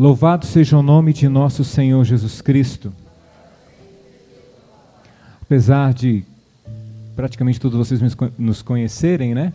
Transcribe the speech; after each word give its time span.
Louvado 0.00 0.46
seja 0.46 0.78
o 0.78 0.82
nome 0.82 1.12
de 1.12 1.28
nosso 1.28 1.62
Senhor 1.62 2.02
Jesus 2.06 2.40
Cristo. 2.40 2.90
Apesar 5.42 5.92
de 5.92 6.24
praticamente 7.14 7.60
todos 7.60 7.76
vocês 7.76 8.00
nos 8.38 8.62
conhecerem, 8.62 9.34
né? 9.34 9.52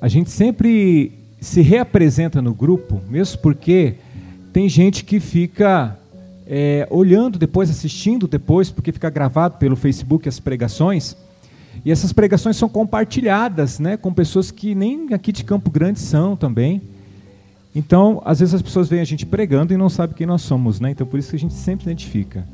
A 0.00 0.08
gente 0.08 0.30
sempre 0.30 1.12
se 1.42 1.60
reapresenta 1.60 2.40
no 2.40 2.54
grupo, 2.54 3.02
mesmo 3.06 3.36
porque 3.42 3.96
tem 4.50 4.66
gente 4.66 5.04
que 5.04 5.20
fica 5.20 5.94
é, 6.46 6.88
olhando 6.90 7.38
depois, 7.38 7.68
assistindo 7.68 8.26
depois, 8.26 8.70
porque 8.70 8.92
fica 8.92 9.10
gravado 9.10 9.58
pelo 9.58 9.76
Facebook 9.76 10.26
as 10.26 10.40
pregações. 10.40 11.14
E 11.84 11.92
essas 11.92 12.14
pregações 12.14 12.56
são 12.56 12.66
compartilhadas 12.70 13.78
né, 13.78 13.98
com 13.98 14.10
pessoas 14.10 14.50
que 14.50 14.74
nem 14.74 15.12
aqui 15.12 15.30
de 15.30 15.44
Campo 15.44 15.70
Grande 15.70 16.00
são 16.00 16.34
também. 16.34 16.80
Então, 17.74 18.20
às 18.24 18.40
vezes 18.40 18.54
as 18.54 18.62
pessoas 18.62 18.88
veem 18.88 19.00
a 19.00 19.04
gente 19.04 19.24
pregando 19.24 19.72
e 19.72 19.76
não 19.76 19.88
sabem 19.88 20.16
quem 20.16 20.26
nós 20.26 20.42
somos, 20.42 20.80
né? 20.80 20.90
Então, 20.90 21.06
por 21.06 21.18
isso 21.18 21.30
que 21.30 21.36
a 21.36 21.38
gente 21.38 21.54
sempre 21.54 21.84
identifica. 21.84 22.44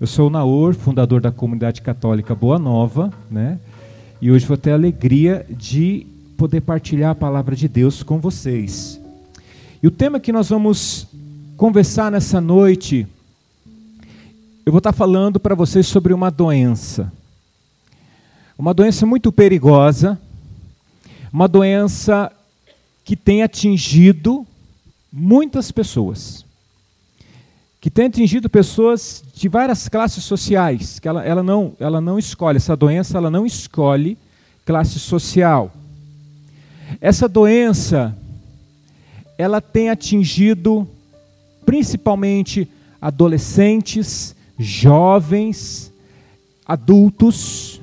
Eu 0.00 0.06
sou 0.06 0.26
o 0.26 0.30
Naor, 0.30 0.74
fundador 0.74 1.20
da 1.20 1.30
comunidade 1.30 1.80
católica 1.80 2.34
Boa 2.34 2.58
Nova, 2.58 3.12
né? 3.30 3.58
E 4.20 4.30
hoje 4.30 4.44
vou 4.46 4.56
ter 4.56 4.72
a 4.72 4.74
alegria 4.74 5.46
de 5.48 6.06
poder 6.36 6.60
partilhar 6.60 7.10
a 7.10 7.14
palavra 7.14 7.54
de 7.54 7.68
Deus 7.68 8.02
com 8.02 8.18
vocês. 8.18 9.00
E 9.80 9.86
o 9.86 9.90
tema 9.90 10.18
que 10.18 10.32
nós 10.32 10.48
vamos 10.48 11.06
conversar 11.56 12.10
nessa 12.10 12.40
noite, 12.40 13.06
eu 14.66 14.72
vou 14.72 14.78
estar 14.78 14.92
falando 14.92 15.38
para 15.38 15.54
vocês 15.54 15.86
sobre 15.86 16.12
uma 16.12 16.30
doença. 16.30 17.12
Uma 18.58 18.74
doença 18.74 19.06
muito 19.06 19.30
perigosa, 19.30 20.18
uma 21.32 21.46
doença 21.46 22.32
que 23.04 23.14
tem 23.14 23.42
atingido 23.42 24.44
muitas 25.16 25.70
pessoas, 25.70 26.44
que 27.80 27.88
tem 27.88 28.06
atingido 28.06 28.50
pessoas 28.50 29.22
de 29.32 29.48
várias 29.48 29.88
classes 29.88 30.24
sociais, 30.24 30.98
que 30.98 31.06
ela, 31.06 31.24
ela, 31.24 31.40
não, 31.40 31.72
ela 31.78 32.00
não 32.00 32.18
escolhe, 32.18 32.56
essa 32.56 32.74
doença 32.74 33.16
ela 33.16 33.30
não 33.30 33.46
escolhe 33.46 34.18
classe 34.66 34.98
social. 34.98 35.70
Essa 37.00 37.28
doença, 37.28 38.16
ela 39.38 39.60
tem 39.60 39.88
atingido 39.88 40.88
principalmente 41.64 42.68
adolescentes, 43.00 44.34
jovens, 44.58 45.92
adultos. 46.66 47.80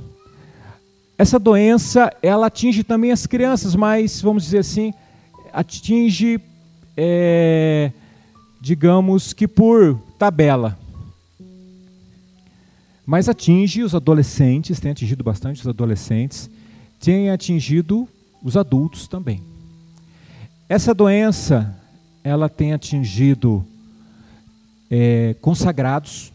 Essa 1.18 1.40
doença, 1.40 2.12
ela 2.22 2.48
atinge 2.48 2.84
também 2.84 3.14
as 3.14 3.26
crianças, 3.26 3.74
mas, 3.74 4.20
vamos 4.20 4.44
dizer 4.44 4.60
assim, 4.60 4.94
atinge 5.54 6.42
é, 6.96 7.92
digamos 8.60 9.34
que 9.34 9.48
por 9.48 10.00
tabela. 10.18 10.78
Mas 13.06 13.28
atinge 13.28 13.84
os 13.84 13.96
adolescentes, 13.96 14.80
tem 14.80 14.92
atingido 14.92 15.24
bastante 15.24 15.62
os 15.62 15.68
adolescentes, 15.68 16.50
tem 17.00 17.30
atingido 17.30 18.08
os 18.44 18.56
adultos 18.56 19.08
também. 19.08 19.42
Essa 20.70 20.94
doença, 20.94 21.76
ela 22.24 22.48
tem 22.48 22.74
atingido 22.74 23.66
é, 24.90 25.36
consagrados, 25.42 26.32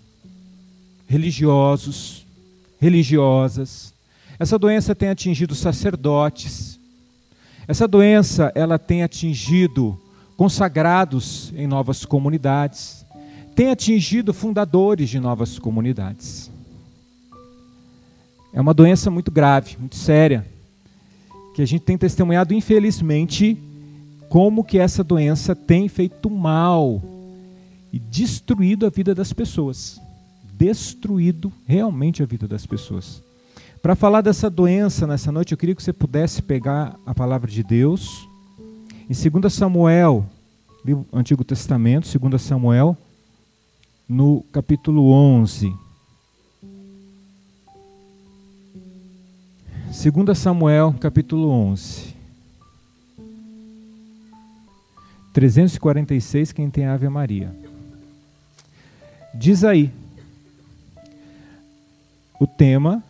religiosos, 1.07 2.27
religiosas. 2.81 3.95
Essa 4.39 4.59
doença 4.59 4.95
tem 4.95 5.09
atingido 5.09 5.55
sacerdotes. 5.55 6.79
Essa 7.67 7.89
doença, 7.89 8.53
ela 8.55 8.79
tem 8.79 9.03
atingido 9.03 9.99
consagrados 10.37 11.53
em 11.57 11.67
novas 11.67 12.05
comunidades, 12.05 13.05
tem 13.55 13.71
atingido 13.71 14.35
fundadores 14.35 15.09
de 15.09 15.19
novas 15.19 15.59
comunidades. 15.59 16.51
É 18.53 18.61
uma 18.61 18.75
doença 18.75 19.11
muito 19.11 19.31
grave, 19.31 19.77
muito 19.79 19.97
séria, 19.97 20.47
que 21.55 21.63
a 21.63 21.67
gente 21.67 21.83
tem 21.83 21.97
testemunhado, 21.97 22.53
infelizmente, 22.53 23.59
como 24.29 24.63
que 24.63 24.79
essa 24.79 25.03
doença 25.03 25.55
tem 25.55 25.89
feito 25.89 26.29
mal 26.29 27.03
e 27.93 27.99
destruído 27.99 28.85
a 28.85 28.91
vida 28.91 29.15
das 29.15 29.33
pessoas. 29.33 29.99
Destruído 30.53 31.51
realmente 31.67 32.23
a 32.23 32.27
vida 32.27 32.47
das 32.47 32.67
pessoas. 32.67 33.23
Para 33.81 33.95
falar 33.95 34.21
dessa 34.21 34.51
doença 34.51 35.07
nessa 35.07 35.31
noite, 35.31 35.53
eu 35.53 35.59
queria 35.59 35.75
que 35.75 35.83
você 35.83 35.93
pudesse 35.93 36.43
pegar 36.43 36.99
a 37.07 37.15
palavra 37.15 37.51
de 37.51 37.63
Deus 37.63 38.29
em 39.09 39.31
2 39.41 39.53
Samuel, 39.53 40.27
Antigo 41.13 41.45
Testamento, 41.45 42.19
2 42.19 42.43
Samuel, 42.43 42.97
no 44.09 44.43
capítulo 44.51 45.11
11. 45.13 45.73
2 49.87 50.39
Samuel, 50.39 50.93
capítulo 50.99 51.49
11. 51.49 52.17
346, 55.33 56.51
quem 56.51 56.69
tem 56.69 56.87
Ave 56.87 57.09
Maria. 57.09 57.55
Diz 59.33 59.63
aí, 59.63 59.93
o 62.41 62.47
tema, 62.47 63.05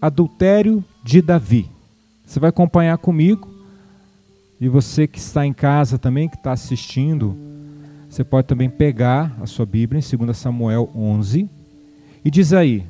adultério 0.00 0.82
de 1.04 1.20
Davi. 1.20 1.68
Você 2.24 2.40
vai 2.40 2.48
acompanhar 2.48 2.96
comigo 2.96 3.49
e 4.60 4.68
você 4.68 5.06
que 5.06 5.18
está 5.18 5.46
em 5.46 5.52
casa 5.52 5.98
também, 5.98 6.28
que 6.28 6.36
está 6.36 6.52
assistindo, 6.52 7.34
você 8.08 8.22
pode 8.22 8.46
também 8.46 8.68
pegar 8.68 9.34
a 9.40 9.46
sua 9.46 9.64
Bíblia 9.64 10.00
em 10.00 10.16
2 10.16 10.36
Samuel 10.36 10.90
11 10.94 11.48
e 12.24 12.30
diz 12.30 12.52
aí: 12.52 12.84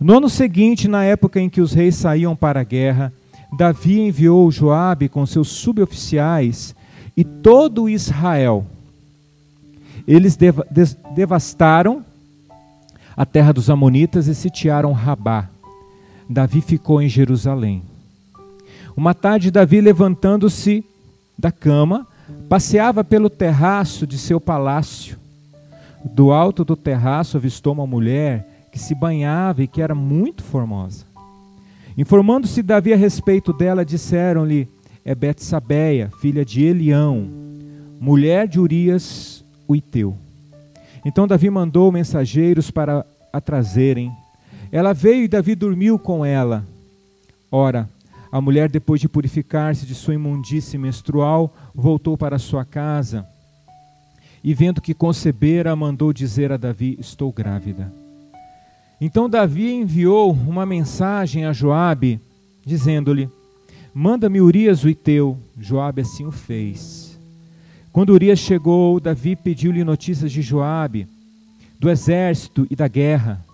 No 0.00 0.16
ano 0.16 0.30
seguinte, 0.30 0.88
na 0.88 1.04
época 1.04 1.38
em 1.38 1.50
que 1.50 1.60
os 1.60 1.74
reis 1.74 1.96
saíam 1.96 2.34
para 2.34 2.60
a 2.60 2.64
guerra, 2.64 3.12
Davi 3.52 4.00
enviou 4.00 4.50
Joabe 4.50 5.08
com 5.08 5.26
seus 5.26 5.48
suboficiais 5.48 6.74
e 7.16 7.22
todo 7.24 7.88
Israel. 7.88 8.64
Eles 10.06 10.36
dev 10.36 10.60
devastaram 11.14 12.02
a 13.14 13.26
terra 13.26 13.52
dos 13.52 13.68
amonitas 13.68 14.26
e 14.28 14.34
sitiaram 14.34 14.92
Rabá. 14.92 15.50
Davi 16.28 16.62
ficou 16.62 17.02
em 17.02 17.08
Jerusalém. 17.08 17.89
Uma 18.96 19.14
tarde, 19.14 19.50
Davi, 19.50 19.80
levantando-se 19.80 20.84
da 21.38 21.50
cama, 21.50 22.06
passeava 22.48 23.02
pelo 23.02 23.30
terraço 23.30 24.06
de 24.06 24.18
seu 24.18 24.40
palácio. 24.40 25.18
Do 26.04 26.32
alto 26.32 26.64
do 26.64 26.76
terraço 26.76 27.36
avistou 27.36 27.72
uma 27.72 27.86
mulher 27.86 28.46
que 28.72 28.78
se 28.78 28.94
banhava 28.94 29.62
e 29.62 29.66
que 29.66 29.82
era 29.82 29.94
muito 29.94 30.42
formosa. 30.42 31.04
Informando-se 31.96 32.62
Davi 32.62 32.92
a 32.92 32.96
respeito 32.96 33.52
dela, 33.52 33.84
disseram-lhe: 33.84 34.68
É 35.04 35.14
Betsabeia, 35.14 36.10
filha 36.20 36.44
de 36.44 36.64
Elião, 36.64 37.28
mulher 38.00 38.48
de 38.48 38.58
Urias, 38.58 39.44
o 39.66 39.76
Iteu. 39.76 40.16
Então 41.04 41.26
Davi 41.26 41.50
mandou 41.50 41.90
mensageiros 41.90 42.70
para 42.70 43.04
a 43.32 43.40
trazerem. 43.40 44.12
Ela 44.72 44.92
veio 44.92 45.24
e 45.24 45.28
Davi 45.28 45.54
dormiu 45.54 45.98
com 45.98 46.24
ela. 46.24 46.64
Ora, 47.50 47.88
a 48.32 48.40
mulher, 48.40 48.70
depois 48.70 49.00
de 49.00 49.08
purificar-se 49.08 49.84
de 49.84 49.94
sua 49.94 50.14
imundície 50.14 50.78
menstrual, 50.78 51.52
voltou 51.74 52.16
para 52.16 52.38
sua 52.38 52.64
casa 52.64 53.26
e, 54.42 54.54
vendo 54.54 54.80
que 54.80 54.94
concebera, 54.94 55.74
mandou 55.74 56.12
dizer 56.12 56.52
a 56.52 56.56
Davi: 56.56 56.96
Estou 57.00 57.32
grávida. 57.32 57.92
Então 59.00 59.28
Davi 59.28 59.72
enviou 59.72 60.32
uma 60.32 60.64
mensagem 60.64 61.44
a 61.44 61.52
Joabe, 61.52 62.20
dizendo-lhe: 62.64 63.28
Manda-me 63.92 64.40
Urias 64.40 64.84
o 64.84 64.88
Iteu. 64.88 65.36
Joabe 65.58 66.02
assim 66.02 66.24
o 66.24 66.30
fez. 66.30 67.18
Quando 67.92 68.10
Urias 68.10 68.38
chegou, 68.38 69.00
Davi 69.00 69.34
pediu-lhe 69.34 69.82
notícias 69.82 70.30
de 70.30 70.42
Joabe, 70.42 71.08
do 71.80 71.90
exército 71.90 72.64
e 72.70 72.76
da 72.76 72.86
guerra. 72.86 73.44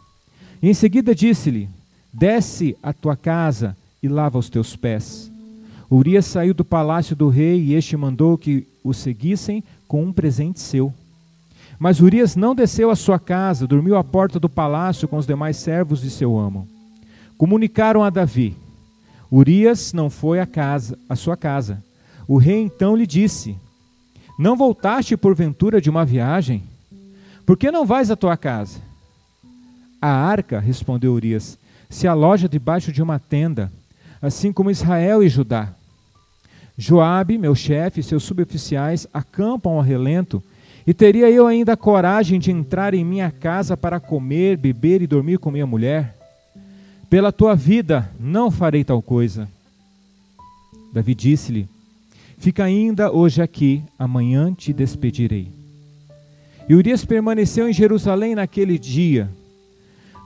E 0.63 0.69
em 0.69 0.75
seguida 0.75 1.15
disse-lhe: 1.15 1.69
Desce 2.13 2.77
à 2.83 2.93
tua 2.93 3.17
casa 3.17 3.75
e 4.07 4.09
lava 4.09 4.39
os 4.39 4.49
teus 4.49 4.75
pés. 4.75 5.31
Urias 5.91 6.27
saiu 6.27 6.55
do 6.55 6.65
palácio 6.65 7.15
do 7.15 7.29
rei 7.29 7.61
e 7.61 7.75
este 7.75 7.97
mandou 7.97 8.37
que 8.39 8.67
o 8.83 8.93
seguissem 8.93 9.63
com 9.87 10.03
um 10.03 10.13
presente 10.13 10.61
seu. 10.61 10.93
Mas 11.79 12.01
Urias 12.01 12.35
não 12.35 12.55
desceu 12.55 12.91
à 12.91 12.97
sua 12.97 13.19
casa, 13.19 13.67
dormiu 13.67 13.97
à 13.97 14.03
porta 14.03 14.41
do 14.41 14.49
palácio 14.49 15.07
com 15.07 15.17
os 15.17 15.27
demais 15.27 15.57
servos 15.59 16.01
de 16.01 16.11
seu 16.11 16.39
amo. 16.39 16.67
Comunicaram 17.37 18.03
a 18.03 18.11
Davi: 18.11 18.57
Urias 19.31 19.93
não 19.93 20.09
foi 20.09 20.41
à 20.41 20.47
casa, 20.47 20.99
à 21.09 21.15
sua 21.15 21.37
casa. 21.37 21.83
O 22.27 22.39
rei 22.39 22.63
então 22.63 22.97
lhe 22.97 23.07
disse: 23.07 23.57
Não 24.39 24.57
voltaste 24.57 25.17
porventura 25.17 25.81
de 25.81 25.91
uma 25.91 26.05
viagem? 26.05 26.63
Por 27.45 27.57
que 27.57 27.71
não 27.71 27.87
vais 27.87 28.11
à 28.11 28.17
tua 28.17 28.37
casa? 28.37 28.81
A 30.01 30.09
arca, 30.09 30.59
respondeu 30.59 31.13
Urias, 31.13 31.59
se 31.89 32.09
aloja 32.09 32.49
debaixo 32.49 32.91
de 32.91 33.03
uma 33.03 33.19
tenda 33.19 33.71
assim 34.21 34.53
como 34.53 34.71
Israel 34.71 35.23
e 35.23 35.29
Judá. 35.29 35.73
Joabe, 36.79 37.39
meu 37.39 37.55
chefe, 37.55 38.01
e 38.01 38.03
seus 38.03 38.23
suboficiais 38.23 39.07
acampam 39.13 39.73
ao 39.73 39.81
relento 39.81 40.43
E 40.87 40.95
teria 40.95 41.31
eu 41.31 41.47
ainda 41.47 41.77
coragem 41.77 42.39
de 42.39 42.51
entrar 42.51 42.95
em 42.95 43.05
minha 43.05 43.31
casa 43.31 43.77
para 43.77 43.99
comer, 43.99 44.57
beber 44.57 45.03
e 45.03 45.07
dormir 45.07 45.39
com 45.39 45.51
minha 45.51 45.67
mulher? 45.67 46.17
Pela 47.11 47.33
tua 47.33 47.55
vida 47.57 48.11
não 48.21 48.51
farei 48.51 48.85
tal 48.85 49.03
coisa. 49.03 49.49
Davi 50.93 51.15
disse-lhe: 51.15 51.69
Fica 52.39 52.65
ainda 52.65 53.11
hoje 53.11 53.43
aqui, 53.43 53.83
amanhã 53.99 54.53
te 54.53 54.73
despedirei. 54.73 55.49
E 56.69 56.75
Urias 56.75 57.05
permaneceu 57.05 57.69
em 57.69 57.73
Jerusalém 57.73 58.35
naquele 58.35 58.79
dia. 58.79 59.31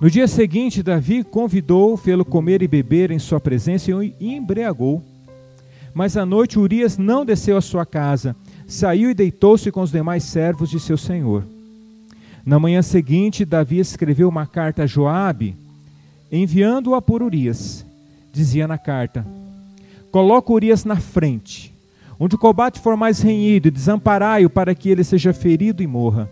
No 0.00 0.08
dia 0.08 0.26
seguinte, 0.26 0.82
Davi 0.82 1.23
convidou, 1.23 1.94
fê-lo 1.94 2.25
comer 2.25 2.62
e 2.62 2.69
beber 2.69 3.11
em 3.11 3.19
sua 3.19 3.38
presença 3.38 3.91
e 4.02 4.14
embriagou. 4.19 5.02
Mas 5.93 6.17
à 6.17 6.25
noite 6.25 6.58
Urias 6.58 6.97
não 6.97 7.23
desceu 7.23 7.55
à 7.58 7.61
sua 7.61 7.85
casa, 7.85 8.35
saiu 8.67 9.11
e 9.11 9.14
deitou-se 9.14 9.70
com 9.70 9.82
os 9.82 9.91
demais 9.91 10.25
servos 10.25 10.70
de 10.70 10.81
seu 10.81 10.97
senhor. 10.97 11.44
Na 12.47 12.58
manhã 12.58 12.81
seguinte, 12.81 13.44
Davi 13.44 13.79
escreveu 13.79 14.26
uma 14.26 14.47
carta 14.47 14.85
a 14.85 14.87
Joabe, 14.87 15.55
enviando-a 16.32 17.02
por 17.02 17.23
Urias. 17.23 17.85
Dizia 18.32 18.67
na 18.67 18.79
carta: 18.79 19.26
Coloca 20.11 20.50
Urias 20.50 20.82
na 20.82 20.97
frente, 20.97 21.75
onde 22.19 22.37
o 22.37 22.38
combate 22.38 22.81
for 22.81 22.97
mais 22.97 23.20
renhido, 23.20 23.69
e 23.69 23.70
desamparai-o 23.70 24.49
para 24.49 24.75
que 24.75 24.88
ele 24.88 25.05
seja 25.05 25.35
ferido 25.35 25.82
e 25.82 25.87
morra. 25.87 26.31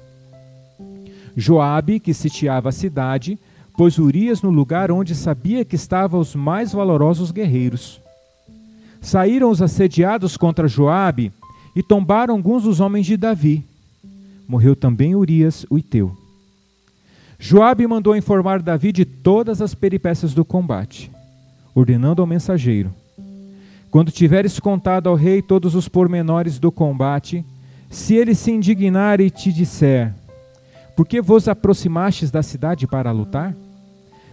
Joabe, 1.36 2.00
que 2.00 2.14
sitiava 2.14 2.70
a 2.70 2.72
cidade, 2.72 3.38
pôs 3.78 3.96
Urias 3.96 4.42
no 4.42 4.50
lugar 4.50 4.90
onde 4.90 5.14
sabia 5.14 5.64
que 5.64 5.76
estavam 5.76 6.18
os 6.18 6.34
mais 6.34 6.72
valorosos 6.72 7.30
guerreiros. 7.30 8.00
Saíram 9.00 9.52
os 9.52 9.62
assediados 9.62 10.36
contra 10.36 10.66
Joabe 10.66 11.32
e 11.76 11.80
tombaram 11.80 12.34
alguns 12.34 12.64
dos 12.64 12.80
homens 12.80 13.06
de 13.06 13.16
Davi. 13.16 13.64
Morreu 14.48 14.74
também 14.74 15.14
Urias, 15.14 15.64
o 15.70 15.78
Iteu. 15.78 16.10
Joabe 17.38 17.86
mandou 17.86 18.16
informar 18.16 18.60
Davi 18.60 18.90
de 18.90 19.04
todas 19.04 19.62
as 19.62 19.76
peripécias 19.76 20.34
do 20.34 20.44
combate, 20.44 21.08
ordenando 21.72 22.20
ao 22.20 22.26
mensageiro: 22.26 22.92
Quando 23.92 24.10
tiveres 24.10 24.58
contado 24.58 25.08
ao 25.08 25.14
rei 25.14 25.40
todos 25.40 25.76
os 25.76 25.88
pormenores 25.88 26.58
do 26.58 26.72
combate, 26.72 27.44
se 27.88 28.16
ele 28.16 28.34
se 28.34 28.50
indignar 28.50 29.20
e 29.20 29.30
te 29.30 29.52
disser: 29.52 30.12
Por 30.96 31.06
que 31.06 31.22
vos 31.22 31.46
aproximastes 31.46 32.28
da 32.32 32.42
cidade 32.42 32.84
para 32.84 33.12
lutar? 33.12 33.54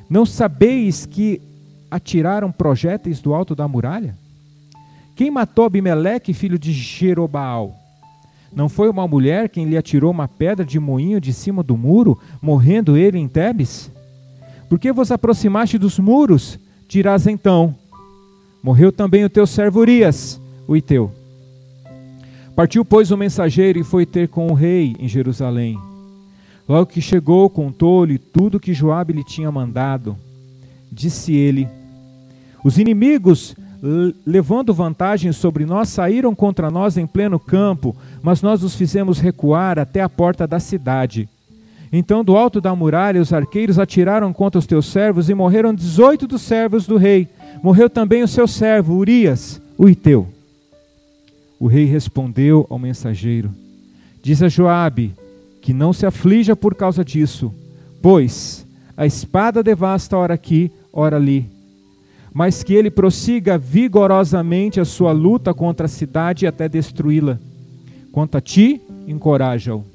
Não 0.09 0.25
sabeis 0.25 1.05
que 1.05 1.41
atiraram 1.89 2.51
projéteis 2.51 3.19
do 3.19 3.33
alto 3.33 3.55
da 3.55 3.67
muralha? 3.67 4.15
Quem 5.15 5.31
matou 5.31 5.65
Abimeleque, 5.65 6.33
filho 6.33 6.59
de 6.59 6.71
Jerobaal? 6.73 7.75
Não 8.53 8.69
foi 8.69 8.89
uma 8.89 9.07
mulher 9.07 9.49
quem 9.49 9.65
lhe 9.65 9.77
atirou 9.77 10.11
uma 10.11 10.27
pedra 10.27 10.65
de 10.65 10.79
moinho 10.79 11.19
de 11.19 11.33
cima 11.33 11.61
do 11.63 11.75
muro, 11.75 12.19
morrendo 12.41 12.95
ele 12.95 13.17
em 13.17 13.27
Tebes? 13.27 13.91
Por 14.69 14.79
que 14.79 14.91
vos 14.91 15.11
aproximaste 15.11 15.77
dos 15.77 15.99
muros? 15.99 16.59
Dirás 16.87 17.27
então: 17.27 17.75
Morreu 18.63 18.91
também 18.91 19.23
o 19.23 19.29
teu 19.29 19.45
servo 19.45 19.79
Urias, 19.79 20.39
o 20.67 20.75
Iteu. 20.75 21.11
Partiu, 22.55 22.85
pois, 22.85 23.11
o 23.11 23.17
mensageiro 23.17 23.79
e 23.79 23.83
foi 23.83 24.05
ter 24.05 24.29
com 24.29 24.47
o 24.47 24.53
rei 24.53 24.95
em 24.97 25.07
Jerusalém. 25.07 25.77
Logo 26.67 26.87
que 26.87 27.01
chegou, 27.01 27.49
contou-lhe 27.49 28.17
tudo 28.17 28.59
que 28.59 28.73
Joabe 28.73 29.13
lhe 29.13 29.23
tinha 29.23 29.51
mandado. 29.51 30.17
Disse 30.91 31.33
ele: 31.33 31.67
Os 32.63 32.77
inimigos 32.77 33.55
levando 34.25 34.73
vantagem 34.73 35.31
sobre 35.31 35.65
nós, 35.65 35.89
saíram 35.89 36.33
contra 36.33 36.71
nós 36.71 36.97
em 36.97 37.05
pleno 37.05 37.39
campo, 37.39 37.95
mas 38.21 38.41
nós 38.41 38.63
os 38.63 38.75
fizemos 38.75 39.19
recuar 39.19 39.77
até 39.77 40.01
a 40.01 40.09
porta 40.09 40.47
da 40.47 40.59
cidade. 40.59 41.29
Então, 41.91 42.23
do 42.23 42.35
alto 42.35 42.59
da 42.59 42.75
muralha, 42.75 43.21
os 43.21 43.31
arqueiros 43.31 43.77
atiraram 43.77 44.33
contra 44.33 44.57
os 44.57 44.65
teus 44.65 44.87
servos 44.87 45.29
e 45.29 45.33
morreram 45.33 45.73
dezoito 45.73 46.27
dos 46.27 46.41
servos 46.41 46.87
do 46.87 46.97
rei. 46.97 47.27
Morreu 47.61 47.89
também 47.89 48.23
o 48.23 48.27
seu 48.27 48.47
servo, 48.47 48.95
Urias, 48.95 49.61
o 49.77 49.87
Iteu. 49.87 50.27
O 51.59 51.67
rei 51.67 51.85
respondeu 51.85 52.65
ao 52.69 52.79
mensageiro: 52.79 53.51
Diz 54.21 54.41
a 54.41 54.49
Joabe 54.49 55.13
que 55.65 55.73
não 55.73 55.91
se 55.91 56.05
aflija 56.05 56.55
por 56.55 56.75
causa 56.75 57.03
disso, 57.03 57.53
pois 58.01 58.65
a 58.95 59.05
espada 59.05 59.61
devasta 59.61 60.15
ora 60.15 60.35
aqui, 60.35 60.71
ora 60.93 61.17
ali 61.17 61.53
mas 62.37 62.63
que 62.63 62.73
ele 62.73 62.91
prossiga 62.91 63.57
vigorosamente 63.57 64.81
a 64.81 64.83
sua 64.83 65.13
luta 65.13 65.53
contra 65.53 65.85
a 65.85 65.89
cidade 65.89 66.45
até 66.45 66.67
destruí-la. 66.67 67.39
Quanto 68.11 68.37
a 68.37 68.41
ti, 68.41 68.81
encoraja-o. 69.07 69.85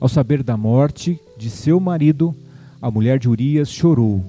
Ao 0.00 0.08
saber 0.08 0.42
da 0.42 0.56
morte 0.56 1.20
de 1.36 1.50
seu 1.50 1.78
marido, 1.78 2.34
a 2.80 2.90
mulher 2.90 3.18
de 3.18 3.28
Urias 3.28 3.68
chorou. 3.68 4.24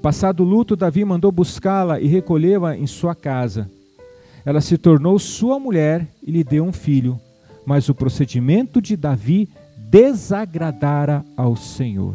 Passado 0.00 0.42
o 0.42 0.46
luto, 0.46 0.74
Davi 0.74 1.04
mandou 1.04 1.30
buscá-la 1.30 2.00
e 2.00 2.06
recolheu-a 2.06 2.74
em 2.74 2.86
sua 2.86 3.14
casa. 3.14 3.70
Ela 4.46 4.62
se 4.62 4.78
tornou 4.78 5.18
sua 5.18 5.58
mulher 5.58 6.08
e 6.22 6.30
lhe 6.30 6.42
deu 6.42 6.64
um 6.64 6.72
filho, 6.72 7.20
mas 7.66 7.88
o 7.88 7.94
procedimento 7.94 8.80
de 8.80 8.96
Davi 8.96 9.48
desagradara 9.90 11.24
ao 11.36 11.56
Senhor. 11.56 12.14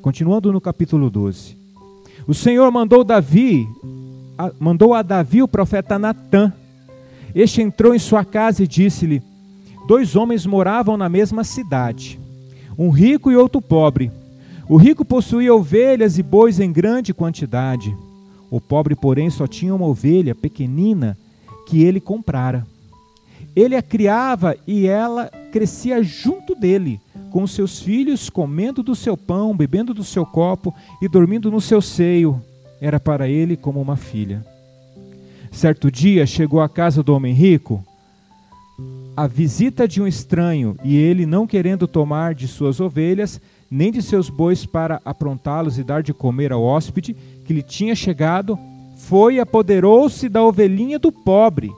Continuando 0.00 0.50
no 0.50 0.60
capítulo 0.60 1.10
12. 1.10 1.56
O 2.26 2.32
Senhor 2.32 2.70
mandou 2.70 3.04
Davi, 3.04 3.68
mandou 4.58 4.94
a 4.94 5.02
Davi 5.02 5.42
o 5.42 5.48
profeta 5.48 5.98
Natã. 5.98 6.52
Este 7.34 7.60
entrou 7.60 7.94
em 7.94 7.98
sua 7.98 8.24
casa 8.24 8.64
e 8.64 8.66
disse-lhe: 8.66 9.22
Dois 9.86 10.16
homens 10.16 10.46
moravam 10.46 10.96
na 10.96 11.08
mesma 11.08 11.44
cidade, 11.44 12.18
um 12.78 12.90
rico 12.90 13.30
e 13.30 13.36
outro 13.36 13.60
pobre. 13.60 14.10
O 14.68 14.76
rico 14.76 15.04
possuía 15.04 15.54
ovelhas 15.54 16.18
e 16.18 16.22
bois 16.22 16.58
em 16.58 16.72
grande 16.72 17.12
quantidade. 17.12 17.94
O 18.50 18.60
pobre, 18.60 18.94
porém, 18.94 19.28
só 19.28 19.46
tinha 19.46 19.74
uma 19.74 19.86
ovelha 19.86 20.34
pequenina 20.34 21.16
que 21.66 21.82
ele 21.82 22.00
comprara. 22.00 22.66
Ele 23.54 23.76
a 23.76 23.82
criava 23.82 24.56
e 24.66 24.86
ela 24.86 25.30
crescia 25.50 26.02
junto 26.02 26.54
dele 26.54 27.00
com 27.30 27.46
seus 27.46 27.80
filhos, 27.80 28.28
comendo 28.28 28.82
do 28.82 28.94
seu 28.94 29.16
pão, 29.16 29.56
bebendo 29.56 29.94
do 29.94 30.04
seu 30.04 30.24
copo 30.24 30.74
e 31.00 31.08
dormindo 31.08 31.50
no 31.50 31.60
seu 31.60 31.80
seio. 31.80 32.42
Era 32.80 32.98
para 32.98 33.28
ele 33.28 33.56
como 33.56 33.80
uma 33.80 33.96
filha. 33.96 34.44
Certo 35.50 35.90
dia 35.90 36.26
chegou 36.26 36.60
à 36.60 36.68
casa 36.68 37.02
do 37.02 37.14
homem 37.14 37.34
rico 37.34 37.84
a 39.16 39.26
visita 39.26 39.86
de 39.86 40.00
um 40.00 40.06
estranho, 40.06 40.76
e 40.82 40.96
ele, 40.96 41.26
não 41.26 41.46
querendo 41.46 41.86
tomar 41.86 42.34
de 42.34 42.48
suas 42.48 42.80
ovelhas, 42.80 43.40
nem 43.70 43.92
de 43.92 44.00
seus 44.02 44.30
bois 44.30 44.64
para 44.64 45.00
aprontá-los 45.04 45.78
e 45.78 45.84
dar 45.84 46.02
de 46.02 46.14
comer 46.14 46.52
ao 46.52 46.62
hóspede 46.62 47.14
que 47.44 47.52
lhe 47.52 47.62
tinha 47.62 47.94
chegado, 47.94 48.58
foi 48.96 49.34
e 49.34 49.40
apoderou-se 49.40 50.28
da 50.28 50.42
ovelhinha 50.42 50.98
do 50.98 51.12
pobre, 51.12 51.70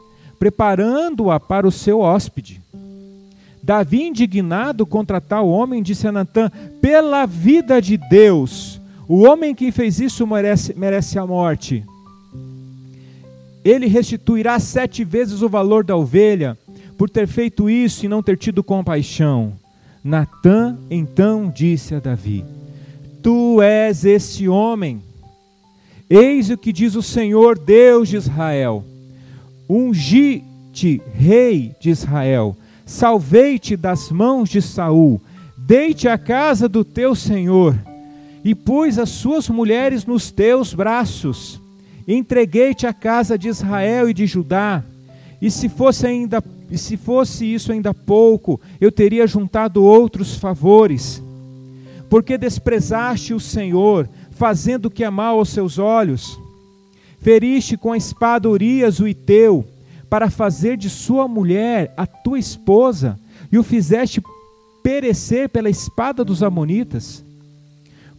preparando-a 0.44 1.40
para 1.40 1.66
o 1.66 1.72
seu 1.72 2.00
hóspede. 2.00 2.60
Davi, 3.62 4.02
indignado 4.02 4.84
contra 4.84 5.18
tal 5.18 5.48
homem, 5.48 5.82
disse 5.82 6.06
a 6.06 6.12
Natã: 6.12 6.50
Pela 6.82 7.24
vida 7.24 7.80
de 7.80 7.96
Deus, 7.96 8.78
o 9.08 9.22
homem 9.22 9.54
que 9.54 9.72
fez 9.72 10.00
isso 10.00 10.26
merece, 10.26 10.74
merece 10.74 11.18
a 11.18 11.26
morte. 11.26 11.82
Ele 13.64 13.86
restituirá 13.86 14.58
sete 14.60 15.02
vezes 15.02 15.40
o 15.40 15.48
valor 15.48 15.82
da 15.82 15.96
ovelha, 15.96 16.58
por 16.98 17.08
ter 17.08 17.26
feito 17.26 17.70
isso 17.70 18.04
e 18.04 18.08
não 18.08 18.22
ter 18.22 18.36
tido 18.36 18.62
compaixão. 18.62 19.54
Natã 20.04 20.76
então 20.90 21.48
disse 21.48 21.94
a 21.94 22.00
Davi: 22.00 22.44
Tu 23.22 23.62
és 23.62 24.04
esse 24.04 24.46
homem. 24.46 25.00
Eis 26.10 26.50
o 26.50 26.58
que 26.58 26.70
diz 26.70 26.94
o 26.96 27.02
Senhor 27.02 27.58
Deus 27.58 28.10
de 28.10 28.16
Israel: 28.16 28.84
Ungi-te 29.68 31.00
rei 31.14 31.74
de 31.80 31.90
Israel 31.90 32.56
salvei-te 32.86 33.76
das 33.76 34.10
mãos 34.10 34.48
de 34.48 34.60
Saul, 34.60 35.20
dei-te 35.56 36.08
a 36.08 36.18
casa 36.18 36.68
do 36.68 36.84
teu 36.84 37.14
senhor, 37.14 37.76
e 38.44 38.54
pus 38.54 38.98
as 38.98 39.08
suas 39.08 39.48
mulheres 39.48 40.04
nos 40.04 40.30
teus 40.30 40.74
braços. 40.74 41.60
Entreguei-te 42.06 42.86
a 42.86 42.92
casa 42.92 43.38
de 43.38 43.48
Israel 43.48 44.10
e 44.10 44.14
de 44.14 44.26
Judá. 44.26 44.84
E 45.40 45.50
se 45.50 45.70
fosse 45.70 46.06
ainda, 46.06 46.44
e 46.70 46.76
se 46.76 46.98
fosse 46.98 47.46
isso 47.46 47.72
ainda 47.72 47.94
pouco, 47.94 48.60
eu 48.78 48.92
teria 48.92 49.26
juntado 49.26 49.82
outros 49.82 50.36
favores. 50.36 51.22
Porque 52.10 52.36
desprezaste 52.36 53.32
o 53.32 53.40
Senhor, 53.40 54.06
fazendo 54.32 54.86
o 54.86 54.90
que 54.90 55.02
é 55.02 55.08
mal 55.08 55.38
aos 55.38 55.48
seus 55.48 55.78
olhos. 55.78 56.38
Feriste 57.24 57.78
com 57.78 57.90
a 57.90 57.96
espada 57.96 58.50
Urias 58.50 59.00
o 59.00 59.08
Iteu, 59.08 59.66
para 60.10 60.28
fazer 60.28 60.76
de 60.76 60.90
sua 60.90 61.26
mulher 61.26 61.94
a 61.96 62.06
tua 62.06 62.38
esposa, 62.38 63.18
e 63.50 63.56
o 63.56 63.62
fizeste 63.62 64.22
perecer 64.82 65.48
pela 65.48 65.70
espada 65.70 66.22
dos 66.22 66.42
Amonitas. 66.42 67.24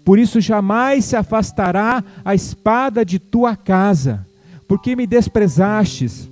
Por 0.03 0.17
isso 0.17 0.41
jamais 0.41 1.05
se 1.05 1.15
afastará 1.15 2.03
a 2.25 2.33
espada 2.33 3.05
de 3.05 3.19
tua 3.19 3.55
casa, 3.55 4.25
porque 4.67 4.95
me 4.95 5.05
desprezastes, 5.05 6.27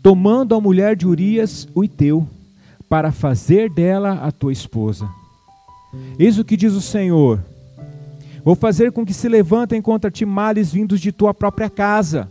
tomando 0.00 0.54
a 0.54 0.60
mulher 0.60 0.94
de 0.94 1.08
Urias, 1.08 1.66
o 1.74 1.82
Iteu, 1.82 2.24
para 2.88 3.10
fazer 3.10 3.68
dela 3.68 4.20
a 4.22 4.30
tua 4.30 4.52
esposa. 4.52 5.08
Eis 6.20 6.38
o 6.38 6.44
que 6.44 6.56
diz 6.56 6.74
o 6.74 6.80
Senhor: 6.80 7.40
Vou 8.44 8.54
fazer 8.54 8.92
com 8.92 9.04
que 9.04 9.14
se 9.14 9.28
levantem 9.28 9.80
contra 9.82 10.10
ti 10.10 10.24
males 10.24 10.72
vindos 10.72 11.00
de 11.00 11.12
tua 11.12 11.34
própria 11.34 11.68
casa. 11.68 12.30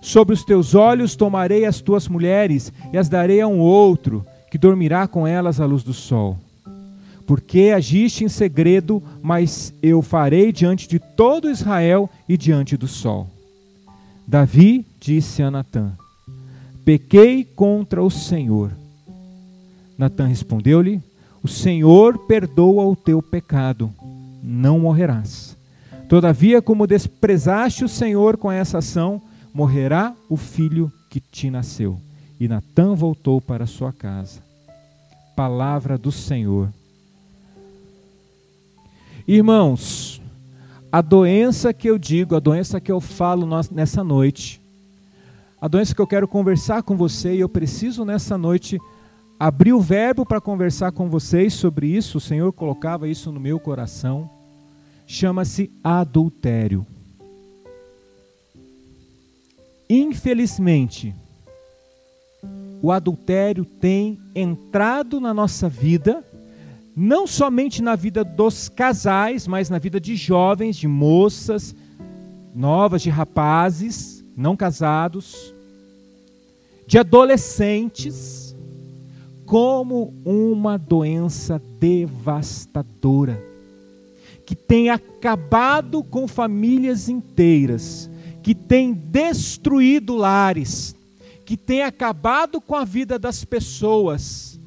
Sobre 0.00 0.34
os 0.34 0.44
teus 0.44 0.74
olhos 0.74 1.16
tomarei 1.16 1.64
as 1.64 1.80
tuas 1.80 2.08
mulheres 2.08 2.72
e 2.92 2.98
as 2.98 3.08
darei 3.08 3.40
a 3.40 3.46
um 3.46 3.58
outro, 3.58 4.24
que 4.50 4.58
dormirá 4.58 5.06
com 5.06 5.26
elas 5.26 5.60
à 5.60 5.66
luz 5.66 5.82
do 5.82 5.92
sol. 5.92 6.38
Porque 7.26 7.72
agiste 7.74 8.24
em 8.24 8.28
segredo, 8.28 9.02
mas 9.20 9.74
eu 9.82 10.00
farei 10.00 10.52
diante 10.52 10.88
de 10.88 10.98
todo 10.98 11.50
Israel 11.50 12.08
e 12.28 12.36
diante 12.36 12.76
do 12.76 12.86
sol. 12.86 13.28
Davi 14.26 14.86
disse 15.00 15.42
a 15.42 15.50
Natã: 15.50 15.92
Pequei 16.84 17.44
contra 17.44 18.02
o 18.02 18.10
Senhor. 18.10 18.70
Natã 19.98 20.26
respondeu-lhe: 20.26 21.02
O 21.42 21.48
Senhor 21.48 22.16
perdoa 22.26 22.84
o 22.84 22.94
teu 22.94 23.20
pecado, 23.20 23.92
não 24.46 24.78
morrerás. 24.78 25.56
Todavia, 26.08 26.62
como 26.62 26.86
desprezaste 26.86 27.84
o 27.84 27.88
Senhor 27.88 28.36
com 28.36 28.50
essa 28.50 28.78
ação, 28.78 29.20
morrerá 29.52 30.14
o 30.28 30.36
filho 30.36 30.92
que 31.10 31.18
te 31.18 31.50
nasceu. 31.50 32.00
E 32.38 32.46
Natã 32.46 32.94
voltou 32.94 33.40
para 33.40 33.66
sua 33.66 33.92
casa. 33.92 34.40
Palavra 35.34 35.98
do 35.98 36.12
Senhor. 36.12 36.72
Irmãos, 39.26 40.22
a 40.92 41.02
doença 41.02 41.74
que 41.74 41.90
eu 41.90 41.98
digo, 41.98 42.36
a 42.36 42.40
doença 42.40 42.80
que 42.80 42.92
eu 42.92 43.00
falo 43.00 43.48
nessa 43.72 44.04
noite, 44.04 44.60
a 45.60 45.66
doença 45.66 45.92
que 45.92 46.00
eu 46.00 46.06
quero 46.06 46.28
conversar 46.28 46.84
com 46.84 46.96
você 46.96 47.34
e 47.34 47.40
eu 47.40 47.48
preciso 47.48 48.04
nessa 48.04 48.38
noite 48.38 48.78
abrir 49.40 49.72
o 49.72 49.80
verbo 49.80 50.24
para 50.24 50.40
conversar 50.40 50.92
com 50.92 51.10
vocês 51.10 51.52
sobre 51.54 51.88
isso, 51.88 52.18
o 52.18 52.20
Senhor 52.20 52.52
colocava 52.52 53.08
isso 53.08 53.32
no 53.32 53.40
meu 53.40 53.58
coração, 53.58 54.30
chama-se 55.06 55.70
adultério. 55.82 56.86
Infelizmente, 59.88 61.14
o 62.82 62.90
adultério 62.90 63.64
tem 63.64 64.18
entrado 64.34 65.20
na 65.20 65.32
nossa 65.32 65.68
vida, 65.68 66.24
não 66.94 67.26
somente 67.26 67.82
na 67.82 67.94
vida 67.94 68.24
dos 68.24 68.68
casais, 68.68 69.46
mas 69.46 69.70
na 69.70 69.78
vida 69.78 70.00
de 70.00 70.16
jovens, 70.16 70.76
de 70.76 70.88
moças, 70.88 71.74
novas, 72.54 73.02
de 73.02 73.10
rapazes, 73.10 74.24
não 74.36 74.56
casados, 74.56 75.54
de 76.86 76.98
adolescentes, 76.98 78.56
como 79.44 80.12
uma 80.24 80.76
doença 80.76 81.62
devastadora, 81.78 83.40
que 84.46 84.54
tem 84.54 84.88
acabado 84.88 86.04
com 86.04 86.28
famílias 86.28 87.08
inteiras, 87.08 88.08
que 88.44 88.54
tem 88.54 88.92
destruído 88.92 90.14
lares, 90.14 90.94
que 91.44 91.56
tem 91.56 91.82
acabado 91.82 92.60
com 92.60 92.76
a 92.76 92.84
vida 92.84 93.18
das 93.18 93.44
pessoas, 93.44 94.58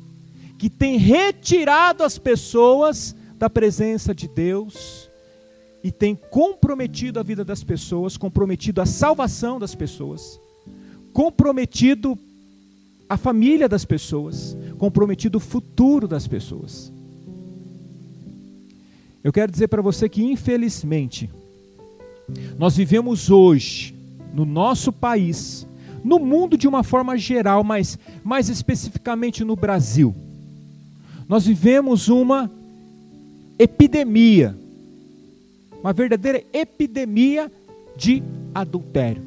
que 0.57 0.69
tem 0.69 0.97
retirado 0.97 2.03
as 2.03 2.17
pessoas 2.17 3.15
da 3.37 3.49
presença 3.49 4.13
de 4.13 4.27
Deus 4.27 5.09
e 5.81 5.93
tem 5.93 6.13
comprometido 6.13 7.17
a 7.17 7.23
vida 7.23 7.45
das 7.45 7.63
pessoas, 7.63 8.17
comprometido 8.17 8.81
a 8.81 8.85
salvação 8.85 9.57
das 9.57 9.73
pessoas, 9.73 10.41
comprometido 11.13 12.19
a 13.07 13.15
família 13.15 13.69
das 13.69 13.85
pessoas, 13.85 14.57
comprometido 14.77 15.37
o 15.37 15.41
futuro 15.41 16.05
das 16.05 16.27
pessoas. 16.27 16.91
Eu 19.23 19.33
quero 19.33 19.51
dizer 19.51 19.67
para 19.67 19.81
você 19.81 20.07
que, 20.07 20.23
infelizmente, 20.23 21.29
nós 22.57 22.77
vivemos 22.77 23.29
hoje, 23.29 23.93
no 24.33 24.45
nosso 24.45 24.91
país, 24.91 25.67
no 26.03 26.19
mundo 26.19 26.57
de 26.57 26.67
uma 26.67 26.83
forma 26.83 27.17
geral, 27.17 27.63
mas 27.63 27.99
mais 28.23 28.49
especificamente 28.49 29.43
no 29.43 29.55
Brasil, 29.55 30.15
nós 31.27 31.45
vivemos 31.45 32.07
uma 32.07 32.49
epidemia, 33.57 34.57
uma 35.81 35.91
verdadeira 35.91 36.43
epidemia 36.53 37.51
de 37.97 38.23
adultério. 38.53 39.21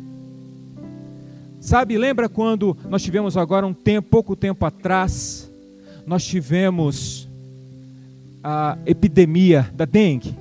Sabe, 1.61 1.97
lembra 1.97 2.29
quando 2.29 2.77
nós 2.89 3.03
tivemos 3.03 3.37
agora 3.37 3.67
um 3.67 3.75
tempo, 3.75 4.09
pouco 4.09 4.35
tempo 4.35 4.65
atrás, 4.65 5.49
nós 6.05 6.25
tivemos 6.25 7.29
a 8.43 8.77
epidemia 8.87 9.71
da 9.75 9.85
dengue, 9.85 10.37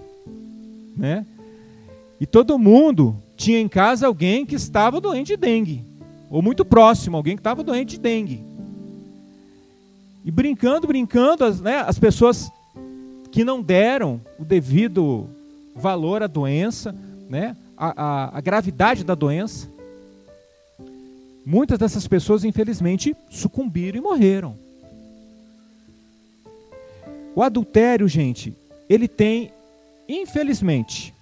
né? 0.97 1.25
E 2.19 2.25
todo 2.25 2.59
mundo 2.59 3.15
tinha 3.35 3.59
em 3.59 3.67
casa 3.67 4.05
alguém 4.05 4.45
que 4.45 4.55
estava 4.55 5.01
doente 5.01 5.29
de 5.29 5.37
dengue, 5.37 5.83
ou 6.29 6.41
muito 6.41 6.63
próximo, 6.63 7.17
alguém 7.17 7.35
que 7.35 7.39
estava 7.39 7.63
doente 7.63 7.91
de 7.91 7.99
dengue. 7.99 8.41
E 10.23 10.29
brincando, 10.29 10.87
brincando, 10.87 11.43
as, 11.43 11.59
né, 11.59 11.79
as 11.79 11.97
pessoas 11.97 12.51
que 13.31 13.43
não 13.43 13.61
deram 13.61 14.21
o 14.37 14.45
devido 14.45 15.27
valor 15.75 16.21
à 16.21 16.27
doença, 16.27 16.95
né, 17.29 17.55
a, 17.75 18.03
a, 18.03 18.37
a 18.37 18.41
gravidade 18.41 19.03
da 19.03 19.15
doença, 19.15 19.67
muitas 21.43 21.79
dessas 21.79 22.07
pessoas, 22.07 22.43
infelizmente, 22.43 23.15
sucumbiram 23.29 23.97
e 23.97 24.01
morreram. 24.01 24.55
O 27.35 27.41
adultério, 27.41 28.07
gente, 28.07 28.53
ele 28.89 29.07
tem, 29.07 29.51
infelizmente, 30.07 31.13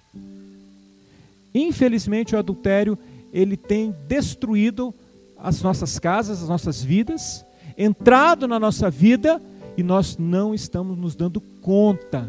Infelizmente, 1.54 2.34
o 2.34 2.38
adultério 2.38 2.98
ele 3.32 3.56
tem 3.56 3.94
destruído 4.08 4.94
as 5.38 5.62
nossas 5.62 5.98
casas, 5.98 6.42
as 6.42 6.48
nossas 6.48 6.82
vidas, 6.82 7.44
entrado 7.76 8.46
na 8.46 8.58
nossa 8.58 8.90
vida 8.90 9.40
e 9.76 9.82
nós 9.82 10.16
não 10.18 10.54
estamos 10.54 10.96
nos 10.98 11.14
dando 11.14 11.40
conta 11.62 12.28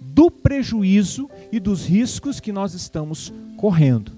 do 0.00 0.30
prejuízo 0.30 1.28
e 1.50 1.58
dos 1.58 1.84
riscos 1.86 2.40
que 2.40 2.52
nós 2.52 2.74
estamos 2.74 3.32
correndo. 3.56 4.12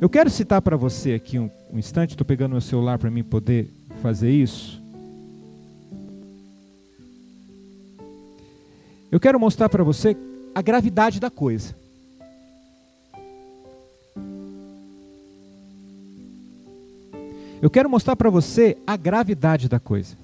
Eu 0.00 0.08
quero 0.08 0.30
citar 0.30 0.62
para 0.62 0.76
você 0.76 1.14
aqui 1.14 1.38
um, 1.38 1.50
um 1.72 1.78
instante, 1.78 2.10
estou 2.10 2.24
pegando 2.24 2.52
meu 2.52 2.60
celular 2.60 2.98
para 2.98 3.10
mim 3.10 3.24
poder 3.24 3.68
fazer 4.02 4.30
isso. 4.30 4.79
Eu 9.10 9.18
quero 9.18 9.40
mostrar 9.40 9.68
para 9.68 9.82
você 9.82 10.16
a 10.54 10.62
gravidade 10.62 11.18
da 11.18 11.30
coisa. 11.30 11.74
Eu 17.60 17.68
quero 17.68 17.90
mostrar 17.90 18.16
para 18.16 18.30
você 18.30 18.78
a 18.86 18.96
gravidade 18.96 19.68
da 19.68 19.80
coisa. 19.80 20.16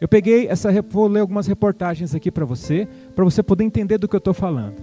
Eu 0.00 0.06
peguei 0.06 0.46
essa, 0.46 0.70
vou 0.82 1.08
ler 1.08 1.20
algumas 1.20 1.46
reportagens 1.46 2.14
aqui 2.14 2.30
para 2.30 2.44
você, 2.44 2.86
para 3.16 3.24
você 3.24 3.42
poder 3.42 3.64
entender 3.64 3.96
do 3.96 4.06
que 4.06 4.14
eu 4.14 4.18
estou 4.18 4.34
falando. 4.34 4.76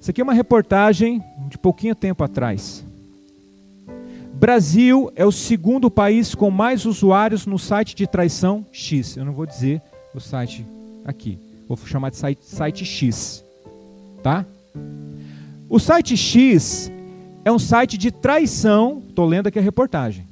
Isso 0.00 0.10
aqui 0.10 0.20
é 0.20 0.24
uma 0.24 0.32
reportagem 0.32 1.22
de 1.48 1.58
pouquinho 1.58 1.94
tempo 1.94 2.22
atrás. 2.22 2.86
Brasil 4.32 5.10
é 5.16 5.26
o 5.26 5.32
segundo 5.32 5.90
país 5.90 6.34
com 6.34 6.50
mais 6.50 6.86
usuários 6.86 7.46
no 7.46 7.58
site 7.58 7.96
de 7.96 8.06
traição 8.06 8.64
X. 8.70 9.16
Eu 9.16 9.24
não 9.24 9.32
vou 9.32 9.46
dizer 9.46 9.82
o 10.14 10.20
site 10.20 10.64
aqui. 11.06 11.38
Vou 11.68 11.76
chamar 11.78 12.10
de 12.10 12.16
site, 12.16 12.44
site 12.44 12.84
X. 12.84 13.44
Tá? 14.22 14.44
O 15.68 15.78
site 15.78 16.16
X 16.16 16.90
é 17.44 17.50
um 17.50 17.58
site 17.58 17.96
de 17.96 18.10
traição, 18.10 19.02
estou 19.08 19.26
lendo 19.26 19.46
aqui 19.46 19.58
a 19.58 19.62
reportagem, 19.62 20.26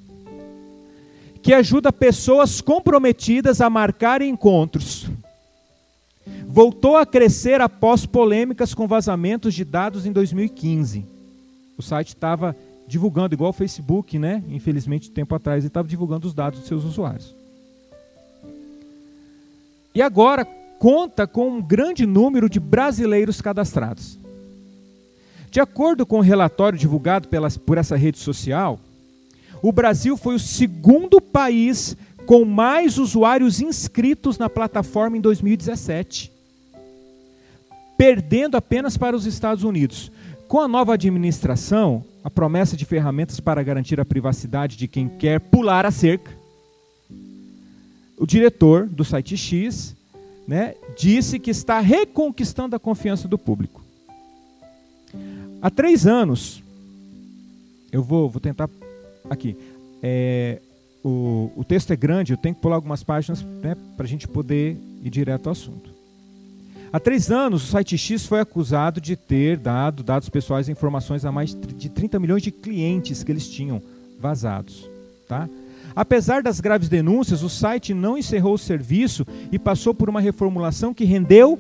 que 1.41 1.53
ajuda 1.53 1.93
pessoas 1.93 2.61
comprometidas 2.61 3.61
a 3.61 3.71
marcar 3.71 4.21
encontros. 4.21 5.09
Voltou 6.47 6.97
a 6.97 7.05
crescer 7.05 7.61
após 7.61 8.07
polêmicas 8.07 8.75
com 8.75 8.87
vazamentos 8.87 9.55
de 9.55 9.65
dados 9.65 10.07
em 10.07 10.13
2015. 10.13 11.05
O 11.77 11.83
site 11.83 12.09
estava 12.09 12.57
divulgando, 12.87 13.35
igual 13.35 13.51
o 13.51 13.53
Facebook, 13.55 14.19
né? 14.19 14.43
Infelizmente, 14.49 15.11
tempo 15.11 15.35
atrás, 15.35 15.65
ele 15.65 15.69
estava 15.69 15.89
divulgando 15.89 16.27
os 16.27 16.35
dados 16.35 16.61
dos 16.61 16.69
seus 16.69 16.85
usuários. 16.85 17.35
E 19.95 20.01
agora 20.03 20.47
conta 20.85 21.27
com 21.27 21.49
um 21.49 21.63
grande 21.63 22.05
número 22.05 22.47
de 22.47 22.61
brasileiros 22.61 23.41
cadastrados. 23.41 24.19
De 25.51 25.59
acordo 25.59 26.05
com 26.05 26.17
o 26.17 26.19
um 26.19 26.23
relatório 26.23 26.79
divulgado 26.79 27.27
pelas, 27.27 27.57
por 27.57 27.79
essa 27.79 27.97
rede 27.97 28.19
social, 28.19 28.79
o 29.63 29.73
Brasil 29.73 30.15
foi 30.15 30.35
o 30.35 30.39
segundo 30.39 31.23
país 31.23 31.97
com 32.27 32.45
mais 32.45 32.99
usuários 32.99 33.63
inscritos 33.63 34.37
na 34.37 34.51
plataforma 34.51 35.17
em 35.17 35.23
2017, 35.23 36.31
perdendo 37.97 38.55
apenas 38.59 38.99
para 38.99 39.17
os 39.17 39.25
Estados 39.25 39.65
Unidos. 39.65 40.13
Com 40.47 40.61
a 40.61 40.69
nova 40.69 40.93
administração, 40.93 42.05
a 42.23 42.29
promessa 42.29 42.77
de 42.77 42.85
ferramentas 42.85 43.41
para 43.41 43.63
garantir 43.63 43.99
a 43.99 44.05
privacidade 44.05 44.77
de 44.77 44.87
quem 44.87 45.09
quer 45.09 45.41
pular 45.41 45.87
a 45.87 45.91
cerca, 45.91 46.31
o 48.19 48.27
diretor 48.27 48.87
do 48.87 49.03
site 49.03 49.35
X 49.35 49.97
né, 50.47 50.75
disse 50.97 51.39
que 51.39 51.51
está 51.51 51.81
reconquistando 51.81 52.77
a 52.77 52.79
confiança 52.79 53.27
do 53.27 53.39
público. 53.39 53.83
Há 55.63 55.71
três 55.71 56.07
anos, 56.07 56.63
eu 57.91 58.03
vou, 58.03 58.29
vou 58.29 58.41
tentar 58.41 58.69
aqui. 59.31 59.57
É, 60.03 60.61
o, 61.03 61.51
o, 61.57 61.65
texto 61.65 61.93
é 61.93 61.97
grande, 61.97 62.33
eu 62.33 62.37
tenho 62.37 62.55
que 62.55 62.61
pular 62.61 62.77
algumas 62.77 63.03
páginas 63.03 63.43
né, 63.43 63.77
para 63.97 64.05
a 64.05 64.09
gente 64.09 64.29
poder 64.29 64.77
ir 65.03 65.11
direto 65.11 65.47
ao 65.47 65.53
assunto. 65.53 65.91
Há 66.93 67.01
três 67.01 67.31
anos, 67.31 67.65
o 67.65 67.67
site 67.67 67.99
X 67.99 68.27
foi 68.27 68.41
acusado 68.41 69.01
de 69.01 69.17
ter 69.17 69.57
dado 69.57 70.03
dados 70.03 70.29
pessoais 70.29 70.69
e 70.69 70.73
informações 70.73 71.25
a 71.25 71.33
mais 71.33 71.55
de 71.55 71.89
30 71.89 72.21
milhões 72.21 72.43
de 72.43 72.53
clientes 72.53 73.25
que 73.25 73.33
eles 73.33 73.49
tinham 73.49 73.83
vazados. 74.21 74.89
Tá? 75.27 75.49
Apesar 75.97 76.43
das 76.43 76.59
graves 76.61 76.89
denúncias, 76.89 77.43
o 77.45 77.49
site 77.49 77.95
não 77.95 78.19
encerrou 78.19 78.55
o 78.55 78.59
serviço 78.59 79.25
e 79.53 79.59
passou 79.59 79.95
por 79.95 80.11
uma 80.11 80.21
reformulação 80.21 80.93
que 80.93 81.05
rendeu 81.05 81.57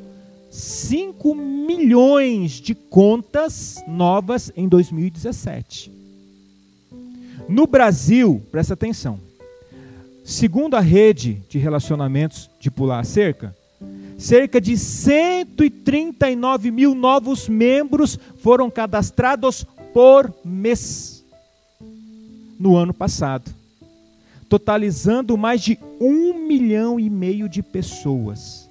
5 0.50 1.34
milhões 1.34 2.52
de 2.60 2.74
contas 2.74 3.82
novas 3.86 4.52
em 4.56 4.68
2017. 4.68 5.92
No 7.48 7.66
Brasil, 7.66 8.42
presta 8.50 8.74
atenção, 8.74 9.20
segundo 10.24 10.74
a 10.74 10.80
rede 10.80 11.40
de 11.48 11.58
relacionamentos 11.58 12.50
de 12.58 12.72
pular 12.72 13.04
cerca, 13.04 13.54
cerca 14.18 14.60
de 14.60 14.76
139 14.76 16.72
mil 16.72 16.92
novos 16.94 17.48
membros 17.48 18.18
foram 18.38 18.68
cadastrados 18.68 19.64
por 19.92 20.34
mês 20.44 21.24
no 22.58 22.76
ano 22.76 22.92
passado 22.94 23.63
totalizando 24.48 25.36
mais 25.36 25.60
de 25.60 25.78
um 26.00 26.46
milhão 26.46 26.98
e 26.98 27.08
meio 27.08 27.48
de 27.48 27.62
pessoas. 27.62 28.70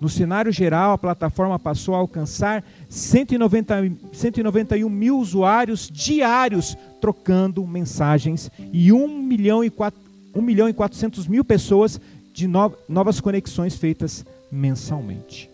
No 0.00 0.08
cenário 0.08 0.52
geral, 0.52 0.92
a 0.92 0.98
plataforma 0.98 1.58
passou 1.58 1.94
a 1.94 1.98
alcançar 1.98 2.64
190, 2.88 3.74
191 4.12 4.88
mil 4.88 5.18
usuários 5.18 5.88
diários 5.90 6.76
trocando 7.00 7.66
mensagens 7.66 8.50
e 8.72 8.92
1 8.92 9.08
milhão 9.22 9.64
e, 9.64 9.70
4, 9.70 9.98
1 10.34 10.42
milhão 10.42 10.68
e 10.68 10.74
400 10.74 11.26
mil 11.26 11.44
pessoas 11.44 12.00
de 12.32 12.46
no, 12.46 12.72
novas 12.88 13.20
conexões 13.20 13.76
feitas 13.76 14.26
mensalmente. 14.50 15.48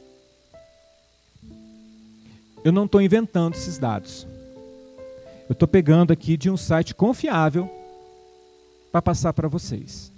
Eu 2.65 2.73
não 2.73 2.87
estou 2.87 3.01
inventando 3.01 3.55
esses 3.55 3.79
dados. 3.79 4.27
Eu 5.49 5.53
estou 5.53 5.69
pegando 5.69 6.13
aqui 6.13 6.37
de 6.37 6.51
um 6.51 6.57
site 6.57 6.95
confiável 6.95 7.71
para 8.91 9.03
passar 9.03 9.33
para 9.33 9.49
vocês. 9.49 10.13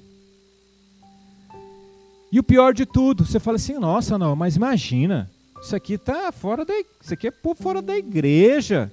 E 2.31 2.39
o 2.39 2.43
pior 2.43 2.73
de 2.73 2.87
tudo, 2.87 3.27
você 3.27 3.39
fala 3.39 3.57
assim: 3.57 3.79
nossa, 3.79 4.17
não, 4.17 4.35
mas 4.35 4.57
imagina, 4.57 5.31
isso 5.61 5.77
aqui 5.77 5.99
tá 5.99 6.33
fora 6.33 6.65
da, 6.65 6.73
isso 7.01 7.13
aqui 7.13 7.27
é 7.29 7.31
por 7.31 7.55
fora 7.55 7.83
da 7.83 7.97
igreja. 7.97 8.91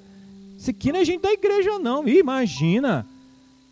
Isso 0.57 0.69
aqui 0.69 0.91
não 0.91 0.99
é 0.99 1.05
gente 1.05 1.21
da 1.21 1.31
igreja 1.31 1.79
não. 1.79 2.05
Imagina, 2.05 3.07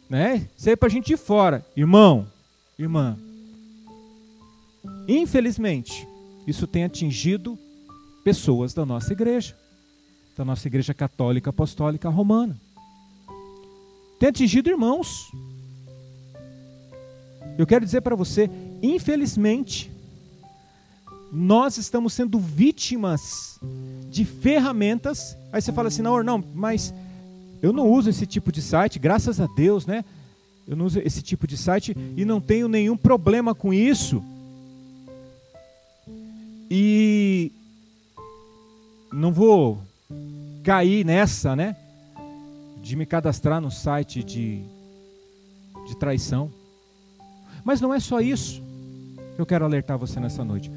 né? 0.10 0.48
Isso 0.56 0.70
aí 0.70 0.74
é 0.74 0.76
para 0.78 0.88
gente 0.88 1.08
de 1.08 1.18
fora, 1.18 1.66
irmão, 1.76 2.26
irmã. 2.80 3.18
Infelizmente, 5.06 6.08
isso 6.48 6.66
tem 6.66 6.86
atingido 6.86 7.60
pessoas 8.24 8.74
da 8.74 8.86
nossa 8.86 9.12
igreja, 9.12 9.54
da 10.38 10.46
nossa 10.46 10.66
igreja 10.68 10.94
católica 10.94 11.50
apostólica 11.50 12.08
romana. 12.08 12.58
Tem 14.18 14.30
atingido 14.30 14.70
irmãos 14.70 15.30
eu 17.58 17.66
quero 17.66 17.86
dizer 17.86 18.02
para 18.02 18.16
você, 18.16 18.50
infelizmente, 18.82 19.91
nós 21.32 21.78
estamos 21.78 22.13
sendo 22.13 22.39
vítimas 22.39 23.60
de 24.10 24.24
ferramentas. 24.24 25.38
Aí 25.52 25.62
você 25.62 25.74
fala 25.74 25.88
assim: 25.88 26.02
não, 26.02 26.24
não, 26.24 26.43
mas 26.54 26.93
eu 27.62 27.74
não 27.74 27.89
uso 27.89 28.10
esse 28.10 28.26
tipo 28.26 28.52
de 28.52 28.62
site, 28.62 29.00
graças 29.00 29.39
a 29.39 29.48
Deus, 29.48 29.86
né? 29.86 30.06
Eu 30.67 30.76
não 30.76 30.86
uso 30.86 31.00
esse 31.00 31.22
tipo 31.22 31.48
de 31.48 31.58
site 31.58 31.96
e 32.15 32.26
não 32.26 32.41
tenho 32.41 32.67
nenhum 32.67 32.98
problema 32.98 33.56
com 33.56 33.74
isso. 33.74 34.24
E 36.70 37.52
não 39.12 39.32
vou 39.32 39.82
cair 40.63 41.06
nessa, 41.06 41.56
né? 41.56 41.76
De 42.82 42.96
me 42.96 43.06
cadastrar 43.06 43.62
no 43.62 43.72
site 43.72 44.24
de, 44.24 44.62
de 45.88 45.96
traição. 45.98 46.52
Mas 47.67 47.82
não 47.82 47.93
é 47.93 47.99
só 47.99 48.21
isso 48.21 48.63
que 49.36 49.41
eu 49.41 49.45
quero 49.45 49.65
alertar 49.65 49.97
você 49.97 50.21
nessa 50.21 50.41
noite. 50.41 50.71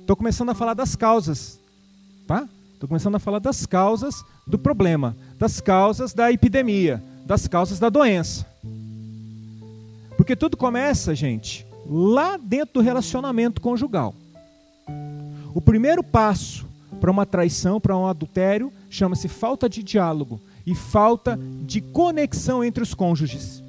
Estou 0.00 0.16
começando 0.16 0.48
a 0.48 0.54
falar 0.54 0.74
das 0.74 0.96
causas, 0.96 1.60
tá? 2.26 2.48
Estou 2.74 2.88
começando 2.88 3.14
a 3.14 3.20
falar 3.20 3.38
das 3.38 3.66
causas 3.66 4.24
do 4.44 4.58
problema, 4.58 5.16
das 5.38 5.60
causas 5.60 6.12
da 6.12 6.32
epidemia, 6.32 7.00
das 7.24 7.46
causas 7.46 7.78
da 7.78 7.88
doença. 7.88 8.44
Porque 10.16 10.34
tudo 10.34 10.56
começa, 10.56 11.14
gente, 11.14 11.64
lá 11.88 12.36
dentro 12.36 12.74
do 12.74 12.80
relacionamento 12.80 13.60
conjugal. 13.60 14.12
O 15.54 15.60
primeiro 15.60 16.02
passo 16.02 16.66
para 17.00 17.12
uma 17.12 17.24
traição, 17.24 17.80
para 17.80 17.96
um 17.96 18.08
adultério, 18.08 18.72
chama-se 18.90 19.28
falta 19.28 19.68
de 19.68 19.84
diálogo 19.84 20.40
e 20.66 20.74
falta 20.74 21.38
de 21.64 21.80
conexão 21.80 22.64
entre 22.64 22.82
os 22.82 22.92
cônjuges. 22.92 23.61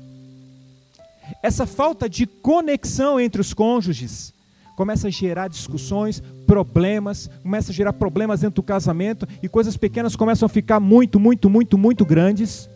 Essa 1.41 1.65
falta 1.65 2.09
de 2.09 2.25
conexão 2.25 3.19
entre 3.19 3.41
os 3.41 3.53
cônjuges 3.53 4.33
começa 4.75 5.07
a 5.07 5.11
gerar 5.11 5.47
discussões, 5.47 6.21
problemas, 6.47 7.29
começa 7.41 7.71
a 7.71 7.75
gerar 7.75 7.93
problemas 7.93 8.41
dentro 8.41 8.55
do 8.55 8.63
casamento 8.63 9.27
e 9.41 9.47
coisas 9.47 9.77
pequenas 9.77 10.15
começam 10.15 10.45
a 10.45 10.49
ficar 10.49 10.79
muito, 10.79 11.19
muito, 11.19 11.49
muito, 11.49 11.77
muito 11.77 12.05
grandes. 12.05 12.69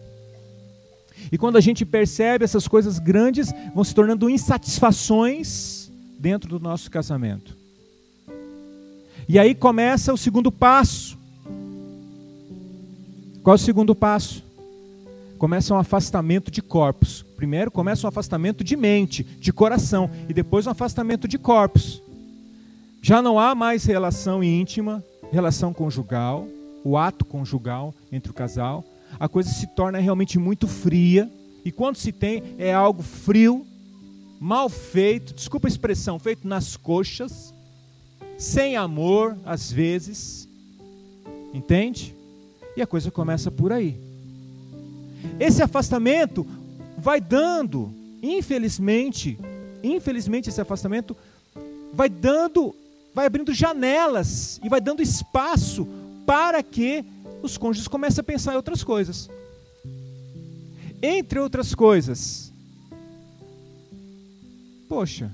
E 1.32 1.38
quando 1.38 1.58
a 1.58 1.62
gente 1.62 1.86
percebe 1.86 2.46
essas 2.46 2.68
coisas 2.68 3.00
grandes, 3.00 3.52
vão 3.74 3.84
se 3.84 3.94
tornando 3.94 4.30
insatisfações 4.30 5.92
dentro 6.20 6.50
do 6.50 6.60
nosso 6.60 6.90
casamento. 6.90 7.56
E 9.28 9.38
aí 9.38 9.54
começa 9.54 10.14
o 10.14 10.18
segundo 10.18 10.52
passo. 10.52 11.18
Qual 13.44 13.56
é 13.56 13.56
o 13.56 13.60
segundo 13.60 13.94
passo? 13.94 14.47
Começa 15.38 15.73
um 15.73 15.78
afastamento 15.78 16.50
de 16.50 16.62
corpos. 16.62 17.23
Primeiro 17.36 17.69
começa 17.69 18.08
um 18.08 18.10
afastamento 18.10 18.63
de 18.63 18.76
mente, 18.76 19.23
de 19.23 19.54
coração, 19.54 20.10
e 20.28 20.34
depois 20.34 20.65
um 20.65 20.71
afastamento 20.71 21.28
de 21.28 21.38
corpos. 21.38 22.02
Já 23.02 23.21
não 23.21 23.39
há 23.39 23.54
mais 23.54 23.86
relação 23.86 24.43
íntima, 24.43 25.04
relação 25.32 25.71
conjugal, 25.71 26.47
o 26.84 26.97
ato 26.97 27.23
conjugal 27.23 27.93
entre 28.12 28.32
o 28.32 28.34
casal. 28.34 28.84
A 29.19 29.30
coisa 29.30 29.50
se 29.50 29.67
torna 29.67 30.00
realmente 30.00 30.39
muito 30.39 30.67
fria, 30.67 31.32
e 31.63 31.71
quando 31.71 31.97
se 31.97 32.12
tem 32.12 32.56
é 32.58 32.73
algo 32.73 33.04
frio, 33.04 33.65
mal 34.39 34.67
feito, 34.69 35.34
desculpa 35.34 35.67
a 35.67 35.69
expressão, 35.69 36.17
feito 36.17 36.47
nas 36.47 36.76
coxas, 36.76 37.54
sem 38.38 38.76
amor 38.76 39.38
às 39.45 39.71
vezes. 39.71 40.50
Entende? 41.54 42.15
E 42.76 42.82
a 42.82 42.88
coisa 42.88 43.12
começa 43.12 43.52
por 43.52 43.71
aí. 43.71 44.07
Esse 45.40 45.62
afastamento 45.62 46.46
vai 46.98 47.22
dando, 47.22 47.94
infelizmente, 48.22 49.38
infelizmente 49.84 50.50
esse 50.50 50.60
afastamento 50.60 51.16
vai 51.94 52.10
dando, 52.10 52.76
vai 53.13 53.26
abrindo 53.26 53.54
janelas 53.54 54.60
e 54.63 54.70
vai 54.70 54.82
dando 54.82 55.02
espaço 55.02 55.88
para 56.26 56.62
que 56.62 57.06
os 57.42 57.58
cônjuges 57.58 57.88
comecem 57.88 58.22
a 58.22 58.24
pensar 58.24 58.54
em 58.54 58.58
outras 58.58 58.84
coisas. 58.84 59.30
Entre 61.02 61.40
outras 61.40 61.76
coisas, 61.76 62.52
poxa, 64.90 65.32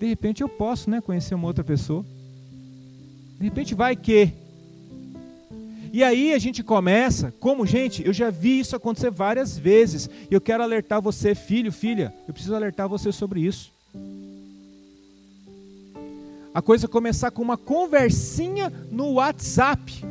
de 0.00 0.06
repente 0.06 0.42
eu 0.42 0.48
posso, 0.48 0.88
né, 0.88 1.00
conhecer 1.00 1.34
uma 1.34 1.46
outra 1.46 1.62
pessoa. 1.62 2.04
De 3.38 3.44
repente 3.44 3.74
vai 3.74 3.94
que 3.94 4.32
e 5.92 6.04
aí 6.04 6.32
a 6.32 6.38
gente 6.38 6.62
começa, 6.62 7.32
como 7.40 7.66
gente, 7.66 8.04
eu 8.06 8.12
já 8.12 8.30
vi 8.30 8.60
isso 8.60 8.76
acontecer 8.76 9.10
várias 9.10 9.56
vezes. 9.56 10.08
E 10.30 10.34
eu 10.34 10.40
quero 10.40 10.62
alertar 10.62 11.00
você, 11.00 11.34
filho, 11.34 11.72
filha, 11.72 12.14
eu 12.26 12.34
preciso 12.34 12.54
alertar 12.54 12.88
você 12.88 13.10
sobre 13.12 13.40
isso. 13.40 13.72
A 16.52 16.60
coisa 16.60 16.88
começar 16.88 17.30
com 17.30 17.42
uma 17.42 17.56
conversinha 17.56 18.72
no 18.90 19.12
WhatsApp. 19.12 20.04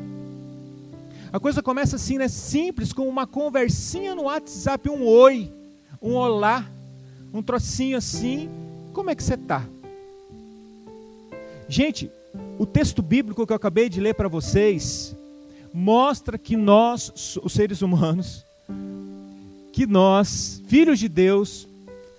A 1.31 1.39
coisa 1.39 1.61
começa 1.61 1.97
assim, 1.97 2.17
né? 2.17 2.27
Simples, 2.27 2.93
com 2.93 3.07
uma 3.07 3.27
conversinha 3.27 4.15
no 4.15 4.23
WhatsApp, 4.23 4.89
um 4.89 5.05
oi, 5.05 5.51
um 6.01 6.13
olá, 6.13 6.65
um 7.33 7.43
trocinho 7.43 7.97
assim. 7.97 8.49
Como 8.93 9.09
é 9.09 9.15
que 9.15 9.23
você 9.23 9.33
está? 9.33 9.65
Gente, 11.67 12.09
o 12.57 12.65
texto 12.65 13.01
bíblico 13.01 13.45
que 13.45 13.51
eu 13.51 13.57
acabei 13.57 13.89
de 13.89 13.99
ler 13.99 14.15
para 14.15 14.29
vocês, 14.29 15.16
mostra 15.73 16.37
que 16.37 16.55
nós, 16.55 17.37
os 17.41 17.53
seres 17.53 17.81
humanos, 17.81 18.45
que 19.73 19.85
nós, 19.85 20.61
filhos 20.67 20.99
de 20.99 21.07
Deus, 21.07 21.67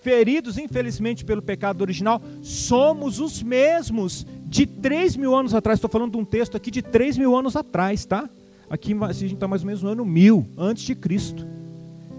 feridos 0.03 0.59
infelizmente 0.59 1.25
pelo 1.25 1.43
pecado 1.43 1.83
original, 1.83 2.23
somos 2.43 3.21
os 3.21 3.43
mesmos 3.43 4.27
de 4.47 4.65
3 4.65 5.17
mil 5.17 5.35
anos 5.35 5.55
atrás. 5.55 5.79
Estou 5.79 5.91
falando 5.91 6.13
de 6.13 6.19
um 6.19 6.25
texto 6.25 6.57
aqui 6.57 6.71
de 6.71 6.83
3 6.83 7.19
mil 7.19 7.37
anos 7.37 7.57
atrás, 7.57 8.05
tá? 8.05 8.29
Aqui 8.71 8.97
a 9.01 9.13
gente 9.13 9.35
está 9.35 9.49
mais 9.49 9.63
ou 9.63 9.67
menos 9.67 9.83
no 9.83 9.91
ano 9.91 10.05
mil, 10.05 10.47
antes 10.57 10.85
de 10.85 10.95
Cristo. 10.95 11.47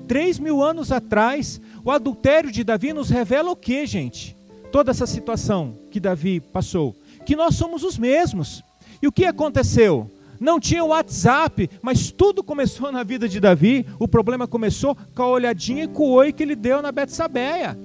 3 0.08 0.39
mil 0.39 0.63
anos 0.63 0.92
atrás, 0.92 1.62
o 1.86 1.92
adultério 1.92 2.52
de 2.52 2.63
Davi 2.63 2.92
nos 2.94 3.10
revela 3.10 3.52
o 3.52 3.56
que, 3.56 3.86
gente? 3.86 4.36
Toda 4.72 4.92
essa 4.92 5.06
situação 5.06 5.76
que 5.92 6.00
Davi 6.00 6.39
passou. 6.39 6.96
Que 7.26 7.36
nós 7.36 7.56
somos 7.56 7.84
os 7.84 7.98
mesmos. 7.98 8.63
E 9.02 9.08
o 9.08 9.12
que 9.12 9.26
aconteceu? 9.26 10.10
Não 10.39 10.60
tinha 10.60 10.86
WhatsApp, 10.86 11.69
mas 11.82 12.12
tudo 12.12 12.43
começou 12.43 12.91
na 12.91 13.04
vida 13.04 13.28
de 13.28 13.39
Davi. 13.39 13.86
O 13.99 14.08
problema 14.08 14.47
começou 14.47 14.95
com 15.13 15.23
a 15.23 15.28
olhadinha 15.28 15.84
e 15.84 15.88
com 15.88 16.04
o 16.04 16.12
oi 16.12 16.32
que 16.32 16.41
ele 16.41 16.56
deu 16.56 16.82
na 16.82 16.91
Betsabeia. 16.91 17.78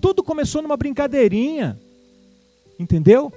Tudo 0.00 0.22
começou 0.22 0.62
numa 0.62 0.76
brincadeirinha. 0.76 1.76
Entendeu? 2.78 3.32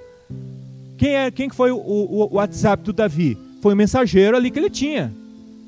Quem, 0.96 1.16
é, 1.16 1.30
quem 1.30 1.50
foi 1.50 1.72
o, 1.72 1.78
o, 1.78 2.22
o 2.22 2.34
WhatsApp 2.34 2.84
do 2.84 2.92
Davi? 2.92 3.36
Foi 3.60 3.74
o 3.74 3.76
mensageiro 3.76 4.36
ali 4.36 4.50
que 4.50 4.58
ele 4.58 4.70
tinha. 4.70 5.12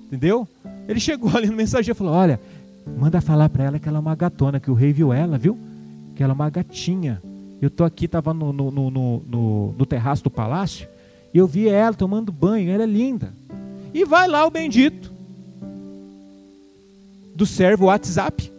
Entendeu? 0.07 0.47
Ele 0.87 1.01
chegou 1.01 1.31
ali 1.37 1.49
no 1.49 1.57
mensageiro 1.57 1.97
e 1.97 1.99
falou: 1.99 2.13
Olha, 2.13 2.39
manda 2.99 3.21
falar 3.21 3.49
para 3.49 3.65
ela 3.65 3.79
que 3.79 3.89
ela 3.89 3.99
é 3.99 4.01
uma 4.01 4.15
gatona, 4.15 4.61
que 4.61 4.71
o 4.71 4.75
rei 4.75 4.93
viu 4.93 5.13
ela, 5.13 5.39
viu? 5.39 5.59
Que 6.15 6.23
ela 6.23 6.33
é 6.33 6.35
uma 6.35 6.51
gatinha. 6.51 7.21
Eu 7.61 7.71
tô 7.71 7.85
aqui, 7.85 8.05
estava 8.05 8.35
no, 8.35 8.53
no, 8.53 8.71
no, 8.71 8.91
no, 8.91 9.75
no 9.79 9.87
terraço 9.87 10.25
do 10.25 10.31
palácio, 10.31 10.89
e 11.33 11.39
eu 11.39 11.47
vi 11.47 11.69
ela 11.69 11.95
tomando 11.95 12.31
banho, 12.31 12.71
ela 12.71 12.83
é 12.83 12.87
linda. 12.87 13.33
E 13.95 14.05
vai 14.05 14.29
lá 14.29 14.47
o 14.47 14.51
bendito 14.51 15.11
do 17.35 17.47
servo 17.47 17.87
WhatsApp 17.87 18.53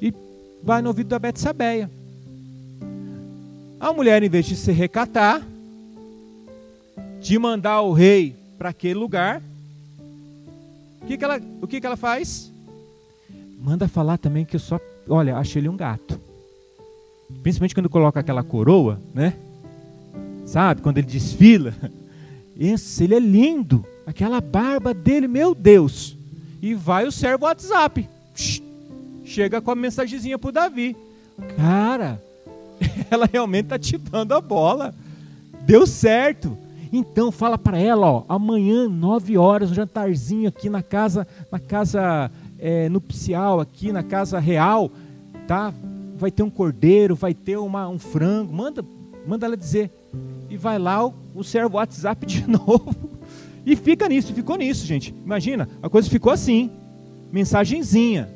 e 0.00 0.12
vai 0.62 0.80
no 0.80 0.88
ouvido 0.88 1.08
da 1.08 1.18
Betsabeia. 1.18 1.90
A 3.78 3.92
mulher, 3.92 4.22
em 4.22 4.28
vez 4.28 4.46
de 4.46 4.56
se 4.56 4.72
recatar, 4.72 5.46
de 7.20 7.38
mandar 7.38 7.82
o 7.82 7.92
rei 7.92 8.36
para 8.58 8.70
aquele 8.70 8.94
lugar, 8.94 9.42
o 11.02 11.06
que, 11.06 11.16
que, 11.16 11.24
ela, 11.24 11.40
o 11.62 11.66
que, 11.66 11.80
que 11.80 11.86
ela 11.86 11.96
faz? 11.96 12.52
Manda 13.58 13.88
falar 13.88 14.18
também 14.18 14.44
que 14.44 14.56
eu 14.56 14.60
só, 14.60 14.78
olha, 15.08 15.36
achei 15.36 15.60
ele 15.60 15.68
um 15.68 15.76
gato. 15.76 16.20
Principalmente 17.42 17.74
quando 17.74 17.88
coloca 17.88 18.20
aquela 18.20 18.42
coroa, 18.42 18.98
né? 19.14 19.34
Sabe? 20.50 20.82
Quando 20.82 20.98
ele 20.98 21.06
desfila. 21.06 21.72
Esse, 22.58 23.04
ele 23.04 23.14
é 23.14 23.20
lindo. 23.20 23.86
Aquela 24.04 24.40
barba 24.40 24.92
dele, 24.92 25.28
meu 25.28 25.54
Deus. 25.54 26.16
E 26.60 26.74
vai 26.74 27.06
o 27.06 27.12
servo 27.12 27.44
WhatsApp. 27.44 28.08
Chega 29.24 29.60
com 29.60 29.70
a 29.70 29.76
mensagenzinha 29.76 30.36
pro 30.36 30.50
Davi. 30.50 30.96
Cara, 31.56 32.20
ela 33.08 33.28
realmente 33.32 33.66
tá 33.66 33.78
te 33.78 33.96
dando 33.96 34.34
a 34.34 34.40
bola. 34.40 34.92
Deu 35.62 35.86
certo. 35.86 36.58
Então 36.92 37.30
fala 37.30 37.56
para 37.56 37.78
ela, 37.78 38.10
ó, 38.10 38.24
amanhã, 38.28 38.88
nove 38.88 39.38
horas, 39.38 39.70
um 39.70 39.74
jantarzinho 39.74 40.48
aqui 40.48 40.68
na 40.68 40.82
casa, 40.82 41.28
na 41.52 41.60
casa 41.60 42.28
é, 42.58 42.88
nupcial, 42.88 43.60
aqui 43.60 43.92
na 43.92 44.02
casa 44.02 44.40
real, 44.40 44.90
tá? 45.46 45.72
Vai 46.16 46.32
ter 46.32 46.42
um 46.42 46.50
cordeiro, 46.50 47.14
vai 47.14 47.32
ter 47.32 47.56
uma, 47.56 47.88
um 47.88 48.00
frango. 48.00 48.52
Manda, 48.52 48.84
manda 49.24 49.46
ela 49.46 49.56
dizer 49.56 49.92
e 50.50 50.56
vai 50.56 50.78
lá 50.78 51.06
o, 51.06 51.14
o 51.34 51.44
servo 51.44 51.76
WhatsApp 51.76 52.26
de 52.26 52.46
novo. 52.50 52.94
E 53.64 53.76
fica 53.76 54.08
nisso, 54.08 54.34
ficou 54.34 54.56
nisso, 54.56 54.84
gente. 54.84 55.14
Imagina, 55.24 55.68
a 55.80 55.88
coisa 55.88 56.10
ficou 56.10 56.32
assim, 56.32 56.70
mensagenzinha. 57.30 58.28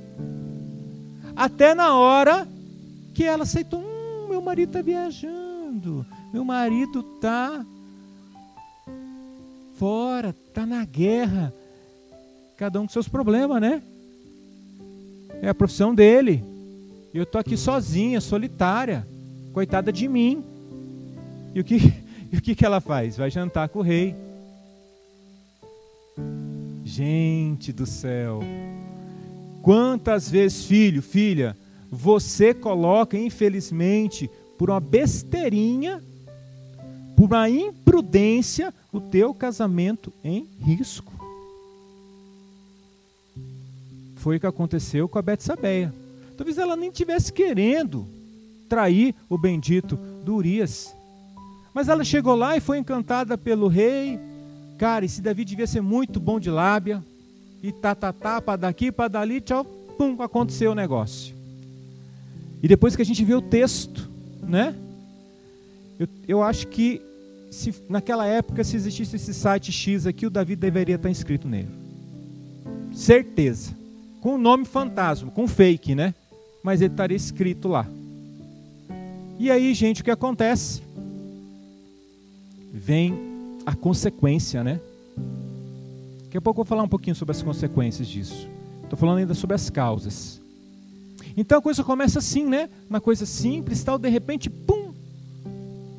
Até 1.34 1.74
na 1.74 1.96
hora 1.96 2.46
que 3.12 3.24
ela 3.24 3.42
aceitou, 3.42 3.80
hum, 3.80 4.28
meu 4.28 4.40
marido 4.40 4.68
está 4.68 4.80
viajando, 4.80 6.06
meu 6.32 6.44
marido 6.44 7.00
está 7.00 7.66
fora, 9.74 10.34
está 10.46 10.64
na 10.64 10.84
guerra. 10.84 11.52
Cada 12.56 12.80
um 12.80 12.86
com 12.86 12.92
seus 12.92 13.08
problemas, 13.08 13.60
né? 13.60 13.82
É 15.42 15.48
a 15.48 15.54
profissão 15.54 15.92
dele. 15.92 16.44
Eu 17.12 17.24
estou 17.24 17.40
aqui 17.40 17.56
sozinha, 17.56 18.20
solitária. 18.20 19.06
Coitada 19.52 19.92
de 19.92 20.06
mim. 20.06 20.44
E 21.54 21.60
o 21.60 21.64
que, 21.64 21.92
e 22.34 22.36
o 22.36 22.42
que, 22.42 22.56
que 22.56 22.66
ela 22.66 22.80
faz? 22.80 23.16
Vai 23.16 23.30
jantar 23.30 23.68
com 23.68 23.78
o 23.78 23.82
rei. 23.82 24.12
Gente 26.84 27.72
do 27.72 27.86
céu. 27.86 28.40
Quantas 29.62 30.28
vezes, 30.28 30.64
filho, 30.64 31.00
filha, 31.00 31.56
você 31.88 32.52
coloca, 32.52 33.16
infelizmente, 33.16 34.28
por 34.58 34.68
uma 34.68 34.80
besteirinha, 34.80 36.02
por 37.16 37.26
uma 37.26 37.48
imprudência, 37.48 38.74
o 38.92 39.00
teu 39.00 39.32
casamento 39.32 40.12
em 40.24 40.48
risco. 40.58 41.12
Foi 44.16 44.38
o 44.38 44.40
que 44.40 44.46
aconteceu 44.46 45.08
com 45.08 45.20
a 45.20 45.22
Betsabeia. 45.22 45.94
Talvez 46.36 46.58
ela 46.58 46.74
nem 46.74 46.90
tivesse 46.90 47.32
querendo 47.32 48.08
trair 48.68 49.14
o 49.28 49.38
bendito 49.38 49.94
do 50.24 50.34
Urias. 50.34 50.96
Mas 51.74 51.88
ela 51.88 52.04
chegou 52.04 52.36
lá 52.36 52.56
e 52.56 52.60
foi 52.60 52.78
encantada 52.78 53.36
pelo 53.36 53.66
rei. 53.66 54.20
Cara, 54.78 55.04
esse 55.04 55.20
Davi 55.20 55.44
devia 55.44 55.66
ser 55.66 55.80
muito 55.80 56.20
bom 56.20 56.38
de 56.38 56.48
lábia. 56.48 57.02
E 57.60 57.72
tá, 57.72 57.94
tá, 57.94 58.12
tá, 58.12 58.40
para 58.40 58.56
daqui, 58.56 58.92
para 58.92 59.08
dali, 59.08 59.40
tchau, 59.40 59.64
pum, 59.64 60.22
aconteceu 60.22 60.70
o 60.70 60.74
negócio. 60.74 61.34
E 62.62 62.68
depois 62.68 62.94
que 62.94 63.02
a 63.02 63.04
gente 63.04 63.24
vê 63.24 63.34
o 63.34 63.42
texto, 63.42 64.08
né? 64.42 64.74
Eu, 65.98 66.08
eu 66.28 66.42
acho 66.42 66.68
que 66.68 67.02
se, 67.50 67.74
naquela 67.88 68.26
época, 68.26 68.62
se 68.62 68.76
existisse 68.76 69.16
esse 69.16 69.34
site 69.34 69.72
X 69.72 70.06
aqui, 70.06 70.26
o 70.26 70.30
Davi 70.30 70.54
deveria 70.54 70.96
estar 70.96 71.10
inscrito 71.10 71.48
nele. 71.48 71.68
Certeza. 72.92 73.72
Com 74.20 74.36
o 74.36 74.38
nome 74.38 74.64
fantasma, 74.64 75.30
com 75.30 75.48
fake, 75.48 75.94
né? 75.94 76.14
Mas 76.62 76.80
ele 76.80 76.92
estaria 76.92 77.16
escrito 77.16 77.68
lá. 77.68 77.86
E 79.38 79.50
aí, 79.50 79.74
gente, 79.74 80.02
o 80.02 80.04
que 80.04 80.10
acontece? 80.10 80.83
Vem 82.74 83.14
a 83.64 83.76
consequência, 83.76 84.64
né? 84.64 84.80
Daqui 86.24 86.36
a 86.36 86.40
pouco 86.40 86.60
eu 86.60 86.64
vou 86.64 86.68
falar 86.68 86.82
um 86.82 86.88
pouquinho 86.88 87.14
sobre 87.14 87.30
as 87.30 87.40
consequências 87.40 88.08
disso. 88.08 88.48
Estou 88.82 88.98
falando 88.98 89.18
ainda 89.18 89.32
sobre 89.32 89.54
as 89.54 89.70
causas. 89.70 90.40
Então 91.36 91.58
a 91.58 91.62
coisa 91.62 91.84
começa 91.84 92.18
assim, 92.18 92.44
né? 92.44 92.68
Uma 92.90 93.00
coisa 93.00 93.24
simples, 93.24 93.84
tal, 93.84 93.96
de 93.96 94.08
repente, 94.08 94.50
pum, 94.50 94.92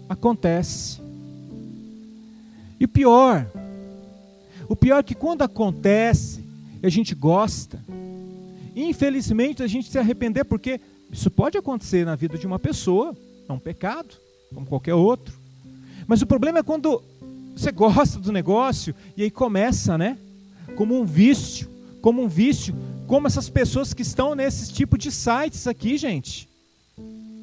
acontece. 0.09 0.99
E 2.77 2.83
o 2.83 2.89
pior, 2.89 3.49
o 4.67 4.75
pior 4.75 4.99
é 4.99 5.03
que 5.03 5.15
quando 5.15 5.43
acontece, 5.43 6.43
a 6.83 6.89
gente 6.89 7.15
gosta. 7.15 7.79
Infelizmente 8.75 9.63
a 9.63 9.67
gente 9.67 9.89
se 9.89 9.97
arrepender 9.97 10.43
porque 10.43 10.81
isso 11.09 11.31
pode 11.31 11.57
acontecer 11.57 12.05
na 12.05 12.15
vida 12.15 12.38
de 12.38 12.45
uma 12.45 12.59
pessoa, 12.59 13.15
é 13.47 13.53
um 13.53 13.59
pecado, 13.59 14.15
como 14.53 14.65
qualquer 14.65 14.93
outro. 14.93 15.44
Mas 16.07 16.21
o 16.21 16.27
problema 16.27 16.59
é 16.59 16.63
quando 16.63 17.01
você 17.55 17.71
gosta 17.71 18.19
do 18.19 18.31
negócio 18.31 18.93
e 19.15 19.23
aí 19.23 19.31
começa, 19.31 19.97
né? 19.97 20.17
Como 20.75 20.99
um 20.99 21.05
vício, 21.05 21.69
como 22.01 22.21
um 22.21 22.27
vício, 22.27 22.75
como 23.07 23.27
essas 23.27 23.49
pessoas 23.49 23.93
que 23.93 24.01
estão 24.01 24.35
nesses 24.35 24.69
tipos 24.69 24.99
de 24.99 25.11
sites 25.11 25.67
aqui, 25.67 25.97
gente. 25.97 26.49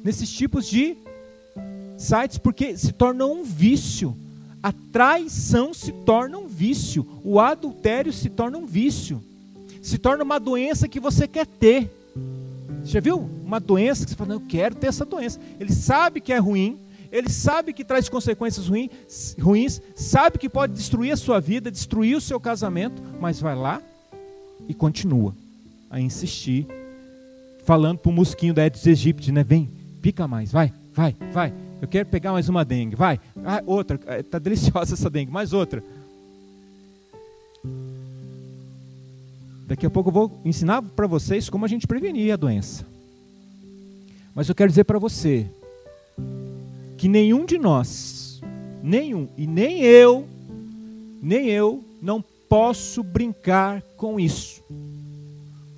Nesses 0.03 0.31
tipos 0.31 0.67
de 0.67 0.95
sites, 1.97 2.37
porque 2.37 2.77
se 2.77 2.91
torna 2.91 3.25
um 3.25 3.43
vício. 3.43 4.15
A 4.61 4.71
traição 4.71 5.73
se 5.73 5.91
torna 5.91 6.37
um 6.37 6.47
vício. 6.47 7.05
O 7.23 7.39
adultério 7.39 8.13
se 8.13 8.29
torna 8.29 8.57
um 8.57 8.65
vício. 8.65 9.21
Se 9.81 9.97
torna 9.97 10.23
uma 10.23 10.39
doença 10.39 10.87
que 10.87 10.99
você 10.99 11.27
quer 11.27 11.45
ter. 11.45 11.89
Você 12.83 12.91
já 12.91 12.99
viu? 12.99 13.17
Uma 13.17 13.59
doença 13.59 14.03
que 14.03 14.11
você 14.11 14.15
fala, 14.15 14.35
não, 14.35 14.41
eu 14.41 14.47
quero 14.47 14.75
ter 14.75 14.87
essa 14.87 15.05
doença. 15.05 15.39
Ele 15.59 15.73
sabe 15.73 16.21
que 16.21 16.31
é 16.31 16.37
ruim, 16.37 16.77
ele 17.13 17.29
sabe 17.29 17.73
que 17.73 17.85
traz 17.85 18.09
consequências 18.09 18.67
ruins, 19.39 19.79
sabe 19.95 20.39
que 20.39 20.49
pode 20.49 20.73
destruir 20.73 21.11
a 21.11 21.15
sua 21.15 21.39
vida, 21.39 21.69
destruir 21.69 22.17
o 22.17 22.21
seu 22.21 22.39
casamento, 22.39 23.03
mas 23.21 23.39
vai 23.39 23.55
lá 23.55 23.79
e 24.67 24.73
continua 24.73 25.35
a 25.91 25.99
insistir, 25.99 26.65
falando 27.65 27.99
para 27.99 28.09
o 28.09 28.13
mosquinho 28.13 28.51
da 28.51 28.63
Aedes 28.63 28.87
aegypti, 28.87 29.31
né? 29.31 29.43
Vem, 29.43 29.69
pica 30.01 30.27
mais, 30.27 30.51
vai, 30.51 30.73
vai, 30.91 31.15
vai. 31.31 31.53
Eu 31.79 31.87
quero 31.87 32.09
pegar 32.09 32.31
mais 32.31 32.49
uma 32.49 32.65
dengue, 32.65 32.95
vai. 32.95 33.19
Ah, 33.45 33.61
outra, 33.63 33.99
está 34.19 34.39
deliciosa 34.39 34.95
essa 34.95 35.07
dengue, 35.07 35.31
mais 35.31 35.53
outra. 35.53 35.83
Daqui 39.67 39.85
a 39.85 39.89
pouco 39.91 40.09
eu 40.09 40.13
vou 40.13 40.41
ensinar 40.43 40.81
para 40.81 41.05
vocês 41.05 41.47
como 41.47 41.63
a 41.63 41.67
gente 41.67 41.85
prevenir 41.85 42.33
a 42.33 42.37
doença. 42.37 42.87
Mas 44.33 44.49
eu 44.49 44.55
quero 44.55 44.69
dizer 44.69 44.85
para 44.85 44.97
você, 44.97 45.47
que 47.03 47.09
nenhum 47.09 47.45
de 47.45 47.57
nós, 47.57 48.41
nenhum, 48.81 49.27
e 49.37 49.45
nem 49.45 49.81
eu, 49.81 50.25
nem 51.21 51.49
eu, 51.49 51.83
não 52.01 52.23
posso 52.47 53.03
brincar 53.03 53.81
com 53.97 54.17
isso. 54.17 54.63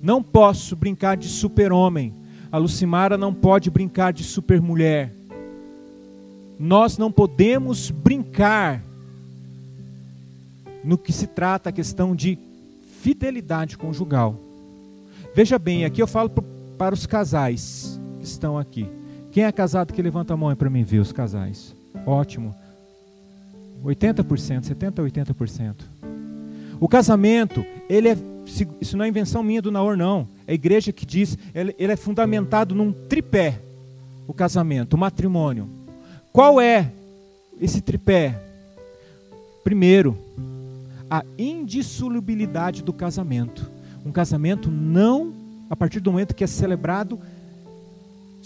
Não 0.00 0.22
posso 0.22 0.76
brincar 0.76 1.16
de 1.16 1.26
super-homem. 1.26 2.14
A 2.52 2.58
Lucimara 2.58 3.18
não 3.18 3.34
pode 3.34 3.72
brincar 3.72 4.12
de 4.12 4.22
supermulher. 4.22 5.12
Nós 6.60 6.96
não 6.96 7.10
podemos 7.10 7.90
brincar 7.90 8.84
no 10.84 10.96
que 10.96 11.12
se 11.12 11.26
trata 11.26 11.70
a 11.70 11.72
questão 11.72 12.14
de 12.14 12.38
fidelidade 13.00 13.76
conjugal. 13.76 14.38
Veja 15.34 15.58
bem, 15.58 15.84
aqui 15.84 16.00
eu 16.00 16.06
falo 16.06 16.30
para 16.78 16.94
os 16.94 17.04
casais 17.04 18.00
que 18.20 18.24
estão 18.24 18.56
aqui. 18.56 18.88
Quem 19.36 19.44
é 19.44 19.52
casado 19.52 19.92
que 19.92 20.00
levanta 20.00 20.32
a 20.32 20.36
mão 20.36 20.56
para 20.56 20.70
mim 20.70 20.82
ver 20.82 20.98
os 20.98 21.12
casais? 21.12 21.76
Ótimo. 22.06 22.54
80%, 23.84 24.64
70 24.64 25.02
a 25.02 25.04
80%. 25.04 25.74
O 26.80 26.88
casamento, 26.88 27.62
ele 27.86 28.08
é 28.08 28.16
isso 28.80 28.96
não 28.96 29.04
é 29.04 29.08
invenção 29.08 29.42
minha 29.42 29.60
do 29.60 29.70
Naor 29.70 29.94
não. 29.94 30.26
É 30.46 30.52
a 30.52 30.54
igreja 30.54 30.90
que 30.90 31.04
diz, 31.04 31.36
ele, 31.54 31.76
ele 31.78 31.92
é 31.92 31.96
fundamentado 31.96 32.74
num 32.74 32.90
tripé. 32.90 33.60
O 34.26 34.32
casamento, 34.32 34.94
o 34.94 34.98
matrimônio. 34.98 35.68
Qual 36.32 36.58
é 36.58 36.90
esse 37.60 37.82
tripé? 37.82 38.42
Primeiro, 39.62 40.16
a 41.10 41.22
indissolubilidade 41.36 42.82
do 42.82 42.90
casamento. 42.90 43.70
Um 44.02 44.10
casamento 44.10 44.70
não, 44.70 45.34
a 45.68 45.76
partir 45.76 46.00
do 46.00 46.10
momento 46.10 46.34
que 46.34 46.42
é 46.42 46.46
celebrado, 46.46 47.20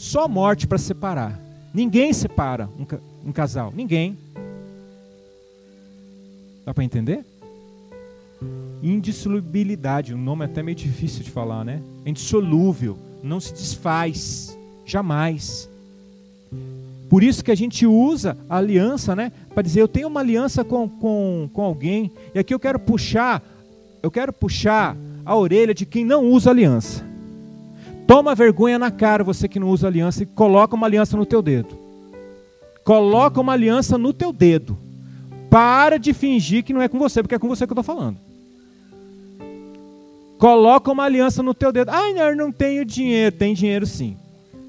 só 0.00 0.26
morte 0.26 0.66
para 0.66 0.78
separar. 0.78 1.38
Ninguém 1.74 2.10
separa 2.14 2.70
um, 2.78 3.28
um 3.28 3.32
casal, 3.32 3.70
ninguém. 3.76 4.16
Dá 6.64 6.72
para 6.72 6.82
entender? 6.82 7.22
Indissolubilidade, 8.82 10.14
um 10.14 10.18
nome 10.18 10.46
até 10.46 10.62
meio 10.62 10.74
difícil 10.74 11.22
de 11.22 11.30
falar, 11.30 11.66
né? 11.66 11.82
É 12.06 12.08
indissolúvel, 12.08 12.96
não 13.22 13.38
se 13.38 13.52
desfaz, 13.52 14.58
jamais. 14.86 15.68
Por 17.10 17.22
isso 17.22 17.44
que 17.44 17.50
a 17.50 17.54
gente 17.54 17.86
usa 17.86 18.38
a 18.48 18.56
aliança, 18.56 19.14
né? 19.14 19.30
Para 19.52 19.62
dizer, 19.62 19.82
eu 19.82 19.88
tenho 19.88 20.08
uma 20.08 20.20
aliança 20.20 20.64
com, 20.64 20.88
com, 20.88 21.50
com 21.52 21.62
alguém, 21.62 22.10
e 22.34 22.38
aqui 22.38 22.54
eu 22.54 22.58
quero 22.58 22.78
puxar, 22.78 23.42
eu 24.02 24.10
quero 24.10 24.32
puxar 24.32 24.96
a 25.26 25.36
orelha 25.36 25.74
de 25.74 25.84
quem 25.84 26.06
não 26.06 26.24
usa 26.24 26.48
aliança. 26.48 27.09
Toma 28.10 28.34
vergonha 28.34 28.76
na 28.76 28.90
cara, 28.90 29.22
você 29.22 29.46
que 29.46 29.60
não 29.60 29.68
usa 29.68 29.86
aliança, 29.86 30.24
e 30.24 30.26
coloca 30.26 30.74
uma 30.74 30.88
aliança 30.88 31.16
no 31.16 31.24
teu 31.24 31.40
dedo. 31.40 31.78
Coloca 32.82 33.40
uma 33.40 33.52
aliança 33.52 33.96
no 33.96 34.12
teu 34.12 34.32
dedo. 34.32 34.76
Para 35.48 35.96
de 35.96 36.12
fingir 36.12 36.64
que 36.64 36.72
não 36.72 36.82
é 36.82 36.88
com 36.88 36.98
você, 36.98 37.22
porque 37.22 37.36
é 37.36 37.38
com 37.38 37.46
você 37.46 37.68
que 37.68 37.72
eu 37.72 37.80
estou 37.80 37.84
falando. 37.84 38.16
Coloca 40.38 40.90
uma 40.90 41.04
aliança 41.04 41.40
no 41.40 41.54
teu 41.54 41.70
dedo. 41.70 41.92
Ai, 41.92 42.12
não, 42.12 42.34
não 42.34 42.50
tenho 42.50 42.84
dinheiro. 42.84 43.36
Tem 43.36 43.54
dinheiro 43.54 43.86
sim. 43.86 44.16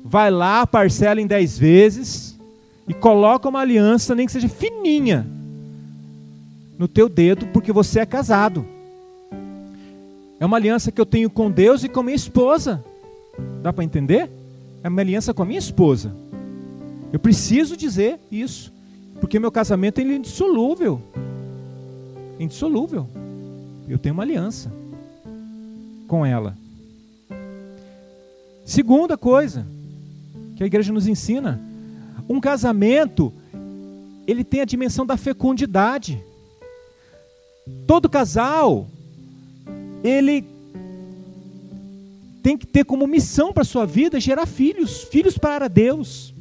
Vai 0.05 0.29
lá, 0.29 0.67
parcela 0.67 1.19
em 1.19 1.25
10 1.25 1.57
vezes 1.57 2.39
e 2.87 2.93
coloca 2.93 3.49
uma 3.49 3.61
aliança, 3.61 4.13
nem 4.13 4.27
que 4.27 4.33
seja 4.33 4.47
fininha, 4.47 5.25
no 6.77 6.87
teu 6.87 7.09
dedo, 7.09 7.47
porque 7.47 7.71
você 7.71 8.01
é 8.01 8.05
casado. 8.05 8.63
É 10.39 10.45
uma 10.45 10.57
aliança 10.57 10.91
que 10.91 11.01
eu 11.01 11.07
tenho 11.07 11.27
com 11.27 11.49
Deus 11.49 11.83
e 11.83 11.89
com 11.89 12.03
minha 12.03 12.15
esposa. 12.15 12.85
Dá 13.61 13.71
para 13.71 13.83
entender? 13.83 14.29
É 14.83 14.89
uma 14.89 15.01
aliança 15.01 15.33
com 15.33 15.43
a 15.43 15.45
minha 15.45 15.59
esposa. 15.59 16.13
Eu 17.13 17.19
preciso 17.19 17.77
dizer 17.77 18.19
isso. 18.31 18.71
Porque 19.19 19.39
meu 19.39 19.51
casamento 19.51 19.99
é 19.99 20.03
indissolúvel. 20.03 21.01
Indissolúvel. 22.39 23.07
Eu 23.87 23.99
tenho 23.99 24.13
uma 24.13 24.23
aliança 24.23 24.71
com 26.07 26.25
ela. 26.25 26.57
Segunda 28.65 29.17
coisa 29.17 29.65
que 30.55 30.63
a 30.63 30.65
igreja 30.65 30.93
nos 30.93 31.07
ensina, 31.07 31.59
um 32.27 32.39
casamento 32.39 33.33
ele 34.25 34.43
tem 34.43 34.61
a 34.61 34.65
dimensão 34.65 35.05
da 35.05 35.17
fecundidade. 35.17 36.23
Todo 37.85 38.09
casal 38.09 38.87
ele 40.03 40.45
tem 42.41 42.57
que 42.57 42.65
ter 42.65 42.83
como 42.83 43.07
missão 43.07 43.53
para 43.53 43.61
a 43.61 43.65
sua 43.65 43.85
vida 43.85 44.19
gerar 44.19 44.45
filhos, 44.45 45.03
filhos 45.03 45.37
para 45.37 45.67
Deus. 45.67 46.33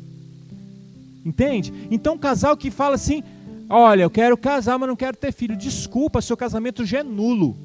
Entende? 1.25 1.73
Então, 1.91 2.15
um 2.15 2.19
casal 2.19 2.57
que 2.57 2.71
fala 2.71 2.95
assim: 2.95 3.23
Olha, 3.69 4.03
eu 4.03 4.11
quero 4.11 4.37
casar, 4.37 4.79
mas 4.79 4.89
não 4.89 4.97
quero 4.97 5.17
ter 5.17 5.33
filho. 5.33 5.57
Desculpa, 5.57 6.23
seu 6.23 6.37
casamento 6.37 6.85
já 6.85 7.01
é 7.01 7.03
nulo. 7.03 7.57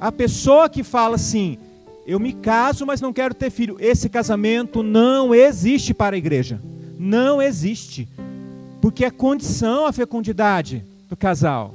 A 0.00 0.10
pessoa 0.10 0.68
que 0.68 0.82
fala 0.82 1.16
assim: 1.16 1.58
Eu 2.06 2.18
me 2.18 2.32
caso, 2.32 2.86
mas 2.86 3.00
não 3.00 3.12
quero 3.12 3.34
ter 3.34 3.50
filho. 3.50 3.76
Esse 3.78 4.08
casamento 4.08 4.82
não 4.82 5.34
existe 5.34 5.92
para 5.92 6.16
a 6.16 6.18
igreja. 6.18 6.60
Não 6.98 7.42
existe. 7.42 8.08
Porque 8.80 9.04
é 9.04 9.10
condição 9.10 9.86
a 9.86 9.92
fecundidade 9.92 10.82
do 11.08 11.16
casal. 11.16 11.74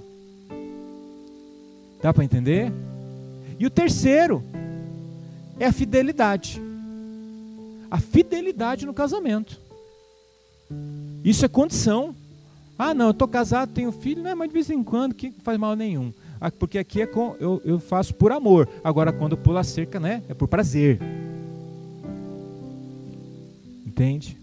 Dá 2.01 2.13
para 2.13 2.23
entender? 2.23 2.71
E 3.59 3.65
o 3.65 3.69
terceiro 3.69 4.43
é 5.59 5.65
a 5.65 5.71
fidelidade. 5.71 6.61
A 7.91 7.99
fidelidade 7.99 8.85
no 8.85 8.93
casamento. 8.93 9.59
Isso 11.23 11.43
é 11.43 11.47
condição. 11.47 12.15
Ah, 12.77 12.93
não, 12.93 13.07
eu 13.07 13.11
estou 13.11 13.27
casado, 13.27 13.73
tenho 13.73 13.91
filho, 13.91 14.23
não, 14.23 14.35
mas 14.35 14.47
de 14.47 14.53
vez 14.53 14.69
em 14.69 14.81
quando, 14.81 15.13
que 15.13 15.31
faz 15.43 15.57
mal 15.57 15.75
nenhum. 15.75 16.13
Ah, 16.39 16.49
porque 16.49 16.77
aqui 16.77 17.01
é 17.01 17.05
com, 17.05 17.35
eu, 17.39 17.61
eu 17.65 17.79
faço 17.79 18.13
por 18.13 18.31
amor. 18.31 18.69
Agora, 18.83 19.11
quando 19.11 19.33
eu 19.33 19.37
pulo 19.37 19.57
a 19.57 19.63
cerca, 19.63 19.99
né, 19.99 20.23
é 20.29 20.33
por 20.33 20.47
prazer. 20.47 20.99
Entende? 23.85 24.37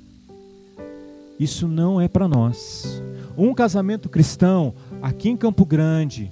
Isso 1.40 1.66
não 1.66 1.98
é 1.98 2.09
para 2.09 2.29
nós. 2.29 3.02
Um 3.38 3.55
casamento 3.55 4.09
cristão, 4.09 4.74
aqui 5.00 5.31
em 5.31 5.37
Campo 5.37 5.64
Grande, 5.64 6.31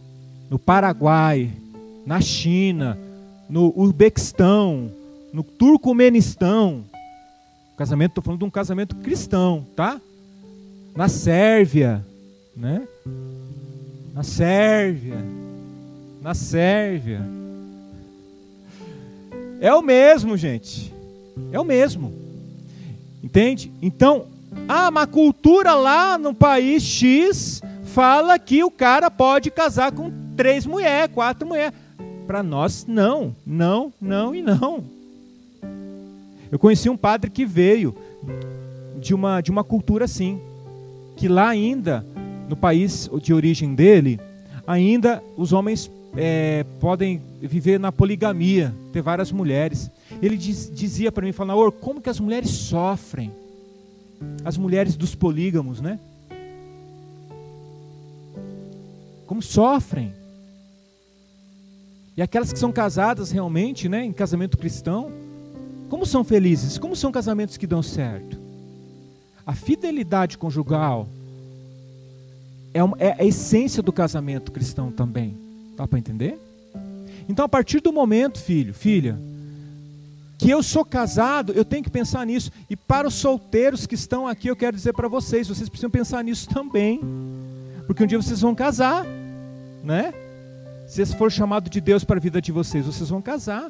no 0.50 0.58
Paraguai, 0.58 1.50
na 2.04 2.20
China, 2.20 2.98
no 3.48 3.72
Uzbequistão, 3.76 4.90
no 5.32 5.42
Turcomenistão, 5.42 6.84
casamento, 7.76 8.12
estou 8.12 8.24
falando 8.24 8.40
de 8.40 8.44
um 8.44 8.50
casamento 8.50 8.96
cristão, 8.96 9.66
tá? 9.74 10.00
na 10.94 11.08
Sérvia, 11.08 12.06
né? 12.56 12.86
Na 14.14 14.22
Sérvia, 14.22 15.24
na 16.22 16.34
Sérvia. 16.34 17.20
É 19.60 19.74
o 19.74 19.82
mesmo, 19.82 20.36
gente. 20.36 20.94
É 21.50 21.58
o 21.58 21.64
mesmo. 21.64 22.12
Entende? 23.22 23.72
Então, 23.82 24.26
ah, 24.68 24.88
uma 24.88 25.06
cultura 25.06 25.74
lá 25.74 26.16
no 26.16 26.32
país 26.32 26.82
X 26.84 27.60
fala 27.86 28.38
que 28.38 28.62
o 28.62 28.70
cara 28.70 29.10
pode 29.10 29.50
casar 29.50 29.90
com 29.90 30.12
três 30.36 30.64
mulheres, 30.64 31.12
quatro 31.12 31.46
mulheres. 31.46 31.76
Para 32.26 32.42
nós, 32.42 32.86
não, 32.86 33.34
não, 33.46 33.92
não 34.00 34.34
e 34.34 34.42
não. 34.42 34.84
Eu 36.50 36.58
conheci 36.58 36.88
um 36.88 36.96
padre 36.96 37.30
que 37.30 37.44
veio 37.44 37.94
de 39.00 39.14
uma, 39.14 39.40
de 39.40 39.50
uma 39.50 39.64
cultura 39.64 40.04
assim 40.04 40.40
que 41.16 41.28
lá 41.28 41.48
ainda, 41.48 42.04
no 42.48 42.56
país 42.56 43.08
de 43.22 43.32
origem 43.32 43.74
dele, 43.74 44.18
ainda 44.66 45.22
os 45.36 45.52
homens 45.52 45.90
é, 46.16 46.64
podem 46.80 47.20
viver 47.40 47.78
na 47.78 47.92
poligamia, 47.92 48.74
ter 48.92 49.02
várias 49.02 49.30
mulheres. 49.30 49.90
Ele 50.22 50.36
diz, 50.36 50.70
dizia 50.72 51.12
para 51.12 51.24
mim, 51.24 51.32
falava, 51.32 51.70
como 51.70 52.00
que 52.00 52.10
as 52.10 52.20
mulheres 52.20 52.50
sofrem? 52.50 53.30
As 54.44 54.56
mulheres 54.56 54.96
dos 54.96 55.14
polígamos, 55.14 55.80
né? 55.80 55.98
Como 59.26 59.42
sofrem. 59.42 60.12
E 62.16 62.22
aquelas 62.22 62.52
que 62.52 62.58
são 62.58 62.70
casadas 62.70 63.30
realmente, 63.30 63.88
né, 63.88 64.04
em 64.04 64.12
casamento 64.12 64.56
cristão, 64.56 65.10
como 65.88 66.06
são 66.06 66.24
felizes? 66.24 66.78
Como 66.78 66.94
são 66.94 67.10
casamentos 67.10 67.56
que 67.56 67.66
dão 67.66 67.82
certo? 67.82 68.38
A 69.46 69.54
fidelidade 69.54 70.38
conjugal 70.38 71.08
é, 72.72 72.82
uma, 72.82 72.96
é 72.98 73.16
a 73.20 73.24
essência 73.24 73.82
do 73.82 73.92
casamento 73.92 74.50
cristão 74.50 74.90
também. 74.90 75.36
Dá 75.76 75.86
para 75.86 75.98
entender? 75.98 76.38
Então, 77.28 77.44
a 77.44 77.48
partir 77.48 77.80
do 77.80 77.92
momento, 77.92 78.40
filho, 78.40 78.74
filha, 78.74 79.18
que 80.38 80.50
eu 80.50 80.62
sou 80.62 80.84
casado, 80.84 81.52
eu 81.52 81.64
tenho 81.64 81.82
que 81.82 81.90
pensar 81.90 82.24
nisso. 82.26 82.50
E 82.68 82.76
para 82.76 83.08
os 83.08 83.14
solteiros 83.14 83.86
que 83.86 83.94
estão 83.94 84.26
aqui, 84.26 84.48
eu 84.48 84.56
quero 84.56 84.76
dizer 84.76 84.92
para 84.92 85.08
vocês, 85.08 85.48
vocês 85.48 85.68
precisam 85.68 85.90
pensar 85.90 86.22
nisso 86.22 86.48
também. 86.48 87.00
Porque 87.86 88.02
um 88.02 88.06
dia 88.06 88.20
vocês 88.20 88.40
vão 88.40 88.54
casar, 88.54 89.06
né? 89.82 90.12
Se 90.94 91.04
for 91.06 91.28
chamado 91.28 91.68
de 91.68 91.80
Deus 91.80 92.04
para 92.04 92.18
a 92.18 92.20
vida 92.20 92.40
de 92.40 92.52
vocês, 92.52 92.86
vocês 92.86 93.08
vão 93.08 93.20
casar. 93.20 93.68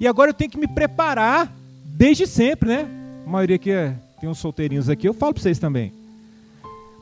E 0.00 0.08
agora 0.08 0.30
eu 0.30 0.34
tenho 0.34 0.50
que 0.50 0.58
me 0.58 0.66
preparar 0.66 1.54
desde 1.84 2.26
sempre, 2.26 2.68
né? 2.68 2.88
A 3.24 3.30
maioria 3.30 3.54
aqui 3.54 3.70
é 3.70 3.94
tem 4.20 4.28
uns 4.28 4.38
solteirinhos 4.38 4.88
aqui, 4.88 5.06
eu 5.06 5.14
falo 5.14 5.34
para 5.34 5.40
vocês 5.40 5.60
também. 5.60 5.92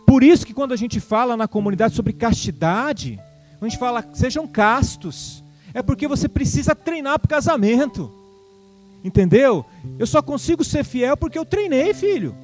Por 0.06 0.22
isso 0.22 0.44
que 0.44 0.52
quando 0.52 0.72
a 0.72 0.76
gente 0.76 1.00
fala 1.00 1.38
na 1.38 1.48
comunidade 1.48 1.94
sobre 1.94 2.12
castidade, 2.12 3.18
a 3.58 3.64
gente 3.64 3.78
fala, 3.78 4.06
sejam 4.12 4.46
castos, 4.46 5.42
é 5.72 5.82
porque 5.82 6.06
você 6.06 6.28
precisa 6.28 6.74
treinar 6.74 7.18
para 7.18 7.24
o 7.24 7.30
casamento. 7.30 8.12
Entendeu? 9.02 9.64
Eu 9.98 10.06
só 10.06 10.20
consigo 10.20 10.62
ser 10.62 10.84
fiel 10.84 11.16
porque 11.16 11.38
eu 11.38 11.46
treinei, 11.46 11.94
filho. 11.94 12.36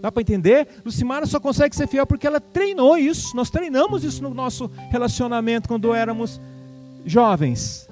Dá 0.00 0.10
para 0.10 0.22
entender? 0.22 0.66
Lucimara 0.84 1.26
só 1.26 1.38
consegue 1.38 1.76
ser 1.76 1.86
fiel 1.86 2.06
porque 2.06 2.26
ela 2.26 2.40
treinou 2.40 2.96
isso. 2.96 3.36
Nós 3.36 3.50
treinamos 3.50 4.02
isso 4.02 4.22
no 4.22 4.32
nosso 4.32 4.70
relacionamento 4.90 5.68
quando 5.68 5.92
éramos 5.92 6.40
jovens. 7.04 7.88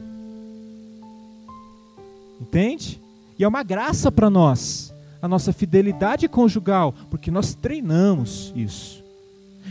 Entende? 2.41 3.01
E 3.39 3.45
é 3.45 3.49
uma 3.49 3.63
graça 3.63 4.11
para 4.11 4.31
nós, 4.31 4.93
a 5.21 5.29
nossa 5.29 5.53
fidelidade 5.53 6.29
conjugal, 6.29 6.95
porque 7.11 7.31
nós 7.31 7.55
treinamos 7.55 8.53
isso. 8.57 9.05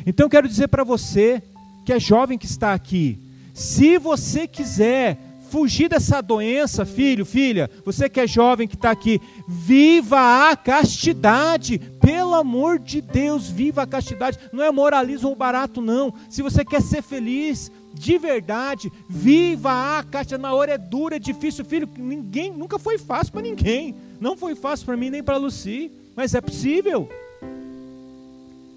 Então 0.06 0.30
quero 0.30 0.47
dizer 0.47 0.67
para 0.67 0.84
você, 0.84 1.41
que 1.86 1.91
é 1.91 2.00
jovem 2.00 2.38
que 2.38 2.45
está 2.45 2.73
aqui, 2.73 3.19
se 3.54 3.97
você 3.97 4.47
quiser 4.47 5.17
fugir 5.50 5.90
dessa 5.90 6.22
doença, 6.22 6.86
filho, 6.86 7.26
filha, 7.26 7.70
você 7.84 8.10
que 8.10 8.20
é 8.20 8.28
jovem 8.28 8.68
que 8.68 8.76
está 8.76 8.92
aqui, 8.92 9.20
viva 9.48 10.50
a 10.50 10.56
castidade, 10.56 11.80
pelo 12.02 12.36
amor 12.36 12.80
de 12.80 13.02
Deus, 13.02 13.50
viva 13.50 13.84
a 13.84 13.88
castidade, 13.88 14.38
não 14.52 14.64
é 14.64 14.72
moralismo 14.72 15.36
barato, 15.36 15.82
não. 15.82 16.14
Se 16.30 16.42
você 16.42 16.64
quer 16.64 16.82
ser 16.82 17.02
feliz, 17.02 17.72
de 17.94 18.18
verdade, 18.18 18.92
viva 19.10 19.98
a 19.98 20.04
castidade. 20.04 20.42
Na 20.42 20.54
hora 20.54 20.74
é 20.74 20.78
dura, 20.78 21.16
é 21.16 21.20
difícil, 21.20 21.66
filho, 21.66 21.90
ninguém, 21.98 22.52
nunca 22.52 22.78
foi 22.78 22.98
fácil 22.98 23.34
para 23.34 23.42
ninguém, 23.42 23.96
não 24.20 24.38
foi 24.38 24.56
fácil 24.56 24.86
para 24.86 24.98
mim 24.98 25.10
nem 25.10 25.24
para 25.24 25.38
Luci, 25.38 25.92
mas 26.16 26.36
é 26.36 26.42
possível. 26.42 27.10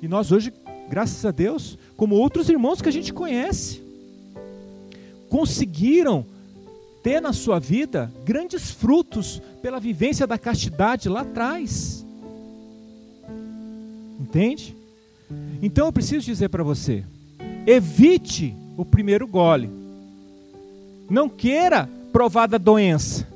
E 0.02 0.08
nós 0.08 0.32
hoje, 0.32 0.52
graças 0.88 1.24
a 1.26 1.30
Deus, 1.30 1.78
como 1.96 2.14
outros 2.14 2.48
irmãos 2.48 2.80
que 2.80 2.88
a 2.88 2.92
gente 2.92 3.12
conhece, 3.12 3.82
conseguiram 5.28 6.26
ter 7.02 7.20
na 7.20 7.32
sua 7.32 7.58
vida 7.58 8.12
grandes 8.24 8.70
frutos 8.70 9.40
pela 9.62 9.80
vivência 9.80 10.26
da 10.26 10.38
castidade 10.38 11.08
lá 11.08 11.22
atrás. 11.22 12.04
Entende? 14.18 14.76
Então 15.62 15.86
eu 15.86 15.92
preciso 15.92 16.26
dizer 16.26 16.48
para 16.48 16.62
você: 16.62 17.04
evite 17.66 18.54
o 18.76 18.84
primeiro 18.84 19.26
gole. 19.26 19.70
Não 21.08 21.28
queira 21.28 21.88
provar 22.12 22.46
da 22.46 22.58
doença. 22.58 23.26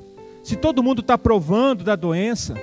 Se 0.42 0.56
todo 0.56 0.82
mundo 0.82 1.00
está 1.00 1.16
provando 1.16 1.82
da 1.82 1.96
doença 1.96 2.54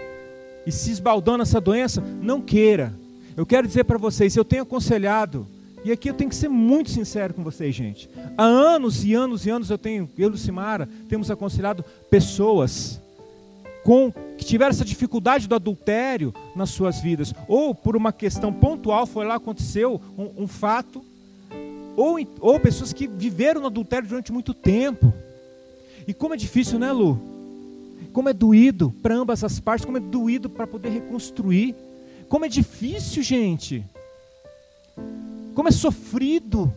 e 0.66 0.72
se 0.72 0.92
esbaldando 0.92 1.42
essa 1.42 1.60
doença, 1.60 2.02
não 2.22 2.42
queira. 2.42 2.94
Eu 3.36 3.46
quero 3.46 3.68
dizer 3.68 3.86
para 3.86 3.98
vocês: 3.98 4.36
eu 4.36 4.46
tenho 4.46 4.64
aconselhado 4.64 5.48
e 5.84 5.92
aqui 5.92 6.10
eu 6.10 6.14
tenho 6.14 6.30
que 6.30 6.36
ser 6.36 6.48
muito 6.48 6.92
sincero 6.92 7.34
com 7.34 7.44
vocês, 7.44 7.74
gente. 7.74 8.10
Há 8.38 8.44
anos 8.44 9.04
e 9.04 9.14
anos 9.16 9.46
e 9.46 9.50
anos 9.50 9.70
eu 9.70 9.78
tenho, 9.78 10.10
eu 10.18 10.28
e 10.28 10.32
Lucimara, 10.32 10.88
temos 11.10 11.32
aconselhado 11.32 11.84
pessoas 12.10 13.02
com 13.84 14.14
que 14.38 14.46
tiveram 14.46 14.70
essa 14.70 14.86
dificuldade 14.86 15.48
do 15.48 15.56
adultério 15.56 16.34
nas 16.56 16.70
suas 16.70 17.00
vidas, 17.00 17.34
ou 17.48 17.74
por 17.74 17.96
uma 17.96 18.14
questão 18.14 18.54
pontual, 18.54 19.08
foi 19.08 19.26
lá, 19.26 19.36
aconteceu 19.36 20.00
um, 20.16 20.44
um 20.44 20.48
fato, 20.48 21.04
ou, 21.98 22.20
ou 22.40 22.60
pessoas 22.60 22.94
que 22.94 23.08
viveram 23.08 23.62
no 23.62 23.68
adultério 23.68 24.08
durante 24.08 24.32
muito 24.32 24.54
tempo. 24.54 25.12
E 26.08 26.14
como 26.14 26.36
é 26.36 26.38
difícil, 26.38 26.78
né, 26.78 26.92
Lu? 26.92 27.20
Como 28.14 28.30
é 28.30 28.34
doído 28.34 28.94
para 29.02 29.16
ambas 29.16 29.44
as 29.44 29.60
partes, 29.60 29.84
como 29.84 29.98
é 29.98 30.02
doído 30.02 30.48
para 30.48 30.68
poder 30.68 30.90
reconstruir. 30.90 31.76
Como 32.30 32.46
é 32.46 32.48
difícil, 32.48 33.24
gente 33.24 33.84
como 35.54 35.70
é 35.70 35.72
sofrido. 35.72 36.74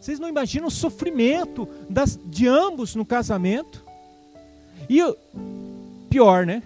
Vocês 0.00 0.18
não 0.18 0.28
imaginam 0.28 0.68
o 0.68 0.70
sofrimento 0.70 1.68
das, 1.88 2.18
de 2.26 2.46
ambos 2.46 2.94
no 2.94 3.04
casamento. 3.04 3.84
E 4.88 5.00
pior, 6.08 6.46
né? 6.46 6.62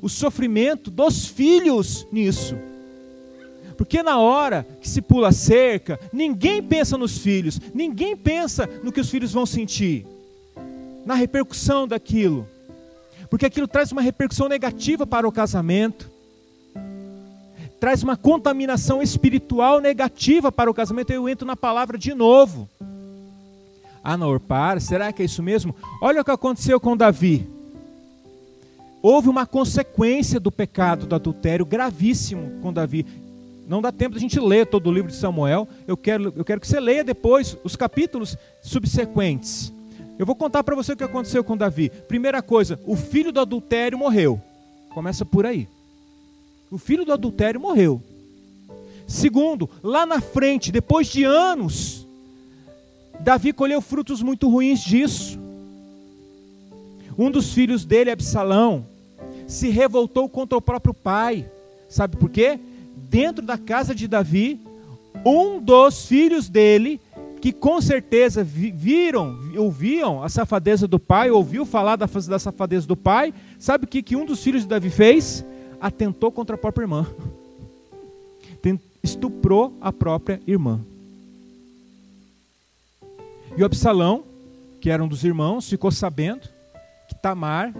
O 0.00 0.08
sofrimento 0.08 0.90
dos 0.90 1.26
filhos 1.26 2.06
nisso. 2.12 2.56
Porque 3.76 4.02
na 4.02 4.18
hora 4.18 4.66
que 4.80 4.88
se 4.88 5.02
pula 5.02 5.32
cerca, 5.32 5.98
ninguém 6.12 6.62
pensa 6.62 6.96
nos 6.96 7.18
filhos, 7.18 7.60
ninguém 7.74 8.16
pensa 8.16 8.66
no 8.82 8.90
que 8.90 9.00
os 9.00 9.10
filhos 9.10 9.32
vão 9.32 9.44
sentir, 9.44 10.06
na 11.04 11.14
repercussão 11.14 11.86
daquilo. 11.86 12.48
Porque 13.28 13.44
aquilo 13.44 13.68
traz 13.68 13.92
uma 13.92 14.00
repercussão 14.00 14.48
negativa 14.48 15.06
para 15.06 15.28
o 15.28 15.32
casamento 15.32 16.10
traz 17.86 18.02
uma 18.02 18.16
contaminação 18.16 19.00
espiritual 19.00 19.78
negativa 19.78 20.50
para 20.50 20.68
o 20.68 20.74
casamento. 20.74 21.12
Eu 21.12 21.28
entro 21.28 21.46
na 21.46 21.54
palavra 21.54 21.96
de 21.96 22.12
novo. 22.14 22.68
Ah, 24.02 24.16
não, 24.16 24.40
para, 24.40 24.80
será 24.80 25.12
que 25.12 25.22
é 25.22 25.24
isso 25.24 25.40
mesmo? 25.40 25.72
Olha 26.02 26.20
o 26.20 26.24
que 26.24 26.32
aconteceu 26.32 26.80
com 26.80 26.96
Davi. 26.96 27.48
Houve 29.00 29.28
uma 29.28 29.46
consequência 29.46 30.40
do 30.40 30.50
pecado 30.50 31.06
do 31.06 31.14
adultério 31.14 31.64
gravíssimo 31.64 32.60
com 32.60 32.72
Davi. 32.72 33.06
Não 33.68 33.80
dá 33.80 33.92
tempo 33.92 34.14
de 34.14 34.18
a 34.18 34.20
gente 34.20 34.40
ler 34.40 34.66
todo 34.66 34.90
o 34.90 34.92
livro 34.92 35.12
de 35.12 35.16
Samuel. 35.16 35.68
Eu 35.86 35.96
quero, 35.96 36.34
eu 36.34 36.44
quero 36.44 36.60
que 36.60 36.66
você 36.66 36.80
leia 36.80 37.04
depois 37.04 37.56
os 37.62 37.76
capítulos 37.76 38.36
subsequentes. 38.62 39.72
Eu 40.18 40.26
vou 40.26 40.34
contar 40.34 40.64
para 40.64 40.74
você 40.74 40.94
o 40.94 40.96
que 40.96 41.04
aconteceu 41.04 41.44
com 41.44 41.56
Davi. 41.56 41.88
Primeira 42.08 42.42
coisa, 42.42 42.80
o 42.84 42.96
filho 42.96 43.30
do 43.30 43.38
adultério 43.38 43.96
morreu. 43.96 44.42
Começa 44.92 45.24
por 45.24 45.46
aí. 45.46 45.68
O 46.70 46.78
filho 46.78 47.04
do 47.04 47.12
adultério 47.12 47.60
morreu. 47.60 48.02
Segundo, 49.06 49.70
lá 49.82 50.04
na 50.04 50.20
frente, 50.20 50.72
depois 50.72 51.06
de 51.06 51.22
anos, 51.22 52.06
Davi 53.20 53.52
colheu 53.52 53.80
frutos 53.80 54.20
muito 54.20 54.48
ruins 54.48 54.80
disso. 54.80 55.38
Um 57.16 57.30
dos 57.30 57.52
filhos 57.52 57.84
dele, 57.84 58.10
Absalão, 58.10 58.84
se 59.46 59.70
revoltou 59.70 60.28
contra 60.28 60.58
o 60.58 60.62
próprio 60.62 60.92
pai. 60.92 61.48
Sabe 61.88 62.16
por 62.16 62.28
quê? 62.28 62.58
Dentro 63.08 63.44
da 63.44 63.56
casa 63.56 63.94
de 63.94 64.08
Davi, 64.08 64.60
um 65.24 65.60
dos 65.60 66.06
filhos 66.06 66.48
dele, 66.48 67.00
que 67.40 67.52
com 67.52 67.80
certeza 67.80 68.42
viram, 68.42 69.38
ouviam 69.56 70.22
a 70.22 70.28
safadeza 70.28 70.88
do 70.88 70.98
pai, 70.98 71.30
ouviu 71.30 71.64
falar 71.64 71.96
da, 71.96 72.06
da 72.06 72.38
safadeza 72.38 72.86
do 72.86 72.96
pai, 72.96 73.32
sabe 73.58 73.84
o 73.84 73.88
que, 73.88 74.02
que 74.02 74.16
um 74.16 74.26
dos 74.26 74.42
filhos 74.42 74.62
de 74.62 74.68
Davi 74.68 74.90
fez? 74.90 75.44
Atentou 75.80 76.30
contra 76.32 76.56
a 76.56 76.58
própria 76.58 76.84
irmã. 76.84 77.06
Estuprou 79.06 79.72
a 79.80 79.92
própria 79.92 80.40
irmã. 80.48 80.80
E 83.56 83.62
o 83.62 83.64
Absalão, 83.64 84.24
que 84.80 84.90
era 84.90 85.02
um 85.02 85.06
dos 85.06 85.22
irmãos, 85.22 85.68
ficou 85.68 85.92
sabendo 85.92 86.48
que 87.08 87.14
Tamar, 87.14 87.72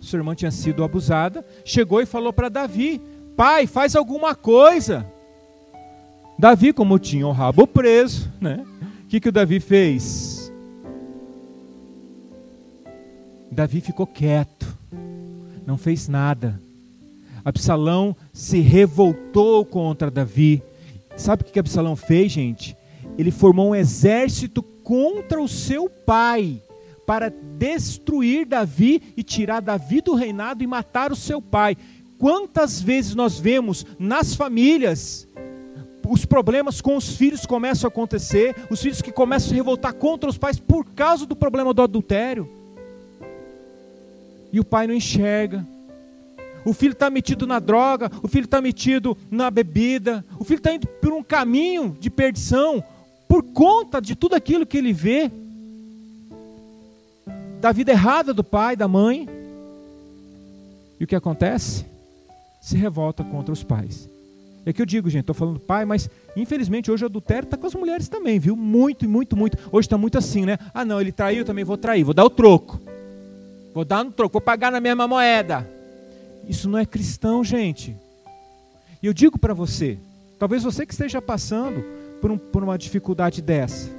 sua 0.00 0.18
irmã 0.18 0.34
tinha 0.34 0.50
sido 0.50 0.82
abusada, 0.82 1.46
chegou 1.64 2.00
e 2.00 2.06
falou 2.06 2.32
para 2.32 2.48
Davi: 2.48 3.00
Pai, 3.36 3.68
faz 3.68 3.94
alguma 3.94 4.34
coisa. 4.34 5.06
Davi, 6.36 6.72
como 6.72 6.98
tinha 6.98 7.28
o 7.28 7.30
rabo 7.30 7.64
preso, 7.64 8.28
né? 8.40 8.66
O 9.04 9.06
que, 9.06 9.20
que 9.20 9.28
o 9.28 9.32
Davi 9.32 9.60
fez? 9.60 10.52
Davi 13.48 13.80
ficou 13.80 14.08
quieto 14.08 14.53
não 15.66 15.76
fez 15.76 16.08
nada. 16.08 16.60
Absalão 17.44 18.16
se 18.32 18.60
revoltou 18.60 19.64
contra 19.64 20.10
Davi. 20.10 20.62
Sabe 21.16 21.42
o 21.42 21.44
que 21.46 21.58
Absalão 21.58 21.94
fez, 21.94 22.32
gente? 22.32 22.76
Ele 23.18 23.30
formou 23.30 23.70
um 23.70 23.74
exército 23.74 24.62
contra 24.62 25.40
o 25.40 25.48
seu 25.48 25.88
pai 25.88 26.60
para 27.06 27.30
destruir 27.58 28.46
Davi 28.46 29.02
e 29.16 29.22
tirar 29.22 29.60
Davi 29.60 30.00
do 30.00 30.14
reinado 30.14 30.64
e 30.64 30.66
matar 30.66 31.12
o 31.12 31.16
seu 31.16 31.40
pai. 31.40 31.76
Quantas 32.18 32.80
vezes 32.80 33.14
nós 33.14 33.38
vemos 33.38 33.84
nas 33.98 34.34
famílias 34.34 35.28
os 36.06 36.26
problemas 36.26 36.82
com 36.82 36.96
os 36.96 37.16
filhos 37.16 37.46
começam 37.46 37.88
a 37.88 37.90
acontecer, 37.90 38.54
os 38.70 38.80
filhos 38.82 39.00
que 39.00 39.10
começam 39.10 39.46
a 39.46 39.48
se 39.50 39.54
revoltar 39.54 39.94
contra 39.94 40.28
os 40.28 40.36
pais 40.36 40.58
por 40.58 40.84
causa 40.90 41.24
do 41.24 41.34
problema 41.34 41.72
do 41.72 41.80
adultério 41.80 42.63
e 44.54 44.60
o 44.60 44.64
pai 44.64 44.86
não 44.86 44.94
enxerga. 44.94 45.66
O 46.64 46.72
filho 46.72 46.92
está 46.92 47.10
metido 47.10 47.44
na 47.44 47.58
droga, 47.58 48.08
o 48.22 48.28
filho 48.28 48.44
está 48.44 48.60
metido 48.60 49.18
na 49.28 49.50
bebida, 49.50 50.24
o 50.38 50.44
filho 50.44 50.58
está 50.58 50.72
indo 50.72 50.86
por 50.86 51.12
um 51.12 51.24
caminho 51.24 51.96
de 51.98 52.08
perdição 52.08 52.82
por 53.26 53.42
conta 53.42 54.00
de 54.00 54.14
tudo 54.14 54.36
aquilo 54.36 54.64
que 54.64 54.78
ele 54.78 54.92
vê 54.92 55.28
da 57.60 57.72
vida 57.72 57.90
errada 57.90 58.32
do 58.32 58.44
pai, 58.44 58.76
da 58.76 58.86
mãe. 58.86 59.28
E 61.00 61.02
o 61.02 61.06
que 61.06 61.16
acontece? 61.16 61.84
Se 62.60 62.76
revolta 62.76 63.24
contra 63.24 63.52
os 63.52 63.64
pais. 63.64 64.08
É 64.64 64.72
que 64.72 64.80
eu 64.80 64.86
digo, 64.86 65.10
gente, 65.10 65.22
estou 65.22 65.34
falando 65.34 65.58
pai, 65.58 65.84
mas 65.84 66.08
infelizmente 66.36 66.92
hoje 66.92 67.02
o 67.02 67.08
adultério 67.08 67.44
está 67.44 67.56
com 67.56 67.66
as 67.66 67.74
mulheres 67.74 68.06
também, 68.06 68.38
viu? 68.38 68.54
Muito, 68.54 69.08
muito, 69.08 69.36
muito. 69.36 69.58
Hoje 69.72 69.86
está 69.86 69.98
muito 69.98 70.16
assim, 70.16 70.46
né? 70.46 70.58
Ah, 70.72 70.84
não, 70.84 71.00
ele 71.00 71.10
traiu, 71.10 71.44
também 71.44 71.64
vou 71.64 71.76
trair, 71.76 72.04
vou 72.04 72.14
dar 72.14 72.24
o 72.24 72.30
troco. 72.30 72.93
Vou 73.74 73.84
dar 73.84 74.04
no 74.04 74.12
troco, 74.12 74.34
vou 74.34 74.40
pagar 74.40 74.70
na 74.70 74.80
mesma 74.80 75.08
moeda. 75.08 75.68
Isso 76.48 76.68
não 76.68 76.78
é 76.78 76.86
cristão, 76.86 77.42
gente. 77.42 77.96
E 79.02 79.06
eu 79.06 79.12
digo 79.12 79.38
para 79.38 79.52
você, 79.52 79.98
talvez 80.38 80.62
você 80.62 80.86
que 80.86 80.92
esteja 80.92 81.20
passando 81.20 81.84
por, 82.20 82.30
um, 82.30 82.38
por 82.38 82.62
uma 82.62 82.78
dificuldade 82.78 83.42
dessa. 83.42 83.90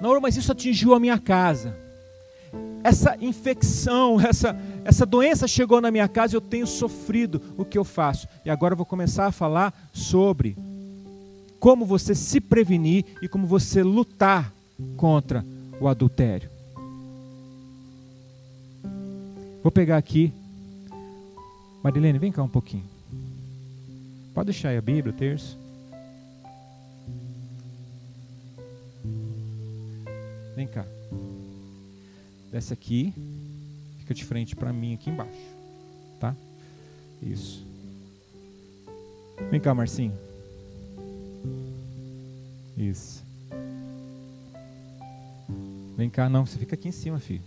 Não, 0.00 0.20
mas 0.20 0.36
isso 0.36 0.52
atingiu 0.52 0.94
a 0.94 1.00
minha 1.00 1.18
casa. 1.18 1.76
essa 2.84 3.16
infecção, 3.20 4.20
essa, 4.20 4.56
essa 4.84 5.04
doença 5.04 5.48
chegou 5.48 5.80
na 5.80 5.90
minha 5.90 6.06
casa, 6.06 6.36
eu 6.36 6.40
tenho 6.40 6.66
sofrido, 6.66 7.42
o 7.56 7.64
que 7.64 7.76
eu 7.76 7.84
faço? 7.84 8.28
E 8.44 8.50
agora 8.50 8.74
eu 8.74 8.76
vou 8.76 8.86
começar 8.86 9.26
a 9.26 9.32
falar 9.32 9.74
sobre 9.92 10.56
como 11.58 11.84
você 11.84 12.14
se 12.14 12.40
prevenir 12.40 13.04
e 13.20 13.26
como 13.26 13.46
você 13.46 13.82
lutar 13.82 14.52
contra 14.96 15.44
o 15.80 15.88
adultério. 15.88 16.53
Vou 19.64 19.72
pegar 19.72 19.96
aqui. 19.96 20.30
Marilene, 21.82 22.18
vem 22.18 22.30
cá 22.30 22.42
um 22.42 22.48
pouquinho. 22.48 22.84
Pode 24.34 24.48
deixar 24.48 24.68
aí 24.68 24.76
a 24.76 24.82
Bíblia, 24.82 25.10
o 25.10 25.16
terço. 25.16 25.58
Vem 30.54 30.66
cá. 30.66 30.84
Desce 32.52 32.74
aqui. 32.74 33.14
Fica 34.00 34.12
de 34.12 34.22
frente 34.22 34.54
para 34.54 34.70
mim 34.70 34.92
aqui 34.92 35.08
embaixo. 35.08 35.40
Tá? 36.20 36.36
Isso. 37.22 37.66
Vem 39.50 39.62
cá, 39.62 39.74
Marcinho. 39.74 40.12
Isso. 42.76 43.24
Vem 45.96 46.10
cá, 46.10 46.28
não, 46.28 46.44
você 46.44 46.58
fica 46.58 46.74
aqui 46.74 46.88
em 46.88 46.92
cima, 46.92 47.18
filho. 47.18 47.42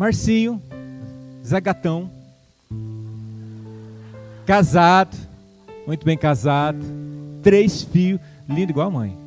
Marcinho, 0.00 0.62
Zé 1.46 1.60
Gatão, 1.60 2.10
casado, 4.46 5.14
muito 5.86 6.06
bem 6.06 6.16
casado, 6.16 6.78
três 7.42 7.82
filhos, 7.82 8.18
lindo 8.48 8.72
igual 8.72 8.86
a 8.86 8.90
mãe. 8.90 9.18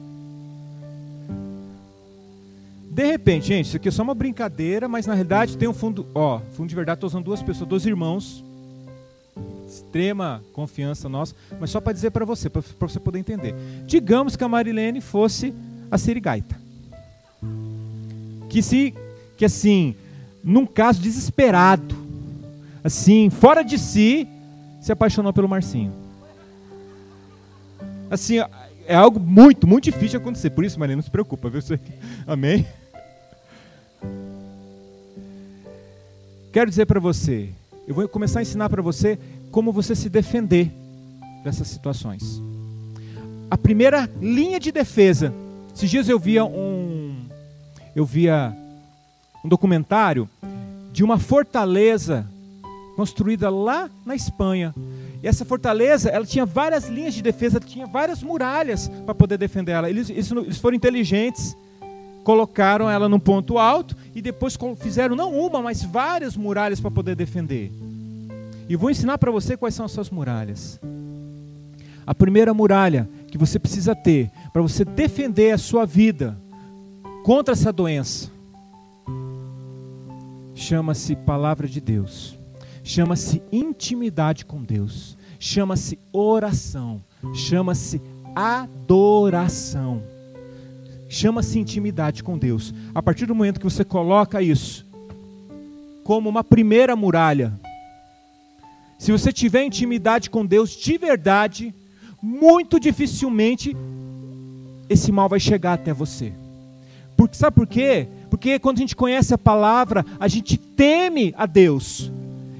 De 2.89 3.05
repente, 3.05 3.45
gente, 3.45 3.67
isso 3.67 3.77
aqui 3.77 3.87
é 3.87 3.91
só 3.91 4.01
uma 4.01 4.15
brincadeira, 4.15 4.87
mas 4.87 5.05
na 5.05 5.13
realidade 5.13 5.59
tem 5.59 5.69
um 5.69 5.75
fundo, 5.75 6.07
ó, 6.15 6.39
fundo 6.53 6.69
de 6.69 6.75
verdade, 6.75 6.97
estou 6.97 7.07
usando 7.07 7.25
duas 7.25 7.43
pessoas, 7.43 7.69
dois 7.69 7.85
irmãos, 7.85 8.43
extrema 9.67 10.43
confiança 10.53 11.07
nossa, 11.07 11.35
mas 11.59 11.69
só 11.69 11.79
para 11.79 11.93
dizer 11.93 12.09
para 12.09 12.25
você, 12.25 12.49
para 12.49 12.63
você 12.79 12.99
poder 12.99 13.19
entender. 13.19 13.53
Digamos 13.85 14.35
que 14.35 14.43
a 14.43 14.49
Marilene 14.49 15.01
fosse 15.01 15.53
a 15.91 15.99
Sirigaita. 15.99 16.59
Que 18.49 18.63
se, 18.63 18.91
que 19.37 19.45
assim, 19.45 19.95
num 20.43 20.65
caso 20.65 21.01
desesperado, 21.01 21.95
assim, 22.83 23.29
fora 23.29 23.63
de 23.63 23.77
si, 23.79 24.27
se 24.81 24.91
apaixonou 24.91 25.31
pelo 25.31 25.47
Marcinho. 25.47 25.93
Assim, 28.11 28.39
é 28.85 28.95
algo 28.95 29.19
muito, 29.19 29.65
muito 29.65 29.85
difícil 29.85 30.09
de 30.09 30.17
acontecer. 30.17 30.49
Por 30.49 30.65
isso, 30.65 30.79
Marilene, 30.79 30.97
não 30.97 31.03
se 31.03 31.09
preocupa, 31.09 31.49
viu? 31.49 31.61
Amém? 32.27 32.65
Quero 36.51 36.69
dizer 36.69 36.85
para 36.85 36.99
você, 36.99 37.49
eu 37.87 37.95
vou 37.95 38.07
começar 38.07 38.39
a 38.39 38.41
ensinar 38.41 38.69
para 38.69 38.81
você 38.81 39.17
como 39.49 39.71
você 39.71 39.95
se 39.95 40.09
defender 40.09 40.71
dessas 41.43 41.67
situações. 41.67 42.41
A 43.49 43.57
primeira 43.57 44.09
linha 44.21 44.59
de 44.59 44.71
defesa. 44.71 45.33
Esses 45.75 45.89
dias 45.89 46.07
eu 46.07 46.19
via 46.19 46.45
um 46.45 47.25
eu 47.95 48.05
via 48.05 48.55
um 49.43 49.49
documentário 49.49 50.29
de 50.91 51.03
uma 51.03 51.19
fortaleza 51.19 52.25
construída 52.95 53.49
lá 53.49 53.89
na 54.05 54.15
Espanha. 54.15 54.73
E 55.21 55.27
essa 55.27 55.43
fortaleza, 55.43 56.09
ela 56.09 56.25
tinha 56.25 56.45
várias 56.45 56.87
linhas 56.87 57.13
de 57.13 57.21
defesa, 57.21 57.59
tinha 57.59 57.87
várias 57.87 58.21
muralhas 58.21 58.89
para 59.05 59.15
poder 59.15 59.37
defender 59.37 59.71
ela. 59.71 59.89
Eles, 59.89 60.09
eles 60.09 60.57
foram 60.59 60.75
inteligentes 60.75 61.55
colocaram 62.23 62.89
ela 62.89 63.09
num 63.09 63.19
ponto 63.19 63.57
alto 63.57 63.95
e 64.15 64.21
depois 64.21 64.57
fizeram 64.77 65.15
não 65.15 65.37
uma, 65.37 65.61
mas 65.61 65.83
várias 65.83 66.37
muralhas 66.37 66.79
para 66.79 66.89
poder 66.89 67.15
defender. 67.15 67.71
E 68.67 68.75
vou 68.75 68.89
ensinar 68.89 69.17
para 69.17 69.29
você 69.29 69.57
quais 69.57 69.75
são 69.75 69.85
as 69.85 69.91
suas 69.91 70.09
muralhas. 70.09 70.79
A 72.07 72.15
primeira 72.15 72.53
muralha 72.53 73.09
que 73.27 73.37
você 73.37 73.59
precisa 73.59 73.95
ter 73.95 74.31
para 74.51 74.61
você 74.61 74.85
defender 74.85 75.51
a 75.51 75.57
sua 75.57 75.85
vida 75.85 76.37
contra 77.23 77.53
essa 77.53 77.73
doença 77.73 78.31
chama-se 80.55 81.15
palavra 81.15 81.67
de 81.67 81.81
Deus, 81.81 82.37
chama-se 82.83 83.41
intimidade 83.51 84.45
com 84.45 84.63
Deus, 84.63 85.17
chama-se 85.39 85.99
oração, 86.11 87.03
chama-se 87.33 88.01
adoração 88.35 90.13
chama-se 91.13 91.59
intimidade 91.59 92.23
com 92.23 92.37
Deus. 92.37 92.73
A 92.93 93.01
partir 93.01 93.27
do 93.27 93.35
momento 93.35 93.59
que 93.59 93.65
você 93.65 93.85
coloca 93.85 94.41
isso 94.41 94.85
como 96.03 96.27
uma 96.27 96.43
primeira 96.43 96.95
muralha, 96.95 97.53
se 98.97 99.11
você 99.11 99.31
tiver 99.31 99.63
intimidade 99.63 100.29
com 100.29 100.45
Deus 100.45 100.71
de 100.71 100.97
verdade, 100.97 101.73
muito 102.21 102.79
dificilmente 102.79 103.75
esse 104.89 105.11
mal 105.11 105.29
vai 105.29 105.39
chegar 105.39 105.73
até 105.73 105.93
você. 105.93 106.33
Porque 107.15 107.37
sabe 107.37 107.55
por 107.55 107.67
quê? 107.67 108.07
Porque 108.33 108.57
quando 108.57 108.77
a 108.77 108.79
gente 108.79 108.95
conhece 108.95 109.31
a 109.31 109.37
palavra, 109.37 110.03
a 110.19 110.27
gente 110.27 110.57
teme 110.57 111.35
a 111.37 111.45
Deus. 111.45 112.11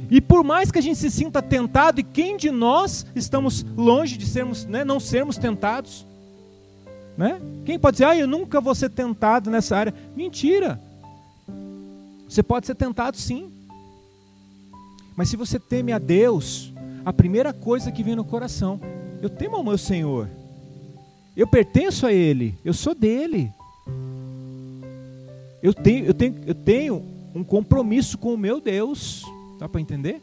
E 0.08 0.22
por 0.22 0.44
mais 0.44 0.70
que 0.70 0.78
a 0.78 0.82
gente 0.84 1.00
se 1.00 1.10
sinta 1.10 1.42
tentado, 1.42 2.00
e 2.00 2.04
quem 2.04 2.38
de 2.38 2.52
nós 2.52 3.08
estamos 3.16 3.66
longe 3.76 4.16
de 4.16 4.28
sermos, 4.28 4.68
né, 4.68 4.86
não 4.86 5.00
sermos 5.00 5.36
tentados? 5.36 6.06
Né? 7.18 7.42
Quem 7.66 7.80
pode 7.80 7.96
dizer, 7.96 8.06
ah, 8.06 8.16
eu 8.16 8.28
nunca 8.28 8.62
vou 8.62 8.76
ser 8.76 8.92
tentado 8.92 9.50
nessa 9.50 9.76
área? 9.76 9.96
Mentira. 10.16 10.80
Você 12.30 12.44
pode 12.44 12.68
ser 12.68 12.76
tentado 12.76 13.18
sim. 13.18 13.52
Mas 15.16 15.30
se 15.30 15.36
você 15.36 15.58
teme 15.58 15.92
a 15.92 15.98
Deus, 15.98 16.72
a 17.04 17.12
primeira 17.12 17.52
coisa 17.52 17.92
que 17.92 18.04
vem 18.04 18.16
no 18.16 18.24
coração, 18.24 18.80
eu 19.24 19.30
temo 19.30 19.56
ao 19.56 19.64
meu 19.64 19.80
Senhor. 19.80 20.30
Eu 21.36 21.48
pertenço 21.48 22.06
a 22.06 22.14
Ele, 22.14 22.56
eu 22.64 22.76
sou 22.76 22.94
dele. 22.94 23.52
Eu 25.64 25.74
tenho, 25.74 26.06
eu 26.06 26.14
tenho, 26.14 26.42
eu 26.46 26.54
tenho 26.54 27.06
um 27.34 27.42
compromisso 27.42 28.18
com 28.18 28.34
o 28.34 28.38
meu 28.38 28.60
Deus. 28.60 29.24
Dá 29.58 29.70
para 29.70 29.80
entender? 29.80 30.22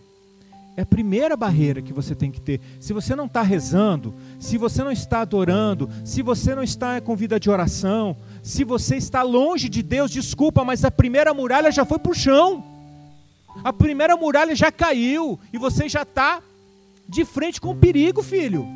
É 0.76 0.82
a 0.82 0.86
primeira 0.86 1.34
barreira 1.34 1.80
que 1.80 1.94
você 1.94 2.14
tem 2.14 2.30
que 2.30 2.42
ter. 2.42 2.60
Se 2.78 2.92
você 2.92 3.16
não 3.16 3.24
está 3.24 3.40
rezando, 3.40 4.14
se 4.38 4.58
você 4.58 4.84
não 4.84 4.92
está 4.92 5.22
adorando, 5.22 5.88
se 6.04 6.20
você 6.20 6.54
não 6.54 6.62
está 6.62 7.00
com 7.00 7.16
vida 7.16 7.40
de 7.40 7.48
oração, 7.48 8.14
se 8.42 8.64
você 8.64 8.96
está 8.96 9.22
longe 9.22 9.70
de 9.70 9.82
Deus, 9.82 10.10
desculpa, 10.10 10.62
mas 10.62 10.84
a 10.84 10.90
primeira 10.90 11.32
muralha 11.32 11.72
já 11.72 11.86
foi 11.86 11.98
para 11.98 12.12
o 12.12 12.14
chão. 12.14 12.62
A 13.64 13.72
primeira 13.72 14.18
muralha 14.18 14.54
já 14.54 14.70
caiu 14.70 15.40
e 15.52 15.56
você 15.56 15.88
já 15.88 16.02
está 16.02 16.42
de 17.08 17.24
frente 17.24 17.58
com 17.60 17.70
o 17.70 17.76
perigo, 17.76 18.22
filho. 18.22 18.68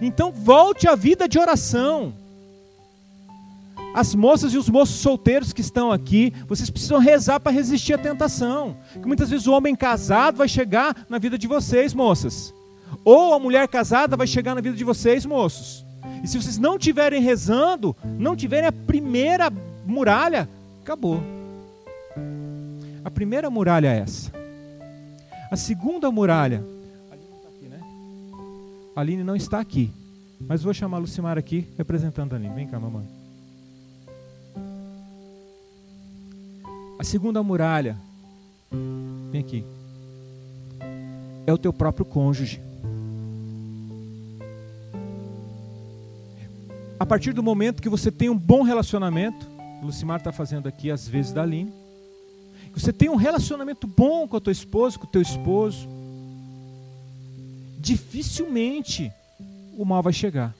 Então 0.00 0.32
volte 0.32 0.88
à 0.88 0.94
vida 0.94 1.28
de 1.28 1.38
oração. 1.38 2.14
As 3.98 4.14
moças 4.14 4.52
e 4.54 4.56
os 4.56 4.68
moços 4.68 5.00
solteiros 5.00 5.52
que 5.52 5.60
estão 5.60 5.90
aqui, 5.90 6.32
vocês 6.46 6.70
precisam 6.70 7.00
rezar 7.00 7.40
para 7.40 7.50
resistir 7.50 7.94
à 7.94 7.98
tentação. 7.98 8.76
Que 8.92 9.04
muitas 9.04 9.28
vezes 9.28 9.48
o 9.48 9.52
homem 9.52 9.74
casado 9.74 10.36
vai 10.36 10.46
chegar 10.46 11.04
na 11.08 11.18
vida 11.18 11.36
de 11.36 11.48
vocês, 11.48 11.92
moças. 11.92 12.54
Ou 13.04 13.34
a 13.34 13.40
mulher 13.40 13.66
casada 13.66 14.16
vai 14.16 14.28
chegar 14.28 14.54
na 14.54 14.60
vida 14.60 14.76
de 14.76 14.84
vocês, 14.84 15.26
moços. 15.26 15.84
E 16.22 16.28
se 16.28 16.40
vocês 16.40 16.58
não 16.58 16.76
estiverem 16.76 17.20
rezando, 17.20 17.96
não 18.16 18.36
tiverem 18.36 18.68
a 18.68 18.72
primeira 18.72 19.50
muralha, 19.84 20.48
acabou. 20.80 21.20
A 23.04 23.10
primeira 23.10 23.50
muralha 23.50 23.88
é 23.88 23.98
essa. 23.98 24.30
A 25.50 25.56
segunda 25.56 26.08
muralha. 26.08 26.64
A 27.10 27.14
Aline 27.14 27.24
não 27.24 27.34
está 27.34 27.48
aqui, 27.48 27.68
né? 27.68 27.80
A 28.94 29.00
Aline 29.00 29.24
não 29.24 29.34
está 29.34 29.58
aqui. 29.58 29.92
Mas 30.46 30.62
vou 30.62 30.72
chamar 30.72 30.98
a 30.98 31.00
Lucimar 31.00 31.36
aqui, 31.36 31.66
representando 31.76 32.34
a 32.34 32.36
Aline. 32.36 32.54
Vem 32.54 32.68
cá, 32.68 32.78
mamãe. 32.78 33.17
A 36.98 37.04
segunda 37.04 37.40
muralha, 37.44 37.96
vem 39.30 39.40
aqui, 39.40 39.64
é 41.46 41.52
o 41.52 41.56
teu 41.56 41.72
próprio 41.72 42.04
cônjuge. 42.04 42.60
A 46.98 47.06
partir 47.06 47.32
do 47.32 47.40
momento 47.40 47.80
que 47.80 47.88
você 47.88 48.10
tem 48.10 48.28
um 48.28 48.36
bom 48.36 48.62
relacionamento, 48.62 49.46
Lucimar 49.80 50.18
está 50.18 50.32
fazendo 50.32 50.66
aqui 50.66 50.90
às 50.90 51.06
vezes 51.06 51.32
da 51.32 51.42
Aline, 51.42 51.72
que 52.72 52.80
você 52.80 52.92
tem 52.92 53.08
um 53.08 53.14
relacionamento 53.14 53.86
bom 53.86 54.26
com 54.26 54.36
a 54.36 54.40
tua 54.40 54.52
esposa, 54.52 54.98
com 54.98 55.06
o 55.06 55.10
teu 55.10 55.22
esposo, 55.22 55.88
dificilmente 57.78 59.12
o 59.76 59.84
mal 59.84 60.02
vai 60.02 60.12
chegar. 60.12 60.52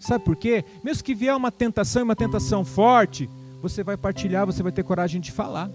Sabe 0.00 0.24
por 0.24 0.34
quê? 0.34 0.64
Mesmo 0.82 1.04
que 1.04 1.14
vier 1.14 1.36
uma 1.36 1.52
tentação 1.52 2.02
e 2.02 2.04
uma 2.04 2.16
tentação 2.16 2.64
forte, 2.64 3.30
você 3.64 3.82
vai 3.82 3.96
partilhar, 3.96 4.44
você 4.44 4.62
vai 4.62 4.70
ter 4.70 4.82
coragem 4.82 5.22
de 5.22 5.32
falar. 5.32 5.70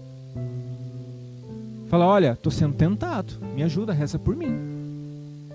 Fala, 1.88 2.06
olha, 2.06 2.32
estou 2.34 2.52
sendo 2.52 2.76
tentado, 2.76 3.34
me 3.52 3.64
ajuda, 3.64 3.92
reza 3.92 4.16
por 4.16 4.36
mim. 4.36 5.48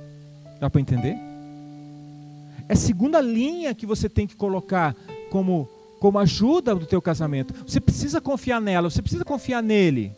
Dá 0.59 0.69
para 0.69 0.81
entender? 0.81 1.15
É 2.67 2.73
a 2.73 2.75
segunda 2.75 3.21
linha 3.21 3.73
que 3.73 3.85
você 3.85 4.09
tem 4.09 4.27
que 4.27 4.35
colocar 4.35 4.93
como 5.31 5.69
como 5.97 6.19
ajuda 6.19 6.75
do 6.75 6.85
teu 6.85 7.01
casamento. 7.01 7.53
Você 7.65 7.79
precisa 7.79 8.19
confiar 8.19 8.59
nela, 8.59 8.89
você 8.89 9.01
precisa 9.01 9.23
confiar 9.23 9.63
nele. 9.63 10.11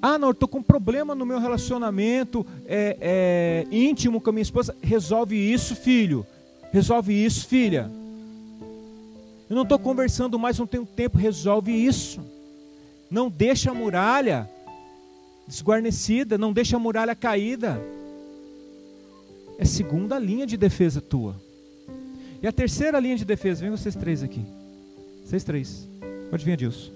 Ah, 0.00 0.16
não, 0.16 0.30
estou 0.30 0.48
com 0.48 0.58
um 0.58 0.62
problema 0.62 1.12
no 1.14 1.26
meu 1.26 1.40
relacionamento 1.40 2.46
é, 2.66 2.96
é, 3.00 3.76
íntimo 3.76 4.20
com 4.20 4.30
a 4.30 4.32
minha 4.32 4.42
esposa. 4.42 4.74
Resolve 4.80 5.36
isso, 5.36 5.74
filho. 5.74 6.24
Resolve 6.72 7.12
isso, 7.12 7.46
filha. 7.46 7.90
Eu 9.48 9.54
não 9.54 9.62
estou 9.62 9.78
conversando 9.78 10.38
mais, 10.38 10.58
não 10.58 10.66
tenho 10.66 10.84
tempo. 10.84 11.18
Resolve 11.18 11.72
isso. 11.72 12.20
Não 13.10 13.30
deixa 13.30 13.70
a 13.70 13.74
muralha 13.74 14.50
desguarnecida, 15.46 16.36
não 16.36 16.52
deixa 16.52 16.76
a 16.76 16.80
muralha 16.80 17.14
caída. 17.14 17.80
É 19.58 19.64
segunda 19.64 20.18
linha 20.18 20.46
de 20.46 20.56
defesa 20.56 21.00
tua. 21.00 21.40
E 22.42 22.46
a 22.46 22.52
terceira 22.52 22.98
linha 22.98 23.16
de 23.16 23.24
defesa, 23.24 23.62
vem 23.62 23.70
vocês 23.70 23.94
três 23.94 24.22
aqui. 24.22 24.44
Vocês 25.24 25.44
três. 25.44 25.88
Pode 26.30 26.44
vir, 26.44 26.52
Adilson. 26.52 26.90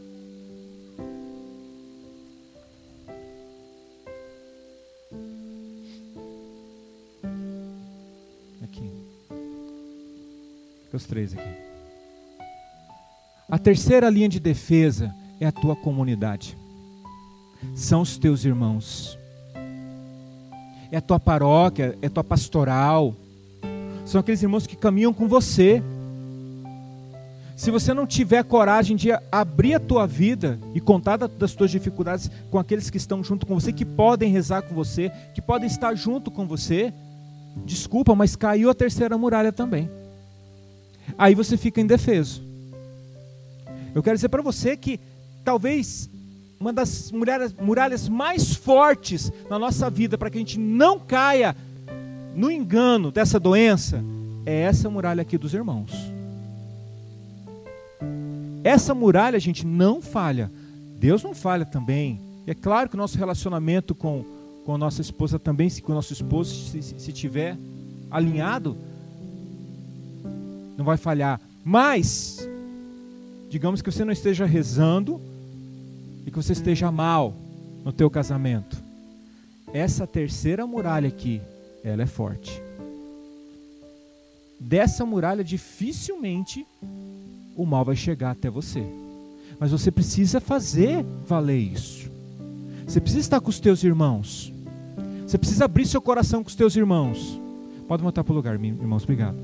Aqui. 8.63 8.91
Os 10.93 11.07
três 11.07 11.33
aqui. 11.33 11.70
A 13.51 13.59
terceira 13.59 14.09
linha 14.09 14.29
de 14.29 14.39
defesa 14.39 15.13
é 15.41 15.47
a 15.47 15.51
tua 15.51 15.75
comunidade. 15.75 16.57
São 17.75 18.03
os 18.03 18.17
teus 18.17 18.45
irmãos. 18.45 19.19
É 20.93 20.99
a 20.99 21.01
tua 21.01 21.19
paróquia, 21.19 21.99
é 22.01 22.07
a 22.07 22.11
tua 22.11 22.23
pastoral. 22.23 23.13
São 24.07 24.21
aqueles 24.21 24.41
irmãos 24.41 24.69
que 24.69 24.77
caminham 24.77 25.13
com 25.13 25.27
você. 25.27 25.83
Se 27.57 27.73
você 27.73 27.93
não 27.93 28.07
tiver 28.07 28.45
coragem 28.45 28.97
de 28.97 29.11
abrir 29.33 29.75
a 29.75 29.81
tua 29.81 30.07
vida 30.07 30.57
e 30.73 30.81
contar 30.81 31.17
das 31.17 31.53
tuas 31.53 31.73
dificuldades 31.73 32.31
com 32.53 32.59
aqueles 32.59 32.89
que 32.89 32.99
estão 32.99 33.23
junto 33.23 33.47
com 33.47 33.55
você, 33.55 33.73
que 33.73 33.85
podem 33.85 34.31
rezar 34.31 34.63
com 34.63 34.77
você, 34.77 35.11
que 35.35 35.43
podem 35.43 35.67
estar 35.67 35.93
junto 35.97 36.31
com 36.31 36.47
você, 36.47 36.95
desculpa, 37.67 38.15
mas 38.15 38.37
caiu 38.37 38.71
a 38.71 38.75
terceira 38.75 39.19
muralha 39.19 39.53
também. 39.53 39.91
Aí 41.19 41.35
você 41.35 41.57
fica 41.57 41.81
indefeso. 41.81 42.50
Eu 43.95 44.03
quero 44.03 44.17
dizer 44.17 44.29
para 44.29 44.43
você 44.43 44.77
que 44.77 45.01
talvez 45.45 46.09
uma 46.59 46.73
das 46.73 47.11
muralhas, 47.11 47.55
muralhas 47.55 48.09
mais 48.09 48.55
fortes 48.55 49.33
na 49.49 49.59
nossa 49.59 49.89
vida 49.89 50.19
para 50.19 50.29
que 50.29 50.37
a 50.37 50.41
gente 50.41 50.59
não 50.59 50.99
caia 50.99 51.57
no 52.35 52.51
engano 52.51 53.11
dessa 53.11 53.41
doença 53.41 54.05
é 54.47 54.63
essa 54.63 54.89
muralha 54.89 55.23
aqui 55.23 55.39
dos 55.39 55.55
irmãos. 55.55 55.93
Essa 58.63 58.95
muralha, 58.95 59.37
a 59.37 59.41
gente, 59.41 59.67
não 59.67 60.03
falha. 60.03 60.51
Deus 60.99 61.23
não 61.23 61.35
falha 61.35 61.65
também. 61.65 62.21
E 62.47 62.51
é 62.51 62.55
claro 62.55 62.89
que 62.89 62.95
o 62.95 62.99
nosso 62.99 63.17
relacionamento 63.17 63.95
com, 63.95 64.25
com 64.65 64.75
a 64.75 64.79
nossa 64.79 65.01
esposa 65.01 65.39
também, 65.39 65.71
se 65.71 65.81
com 65.81 65.93
o 65.93 65.95
nosso 65.95 66.13
esposo, 66.13 66.55
se, 66.71 66.83
se 66.83 67.13
tiver 67.13 67.57
alinhado, 68.11 68.77
não 70.77 70.85
vai 70.85 70.97
falhar. 70.97 71.41
Mas, 71.65 72.47
digamos 73.51 73.83
que 73.83 73.91
você 73.91 74.05
não 74.05 74.13
esteja 74.13 74.47
rezando 74.47 75.21
e 76.25 76.31
que 76.31 76.37
você 76.37 76.53
esteja 76.53 76.91
mal 76.93 77.35
no 77.85 77.93
teu 77.93 78.09
casamento. 78.09 78.81
Essa 79.75 80.07
terceira 80.07 80.65
muralha 80.67 81.09
aqui, 81.09 81.43
ela 81.83 82.03
é 82.03 82.07
forte. 82.07 82.63
Dessa 84.59 85.05
muralha 85.05 85.43
dificilmente 85.43 86.65
o 87.57 87.67
mal 87.67 87.85
vai 87.85 87.97
chegar 87.97 88.31
até 88.31 88.49
você. 88.49 88.85
Mas 89.59 89.73
você 89.73 89.91
precisa 89.91 90.41
fazer 90.41 91.05
valer 91.27 91.59
isso. 91.59 92.09
Você 92.87 93.01
precisa 93.01 93.21
estar 93.21 93.41
com 93.41 93.51
os 93.51 93.59
teus 93.59 93.83
irmãos. 93.83 94.53
Você 95.27 95.37
precisa 95.37 95.65
abrir 95.65 95.87
seu 95.87 96.01
coração 96.01 96.43
com 96.45 96.49
os 96.49 96.55
teus 96.55 96.77
irmãos. 96.77 97.41
Pode 97.89 98.03
voltar 98.03 98.23
para 98.23 98.33
o 98.33 98.37
lugar, 98.37 98.55
irmãos, 98.55 99.03
obrigado. 99.03 99.37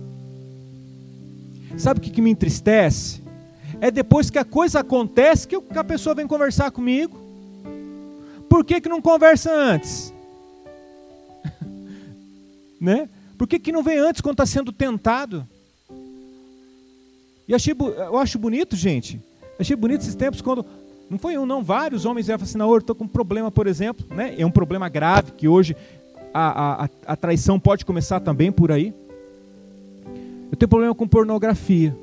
Sabe 1.77 1.99
o 1.99 2.03
que, 2.03 2.11
que 2.11 2.23
me 2.23 2.31
entristece? 2.31 3.26
É 3.81 3.91
depois 3.91 4.31
que 4.31 4.39
a 4.39 4.45
coisa 4.45 4.81
acontece 4.81 5.47
que 5.47 5.57
a 5.57 5.85
pessoa 5.85 6.15
vem 6.15 6.27
conversar 6.27 6.71
comigo. 6.71 7.17
Por 8.49 8.65
que, 8.65 8.81
que 8.81 8.89
não 8.89 9.03
conversa 9.03 9.53
antes? 9.53 10.13
né? 12.81 13.09
Por 13.37 13.47
que, 13.47 13.59
que 13.59 13.73
não 13.73 13.83
vem 13.83 13.99
antes 13.99 14.21
quando 14.21 14.35
está 14.35 14.47
sendo 14.47 14.73
tentado? 14.73 15.47
E 17.47 17.55
achei, 17.55 17.75
eu 17.79 18.19
acho 18.19 18.39
bonito, 18.39 18.75
gente. 18.75 19.21
Achei 19.59 19.77
bonito 19.77 20.01
esses 20.01 20.15
tempos 20.15 20.41
quando. 20.41 20.65
Não 21.09 21.19
foi 21.19 21.39
um, 21.39 21.47
não, 21.47 21.63
vários 21.63 22.05
homens 22.05 22.27
vieram 22.27 22.43
assim, 22.43 22.59
não, 22.59 22.71
eu 22.71 22.79
estou 22.79 22.97
com 22.97 23.05
um 23.05 23.09
problema, 23.09 23.51
por 23.51 23.69
exemplo, 23.69 24.05
né? 24.15 24.35
É 24.37 24.45
um 24.45 24.51
problema 24.51 24.89
grave 24.89 25.33
que 25.33 25.47
hoje 25.47 25.77
a, 26.35 26.85
a, 26.85 26.89
a 27.07 27.17
traição 27.17 27.61
pode 27.61 27.85
começar 27.85 28.19
também 28.19 28.51
por 28.51 28.73
aí. 28.73 28.93
Eu 30.51 30.57
tenho 30.57 30.69
problema 30.69 30.95
com 30.95 31.07
pornografia. 31.07 31.97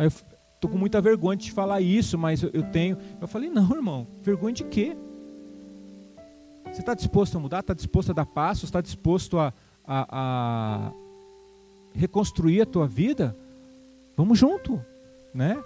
Aí 0.00 0.06
eu 0.06 0.12
tô 0.58 0.66
com 0.66 0.78
muita 0.78 0.98
vergonha 0.98 1.36
de 1.36 1.44
te 1.44 1.52
falar 1.52 1.82
isso, 1.82 2.16
mas 2.16 2.42
eu, 2.42 2.48
eu 2.54 2.62
tenho. 2.62 2.96
Eu 3.20 3.28
falei, 3.28 3.50
não, 3.50 3.70
irmão, 3.70 4.06
vergonha 4.22 4.54
de 4.54 4.64
quê? 4.64 4.96
Você 6.64 6.80
está 6.80 6.94
disposto 6.94 7.36
a 7.36 7.38
mudar? 7.38 7.60
Está 7.60 7.74
disposto 7.74 8.08
a 8.08 8.14
dar 8.14 8.24
passos? 8.24 8.64
Está 8.64 8.80
disposto 8.80 9.38
a, 9.38 9.52
a, 9.86 10.06
a, 10.10 10.92
reconstruir 11.94 12.62
a 12.62 12.66
tua 12.66 12.86
vida? 12.86 13.36
Vamos 14.16 14.38
junto, 14.38 14.82
né? 15.34 15.62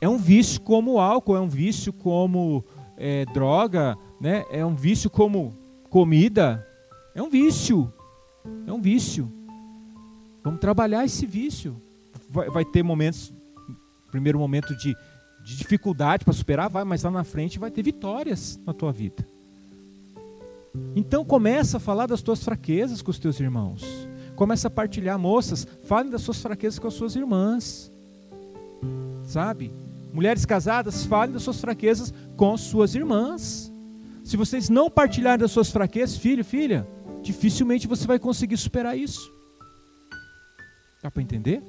É 0.00 0.08
um 0.08 0.16
vício 0.16 0.60
como 0.60 1.00
álcool, 1.00 1.36
é 1.36 1.40
um 1.40 1.48
vício 1.48 1.92
como 1.92 2.64
é, 2.96 3.24
droga, 3.34 3.98
né? 4.20 4.44
É 4.52 4.64
um 4.64 4.76
vício 4.76 5.10
como 5.10 5.56
comida. 5.88 6.64
É 7.16 7.20
um 7.20 7.28
vício, 7.28 7.92
é 8.64 8.72
um 8.72 8.80
vício. 8.80 9.28
Vamos 10.40 10.60
trabalhar 10.60 11.04
esse 11.04 11.26
vício. 11.26 11.74
Vai, 12.30 12.48
vai 12.48 12.64
ter 12.64 12.84
momentos, 12.84 13.32
primeiro 14.10 14.38
momento 14.38 14.76
de, 14.76 14.96
de 15.42 15.56
dificuldade 15.56 16.24
para 16.24 16.34
superar, 16.34 16.68
vai, 16.68 16.84
mas 16.84 17.02
lá 17.02 17.10
na 17.10 17.24
frente 17.24 17.58
vai 17.58 17.70
ter 17.70 17.82
vitórias 17.82 18.58
na 18.66 18.72
tua 18.72 18.92
vida. 18.92 19.26
Então 20.94 21.24
começa 21.24 21.78
a 21.78 21.80
falar 21.80 22.06
das 22.06 22.22
tuas 22.22 22.42
fraquezas 22.42 23.02
com 23.02 23.10
os 23.10 23.18
teus 23.18 23.40
irmãos. 23.40 23.84
Começa 24.36 24.68
a 24.68 24.70
partilhar, 24.70 25.18
moças, 25.18 25.66
falem 25.84 26.10
das 26.10 26.22
suas 26.22 26.40
fraquezas 26.40 26.78
com 26.78 26.88
as 26.88 26.94
suas 26.94 27.14
irmãs. 27.16 27.90
Sabe? 29.26 29.72
Mulheres 30.12 30.44
casadas, 30.44 31.04
falem 31.04 31.32
das 31.32 31.42
suas 31.42 31.60
fraquezas 31.60 32.12
com 32.36 32.56
suas 32.56 32.94
irmãs. 32.94 33.72
Se 34.24 34.36
vocês 34.36 34.68
não 34.68 34.90
partilharem 34.90 35.40
das 35.40 35.50
suas 35.50 35.70
fraquezas, 35.70 36.16
filho, 36.16 36.44
filha, 36.44 36.86
dificilmente 37.22 37.86
você 37.86 38.06
vai 38.06 38.18
conseguir 38.18 38.56
superar 38.56 38.96
isso. 38.96 39.32
Dá 41.02 41.10
para 41.10 41.22
entender? 41.22 41.62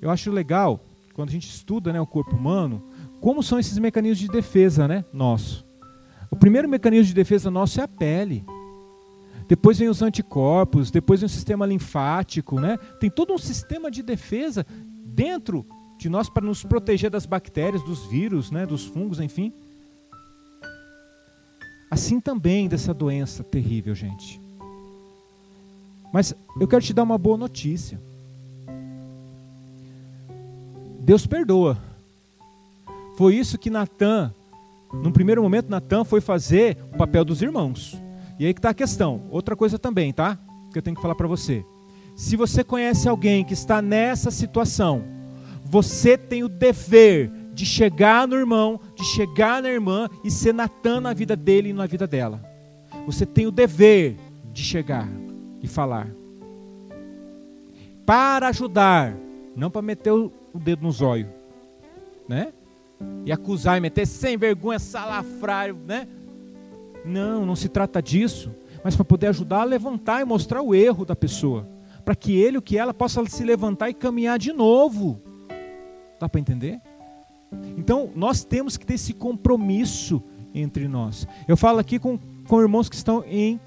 Eu 0.00 0.10
acho 0.10 0.30
legal, 0.30 0.85
quando 1.16 1.30
a 1.30 1.32
gente 1.32 1.48
estuda 1.48 1.94
né, 1.94 1.98
o 1.98 2.06
corpo 2.06 2.36
humano, 2.36 2.82
como 3.22 3.42
são 3.42 3.58
esses 3.58 3.78
mecanismos 3.78 4.18
de 4.18 4.28
defesa 4.28 4.86
né, 4.86 5.02
nosso. 5.10 5.64
O 6.30 6.36
primeiro 6.36 6.68
mecanismo 6.68 7.06
de 7.06 7.14
defesa 7.14 7.50
nosso 7.50 7.80
é 7.80 7.84
a 7.84 7.88
pele. 7.88 8.44
Depois 9.48 9.78
vem 9.78 9.88
os 9.88 10.02
anticorpos, 10.02 10.90
depois 10.90 11.20
vem 11.20 11.26
o 11.26 11.30
sistema 11.30 11.64
linfático, 11.64 12.60
né? 12.60 12.76
Tem 13.00 13.08
todo 13.08 13.32
um 13.32 13.38
sistema 13.38 13.90
de 13.90 14.02
defesa 14.02 14.66
dentro 15.06 15.64
de 15.96 16.10
nós 16.10 16.28
para 16.28 16.44
nos 16.44 16.62
proteger 16.62 17.08
das 17.08 17.24
bactérias, 17.24 17.82
dos 17.82 18.04
vírus, 18.04 18.50
né, 18.50 18.66
dos 18.66 18.84
fungos, 18.84 19.18
enfim. 19.18 19.54
Assim 21.90 22.20
também 22.20 22.68
dessa 22.68 22.92
doença 22.92 23.42
terrível, 23.42 23.94
gente. 23.94 24.38
Mas 26.12 26.34
eu 26.60 26.68
quero 26.68 26.82
te 26.82 26.92
dar 26.92 27.04
uma 27.04 27.16
boa 27.16 27.38
notícia. 27.38 27.98
Deus 31.06 31.26
perdoa. 31.26 31.78
Foi 33.16 33.34
isso 33.34 33.56
que 33.56 33.70
Natan 33.70 34.30
num 34.92 35.12
primeiro 35.12 35.42
momento, 35.42 35.68
Natan 35.68 36.04
foi 36.04 36.20
fazer 36.20 36.76
o 36.92 36.96
papel 36.96 37.24
dos 37.24 37.42
irmãos. 37.42 38.00
E 38.38 38.46
aí 38.46 38.54
que 38.54 38.58
está 38.58 38.70
a 38.70 38.74
questão. 38.74 39.22
Outra 39.30 39.56
coisa 39.56 39.78
também, 39.78 40.12
tá? 40.12 40.38
Que 40.72 40.78
eu 40.78 40.82
tenho 40.82 40.96
que 40.96 41.02
falar 41.02 41.14
para 41.14 41.26
você. 41.26 41.64
Se 42.14 42.36
você 42.36 42.64
conhece 42.64 43.08
alguém 43.08 43.44
que 43.44 43.52
está 43.52 43.82
nessa 43.82 44.30
situação, 44.30 45.04
você 45.64 46.16
tem 46.16 46.44
o 46.44 46.48
dever 46.48 47.30
de 47.52 47.66
chegar 47.66 48.28
no 48.28 48.36
irmão, 48.36 48.80
de 48.94 49.04
chegar 49.04 49.62
na 49.62 49.70
irmã 49.70 50.08
e 50.22 50.30
ser 50.30 50.52
Natan 50.52 51.00
na 51.00 51.12
vida 51.12 51.34
dele 51.36 51.70
e 51.70 51.72
na 51.72 51.86
vida 51.86 52.06
dela. 52.06 52.40
Você 53.06 53.24
tem 53.26 53.46
o 53.46 53.50
dever 53.50 54.16
de 54.52 54.62
chegar 54.62 55.08
e 55.62 55.68
falar. 55.68 56.08
Para 58.04 58.48
ajudar, 58.48 59.16
não 59.54 59.70
para 59.70 59.82
meter 59.82 60.12
o 60.12 60.30
dedo 60.58 60.82
no 60.82 60.92
zóio, 60.92 61.28
né? 62.28 62.52
e 63.24 63.32
acusar 63.32 63.76
e 63.76 63.80
meter 63.80 64.06
sem 64.06 64.36
vergonha, 64.36 64.78
salafrário, 64.78 65.76
né? 65.86 66.06
Não, 67.04 67.44
não 67.44 67.56
se 67.56 67.68
trata 67.68 68.02
disso, 68.02 68.50
mas 68.82 68.96
para 68.96 69.04
poder 69.04 69.28
ajudar 69.28 69.60
a 69.60 69.64
levantar 69.64 70.20
e 70.20 70.24
mostrar 70.24 70.62
o 70.62 70.74
erro 70.74 71.04
da 71.04 71.14
pessoa, 71.14 71.68
para 72.04 72.14
que 72.14 72.36
ele, 72.36 72.58
o 72.58 72.62
que 72.62 72.78
ela, 72.78 72.94
possa 72.94 73.24
se 73.26 73.44
levantar 73.44 73.90
e 73.90 73.94
caminhar 73.94 74.38
de 74.38 74.52
novo. 74.52 75.20
Dá 76.18 76.28
para 76.28 76.40
entender? 76.40 76.80
Então, 77.76 78.10
nós 78.14 78.44
temos 78.44 78.76
que 78.76 78.86
ter 78.86 78.94
esse 78.94 79.12
compromisso 79.12 80.22
entre 80.54 80.88
nós. 80.88 81.26
Eu 81.46 81.56
falo 81.56 81.78
aqui 81.78 81.98
com, 81.98 82.18
com 82.48 82.60
irmãos 82.60 82.88
que 82.88 82.96
estão 82.96 83.24
em, 83.26 83.60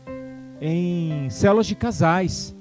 em 0.60 1.30
células 1.30 1.68
de 1.68 1.76
casais. 1.76 2.56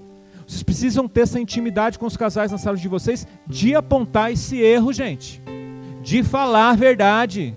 Vocês 0.49 0.62
precisam 0.62 1.07
ter 1.07 1.20
essa 1.20 1.38
intimidade 1.38 1.99
com 1.99 2.07
os 2.07 2.16
casais 2.16 2.51
na 2.51 2.57
célula 2.57 2.80
de 2.80 2.88
vocês, 2.88 3.26
de 3.46 3.74
apontar 3.74 4.32
esse 4.32 4.59
erro, 4.59 4.94
gente. 4.94 5.42
De 6.03 6.22
falar 6.22 6.70
a 6.70 6.74
verdade. 6.74 7.55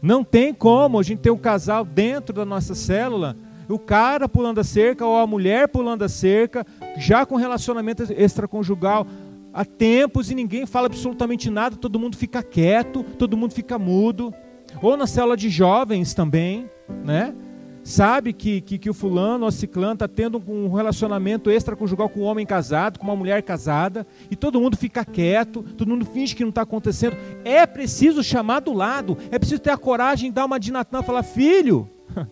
Não 0.00 0.22
tem 0.22 0.54
como 0.54 1.00
a 1.00 1.02
gente 1.02 1.18
ter 1.18 1.32
um 1.32 1.36
casal 1.36 1.84
dentro 1.84 2.32
da 2.32 2.44
nossa 2.44 2.72
célula, 2.72 3.36
o 3.68 3.80
cara 3.80 4.28
pulando 4.28 4.60
a 4.60 4.64
cerca 4.64 5.04
ou 5.04 5.16
a 5.16 5.26
mulher 5.26 5.66
pulando 5.66 6.04
a 6.04 6.08
cerca, 6.08 6.64
já 6.96 7.26
com 7.26 7.34
relacionamento 7.34 8.04
extraconjugal 8.16 9.04
há 9.52 9.64
tempos 9.64 10.30
e 10.30 10.36
ninguém 10.36 10.66
fala 10.66 10.86
absolutamente 10.86 11.50
nada, 11.50 11.74
todo 11.74 11.98
mundo 11.98 12.16
fica 12.16 12.44
quieto, 12.44 13.02
todo 13.18 13.36
mundo 13.36 13.52
fica 13.52 13.76
mudo. 13.76 14.32
Ou 14.80 14.96
na 14.96 15.06
célula 15.08 15.36
de 15.36 15.50
jovens 15.50 16.14
também, 16.14 16.70
né? 17.04 17.34
Sabe 17.82 18.32
que, 18.32 18.60
que, 18.60 18.78
que 18.78 18.90
o 18.90 18.94
fulano 18.94 19.46
ou 19.46 19.50
ciclano 19.50 19.94
está 19.94 20.06
tendo 20.06 20.42
um 20.46 20.70
relacionamento 20.70 21.50
extraconjugal 21.50 22.08
com 22.10 22.20
um 22.20 22.24
homem 22.24 22.44
casado, 22.44 22.98
com 22.98 23.04
uma 23.04 23.16
mulher 23.16 23.42
casada, 23.42 24.06
e 24.30 24.36
todo 24.36 24.60
mundo 24.60 24.76
fica 24.76 25.04
quieto, 25.04 25.62
todo 25.62 25.88
mundo 25.88 26.04
finge 26.04 26.36
que 26.36 26.42
não 26.42 26.50
está 26.50 26.62
acontecendo. 26.62 27.16
É 27.42 27.66
preciso 27.66 28.22
chamar 28.22 28.60
do 28.60 28.74
lado, 28.74 29.16
é 29.30 29.38
preciso 29.38 29.62
ter 29.62 29.70
a 29.70 29.78
coragem 29.78 30.30
de 30.30 30.34
dar 30.34 30.44
uma 30.44 30.60
de 30.60 30.70
e 30.70 31.02
falar: 31.02 31.22
filho, 31.22 31.88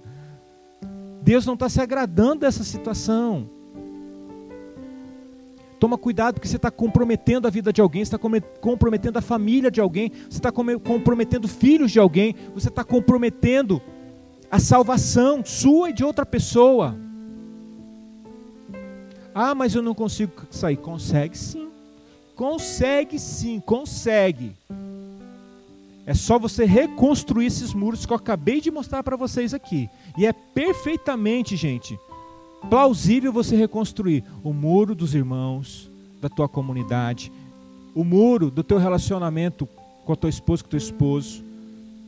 Deus 1.23 1.47
não 1.47 1.55
está 1.55 1.69
se 1.69 1.81
agradando 1.81 2.41
dessa 2.41 2.63
situação. 2.63 3.49
Toma 5.79 5.97
cuidado 5.97 6.35
porque 6.35 6.49
você 6.49 6.57
está 6.57 6.71
comprometendo 6.71 7.47
a 7.47 7.51
vida 7.51 7.73
de 7.73 7.81
alguém, 7.81 8.05
você 8.05 8.17
está 8.17 8.19
comprometendo 8.61 9.17
a 9.17 9.23
família 9.23 9.71
de 9.71 9.81
alguém, 9.81 10.11
você 10.29 10.39
está 10.39 10.51
comprometendo 10.51 11.47
filhos 11.47 11.93
de 11.93 12.01
alguém, 12.01 12.35
você 12.53 12.69
está 12.69 12.83
comprometendo 12.83 13.81
a 14.51 14.59
salvação 14.59 15.45
sua 15.45 15.91
e 15.91 15.93
de 15.93 16.05
outra 16.05 16.25
pessoa. 16.25 16.97
Ah, 19.35 19.55
mas 19.55 19.75
eu 19.75 19.83
não 19.83 19.95
consigo 19.95 20.33
sair. 20.51 20.77
Consegue 20.77 21.37
sim. 21.37 21.69
Consegue 22.35 23.19
sim, 23.19 23.61
consegue. 23.61 24.53
É 26.07 26.15
só 26.15 26.39
você 26.39 26.65
reconstruir 26.65 27.47
esses 27.47 27.75
muros 27.75 28.07
que 28.07 28.13
eu 28.13 28.17
acabei 28.17 28.61
de 28.61 28.71
mostrar 28.71 29.03
para 29.03 29.17
vocês 29.17 29.53
aqui. 29.53 29.91
E 30.17 30.25
é 30.25 30.33
perfeitamente, 30.33 31.55
gente, 31.55 31.99
plausível 32.71 33.33
você 33.33 33.55
reconstruir 33.57 34.25
o 34.43 34.53
muro 34.53 34.95
dos 34.95 35.15
irmãos, 35.15 35.91
da 36.21 36.29
tua 36.29 36.49
comunidade, 36.49 37.31
o 37.95 38.05
muro 38.05 38.51
do 38.51 38.63
teu 38.63 38.79
relacionamento 38.79 39.69
com 40.05 40.13
a 40.13 40.17
tua 40.17 40.31
esposa, 40.31 40.63
com 40.63 40.69
o 40.69 40.71
teu 40.71 40.79
esposo, 40.79 41.45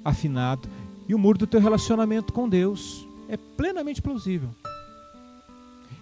afinado, 0.04 0.68
e 1.10 1.14
o 1.14 1.18
muro 1.18 1.38
do 1.38 1.46
teu 1.46 1.60
relacionamento 1.60 2.32
com 2.32 2.48
Deus. 2.48 3.04
É 3.28 3.36
plenamente 3.36 4.00
plausível. 4.00 4.48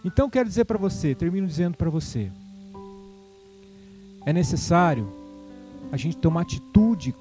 Então 0.04 0.28
quero 0.28 0.46
dizer 0.46 0.66
para 0.66 0.76
você, 0.76 1.14
termino 1.14 1.46
dizendo 1.46 1.78
para 1.78 1.88
você, 1.88 2.30
é 4.26 4.34
necessário 4.34 5.10
a 5.90 5.96
gente 5.96 6.18
tomar 6.18 6.42
atitude 6.42 7.14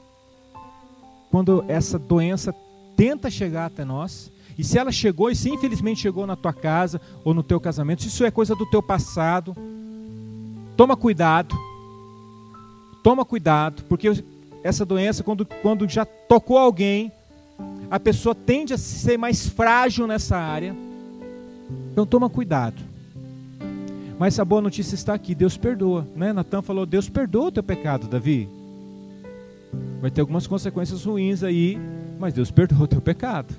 quando 1.32 1.64
essa 1.70 1.98
doença 1.98 2.54
tenta 2.98 3.30
chegar 3.30 3.68
até 3.68 3.86
nós 3.86 4.34
e 4.58 4.66
se 4.66 4.78
ela 4.78 4.92
chegou, 4.92 5.32
e 5.32 5.36
se 5.36 5.50
infelizmente 5.50 6.02
chegou 6.02 6.28
na 6.28 6.36
tua 6.36 6.52
casa 6.52 7.00
ou 7.24 7.34
no 7.34 7.42
teu 7.42 7.58
casamento, 7.58 8.02
se 8.02 8.10
isso 8.10 8.26
é 8.26 8.30
coisa 8.30 8.54
do 8.54 8.66
teu 8.66 8.84
passado, 8.84 9.56
toma 10.76 10.98
cuidado. 10.98 11.56
Toma 13.02 13.24
cuidado, 13.24 13.86
porque 13.86 14.12
essa 14.62 14.86
doença, 14.86 15.24
quando, 15.24 15.46
quando 15.46 15.88
já 15.88 16.04
tocou 16.04 16.58
alguém, 16.58 17.14
a 17.90 18.00
pessoa 18.00 18.36
tende 18.36 18.74
a 18.74 18.78
ser 18.78 19.18
mais 19.18 19.48
frágil 19.48 20.08
nessa 20.08 20.38
área. 20.38 20.76
Então 21.92 22.06
toma 22.06 22.30
cuidado. 22.30 22.82
Mas 24.20 24.40
a 24.40 24.46
boa 24.46 24.62
notícia 24.62 24.96
está 24.96 25.14
aqui, 25.14 25.36
Deus 25.36 25.58
perdoa. 25.58 26.08
Né? 26.16 26.34
Natan 26.34 26.62
falou, 26.62 26.86
Deus 26.86 27.08
perdoa 27.08 27.48
o 27.48 27.52
teu 27.52 27.64
pecado, 27.64 28.08
Davi. 28.08 28.50
Vai 30.02 30.10
ter 30.10 30.22
algumas 30.22 30.48
consequências 30.48 31.04
ruins 31.04 31.44
aí, 31.44 31.78
mas 32.20 32.34
Deus 32.34 32.50
perdoa 32.50 32.84
o 32.84 32.88
teu 32.88 33.02
pecado. 33.02 33.54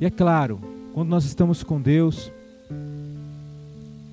E 0.00 0.04
é 0.04 0.10
claro, 0.10 0.60
quando 0.92 1.08
nós 1.08 1.24
estamos 1.24 1.62
com 1.62 1.80
Deus, 1.80 2.30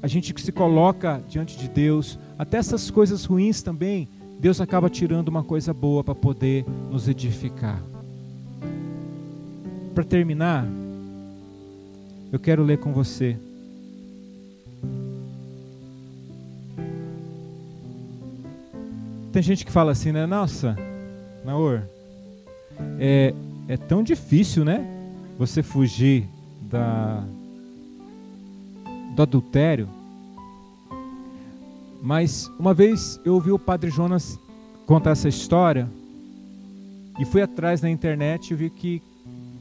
a 0.01 0.07
gente 0.07 0.33
que 0.33 0.41
se 0.41 0.51
coloca 0.51 1.21
diante 1.29 1.57
de 1.57 1.67
Deus, 1.67 2.17
até 2.37 2.57
essas 2.57 2.89
coisas 2.89 3.25
ruins 3.25 3.61
também, 3.61 4.07
Deus 4.39 4.59
acaba 4.61 4.89
tirando 4.89 5.27
uma 5.27 5.43
coisa 5.43 5.73
boa 5.73 6.03
para 6.03 6.15
poder 6.15 6.65
nos 6.89 7.07
edificar. 7.07 7.81
Para 9.93 10.03
terminar, 10.03 10.65
eu 12.31 12.39
quero 12.39 12.63
ler 12.63 12.79
com 12.79 12.91
você. 12.93 13.37
Tem 19.31 19.41
gente 19.41 19.65
que 19.65 19.71
fala 19.71 19.91
assim, 19.91 20.11
né? 20.11 20.25
Nossa, 20.25 20.75
Naor, 21.43 21.83
é, 22.99 23.33
é 23.67 23.77
tão 23.77 24.03
difícil, 24.03 24.63
né? 24.63 24.93
você 25.37 25.63
fugir 25.63 26.27
da, 26.61 27.23
do 29.15 29.21
adultério. 29.21 29.89
Mas 32.01 32.51
uma 32.59 32.73
vez 32.73 33.19
eu 33.23 33.33
ouvi 33.33 33.51
o 33.51 33.59
padre 33.59 33.89
Jonas 33.89 34.39
contar 34.85 35.11
essa 35.11 35.29
história 35.29 35.89
e 37.19 37.25
fui 37.25 37.41
atrás 37.41 37.81
na 37.81 37.89
internet 37.89 38.51
e 38.51 38.55
vi 38.55 38.69
que 38.69 39.01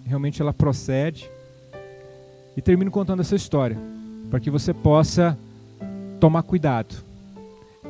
realmente 0.04 0.40
ela 0.40 0.52
procede. 0.52 1.30
E 2.56 2.60
termino 2.60 2.90
contando 2.90 3.20
essa 3.20 3.34
história, 3.34 3.78
para 4.30 4.38
que 4.38 4.50
você 4.50 4.74
possa 4.74 5.38
tomar 6.20 6.42
cuidado. 6.42 6.94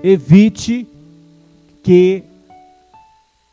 Evite 0.02 0.86
que 1.82 2.22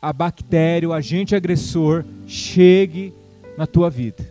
a 0.00 0.12
bactéria, 0.12 0.88
o 0.88 0.92
agente 0.92 1.34
agressor, 1.34 2.04
chegue 2.26 3.12
na 3.58 3.66
tua 3.66 3.90
vida. 3.90 4.24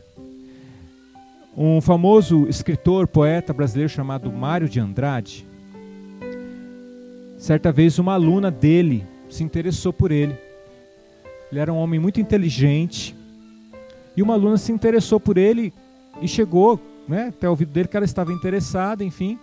Um 1.55 1.81
famoso 1.81 2.47
escritor, 2.47 3.07
poeta 3.07 3.53
brasileiro 3.53 3.91
chamado 3.91 4.31
Mário 4.31 4.69
de 4.69 4.79
Andrade, 4.79 5.45
certa 7.37 7.71
vez 7.71 7.99
uma 7.99 8.13
aluna 8.13 8.49
dele 8.49 9.05
se 9.29 9.43
interessou 9.43 9.91
por 9.91 10.11
ele. 10.11 10.35
Ele 11.51 11.59
era 11.59 11.73
um 11.73 11.77
homem 11.77 11.99
muito 11.99 12.21
inteligente 12.21 13.15
e 14.19 14.21
uma 14.21 14.33
aluna 14.33 14.57
se 14.57 14.69
interessou 14.69 15.17
por 15.17 15.37
ele 15.37 15.71
e 16.21 16.27
chegou 16.27 16.77
né, 17.07 17.27
até 17.29 17.47
o 17.47 17.51
ouvido 17.51 17.71
dele 17.71 17.87
que 17.87 17.95
ela 17.95 18.05
estava 18.05 18.33
interessada, 18.33 19.01
enfim. 19.01 19.39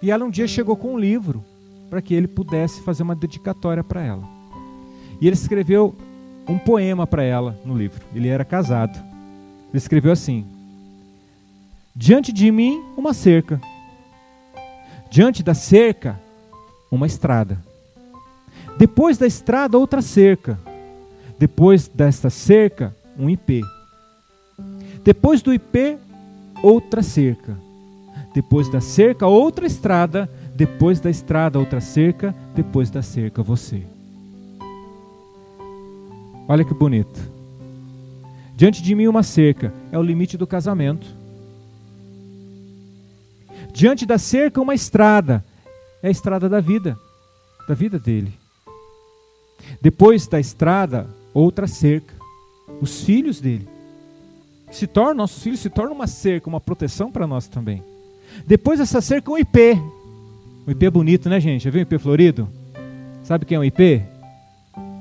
E 0.00 0.10
ela 0.10 0.24
um 0.24 0.30
dia 0.30 0.48
chegou 0.48 0.78
com 0.78 0.94
um 0.94 0.98
livro 0.98 1.44
para 1.90 2.00
que 2.00 2.14
ele 2.14 2.26
pudesse 2.26 2.80
fazer 2.80 3.02
uma 3.02 3.14
dedicatória 3.14 3.84
para 3.84 4.00
ela. 4.00 4.26
E 5.20 5.26
ele 5.26 5.34
escreveu 5.36 5.94
um 6.48 6.56
poema 6.56 7.06
para 7.06 7.22
ela 7.22 7.60
no 7.66 7.76
livro. 7.76 8.02
Ele 8.14 8.28
era 8.28 8.46
casado. 8.46 8.98
Ele 9.68 9.76
escreveu 9.76 10.12
assim: 10.12 10.46
Diante 11.94 12.32
de 12.32 12.50
mim, 12.50 12.82
uma 12.96 13.12
cerca. 13.12 13.60
Diante 15.10 15.42
da 15.42 15.52
cerca, 15.52 16.18
uma 16.90 17.06
estrada. 17.06 17.62
Depois 18.78 19.18
da 19.18 19.26
estrada, 19.26 19.76
outra 19.76 20.00
cerca. 20.00 20.58
Depois 21.38 21.88
desta 21.88 22.30
cerca, 22.30 22.96
um 23.18 23.28
IP. 23.28 23.60
Depois 25.04 25.42
do 25.42 25.52
IP, 25.52 25.98
outra 26.62 27.02
cerca. 27.02 27.58
Depois 28.34 28.70
da 28.70 28.80
cerca, 28.80 29.26
outra 29.26 29.66
estrada. 29.66 30.30
Depois 30.56 30.98
da 30.98 31.10
estrada, 31.10 31.58
outra 31.58 31.80
cerca. 31.80 32.34
Depois 32.54 32.88
da 32.88 33.02
cerca, 33.02 33.42
você. 33.42 33.82
Olha 36.48 36.64
que 36.64 36.72
bonito. 36.72 37.20
Diante 38.56 38.82
de 38.82 38.94
mim 38.94 39.06
uma 39.06 39.22
cerca, 39.22 39.72
é 39.92 39.98
o 39.98 40.02
limite 40.02 40.38
do 40.38 40.46
casamento. 40.46 41.06
Diante 43.74 44.06
da 44.06 44.16
cerca 44.16 44.60
uma 44.60 44.74
estrada, 44.74 45.44
é 46.02 46.08
a 46.08 46.10
estrada 46.10 46.48
da 46.48 46.60
vida, 46.60 46.96
da 47.68 47.74
vida 47.74 47.98
dele. 47.98 48.32
Depois 49.82 50.26
da 50.26 50.38
estrada, 50.40 51.08
outra 51.34 51.66
cerca, 51.66 52.14
os 52.80 53.02
filhos 53.02 53.40
dele. 53.40 53.73
Se 54.74 54.86
tornam, 54.86 55.14
nossos 55.14 55.42
filhos 55.42 55.60
se 55.60 55.70
tornam 55.70 55.94
uma 55.94 56.06
cerca, 56.06 56.48
uma 56.48 56.60
proteção 56.60 57.10
para 57.10 57.26
nós 57.26 57.48
também. 57.48 57.82
Depois 58.46 58.78
dessa 58.78 59.00
cerca, 59.00 59.30
um 59.30 59.38
IP. 59.38 59.74
Um 60.66 60.70
IP 60.70 60.90
bonito, 60.90 61.28
né, 61.28 61.40
gente? 61.40 61.64
Já 61.64 61.70
viu 61.70 61.80
um 61.80 61.82
IP 61.82 61.98
florido? 61.98 62.48
Sabe 63.22 63.44
quem 63.44 63.56
é 63.56 63.60
um 63.60 63.64
IP? 63.64 64.02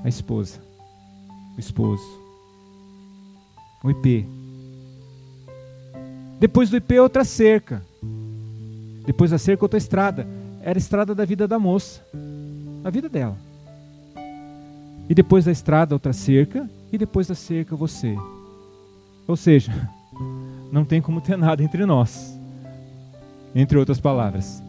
A 0.03 0.07
esposa. 0.07 0.59
O 1.57 1.59
esposo 1.59 2.23
um 3.83 3.91
IP. 3.91 4.25
Depois 6.39 6.69
do 6.69 6.77
IP, 6.77 6.99
outra 6.99 7.25
cerca. 7.25 7.83
Depois 9.05 9.31
da 9.31 9.37
cerca, 9.37 9.65
outra 9.65 9.77
estrada. 9.77 10.25
Era 10.61 10.77
a 10.77 10.79
estrada 10.79 11.13
da 11.13 11.25
vida 11.25 11.45
da 11.45 11.59
moça, 11.59 12.01
a 12.85 12.89
vida 12.89 13.09
dela. 13.09 13.37
E 15.09 15.13
depois 15.13 15.43
da 15.43 15.51
estrada, 15.51 15.93
outra 15.93 16.13
cerca, 16.13 16.69
e 16.91 16.97
depois 16.97 17.27
da 17.27 17.35
cerca, 17.35 17.75
você. 17.75 18.15
Ou 19.27 19.35
seja, 19.35 19.71
não 20.71 20.83
tem 20.83 21.01
como 21.01 21.21
ter 21.21 21.37
nada 21.37 21.63
entre 21.63 21.85
nós. 21.85 22.37
Entre 23.55 23.77
outras 23.77 23.99
palavras. 23.99 24.61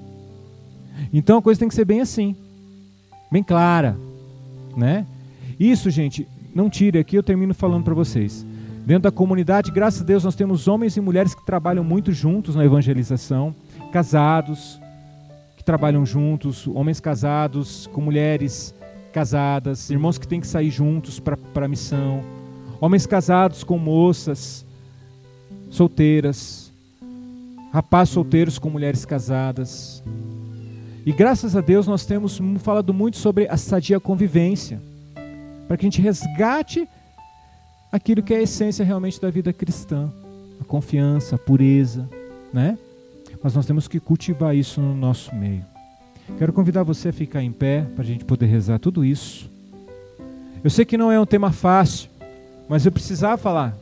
Então 1.12 1.38
a 1.38 1.42
coisa 1.42 1.58
tem 1.58 1.68
que 1.68 1.74
ser 1.74 1.84
bem 1.84 2.00
assim, 2.00 2.36
bem 3.30 3.42
clara, 3.42 3.96
né? 4.76 5.06
Isso, 5.58 5.90
gente, 5.90 6.26
não 6.54 6.70
tire 6.70 6.98
aqui, 6.98 7.16
eu 7.16 7.22
termino 7.22 7.54
falando 7.54 7.84
para 7.84 7.94
vocês. 7.94 8.46
Dentro 8.86 9.04
da 9.04 9.10
comunidade, 9.10 9.70
graças 9.70 10.02
a 10.02 10.04
Deus, 10.04 10.24
nós 10.24 10.34
temos 10.34 10.68
homens 10.68 10.96
e 10.96 11.00
mulheres 11.00 11.34
que 11.34 11.44
trabalham 11.44 11.82
muito 11.82 12.12
juntos 12.12 12.54
na 12.54 12.64
evangelização, 12.64 13.54
casados, 13.90 14.78
que 15.56 15.64
trabalham 15.64 16.04
juntos, 16.04 16.66
homens 16.66 17.00
casados 17.00 17.86
com 17.86 18.00
mulheres 18.02 18.74
casadas, 19.12 19.88
irmãos 19.90 20.18
que 20.18 20.28
têm 20.28 20.40
que 20.40 20.46
sair 20.46 20.70
juntos 20.70 21.18
para 21.18 21.38
a 21.64 21.68
missão, 21.68 22.22
homens 22.84 23.06
casados 23.06 23.64
com 23.64 23.78
moças 23.78 24.62
solteiras, 25.70 26.70
rapazes 27.72 28.12
solteiros 28.12 28.58
com 28.58 28.68
mulheres 28.68 29.06
casadas. 29.06 30.02
E 31.06 31.10
graças 31.10 31.56
a 31.56 31.62
Deus 31.62 31.86
nós 31.86 32.04
temos 32.04 32.38
falado 32.58 32.92
muito 32.92 33.16
sobre 33.16 33.48
a 33.48 33.56
sadia 33.56 33.98
convivência, 33.98 34.82
para 35.66 35.78
que 35.78 35.86
a 35.86 35.88
gente 35.88 36.02
resgate 36.02 36.86
aquilo 37.90 38.22
que 38.22 38.34
é 38.34 38.36
a 38.36 38.42
essência 38.42 38.84
realmente 38.84 39.18
da 39.18 39.30
vida 39.30 39.50
cristã, 39.50 40.12
a 40.60 40.64
confiança, 40.64 41.36
a 41.36 41.38
pureza, 41.38 42.06
né? 42.52 42.76
Mas 43.42 43.54
nós 43.54 43.64
temos 43.64 43.88
que 43.88 43.98
cultivar 43.98 44.54
isso 44.54 44.78
no 44.78 44.94
nosso 44.94 45.34
meio. 45.34 45.64
Quero 46.36 46.52
convidar 46.52 46.82
você 46.82 47.08
a 47.08 47.12
ficar 47.14 47.42
em 47.42 47.50
pé 47.50 47.86
para 47.94 48.04
a 48.04 48.06
gente 48.06 48.26
poder 48.26 48.46
rezar 48.46 48.78
tudo 48.78 49.02
isso. 49.06 49.50
Eu 50.62 50.68
sei 50.68 50.84
que 50.84 50.98
não 50.98 51.10
é 51.10 51.18
um 51.18 51.26
tema 51.26 51.50
fácil, 51.50 52.08
mas 52.68 52.84
eu 52.84 52.92
precisava 52.92 53.36
falar 53.36 53.76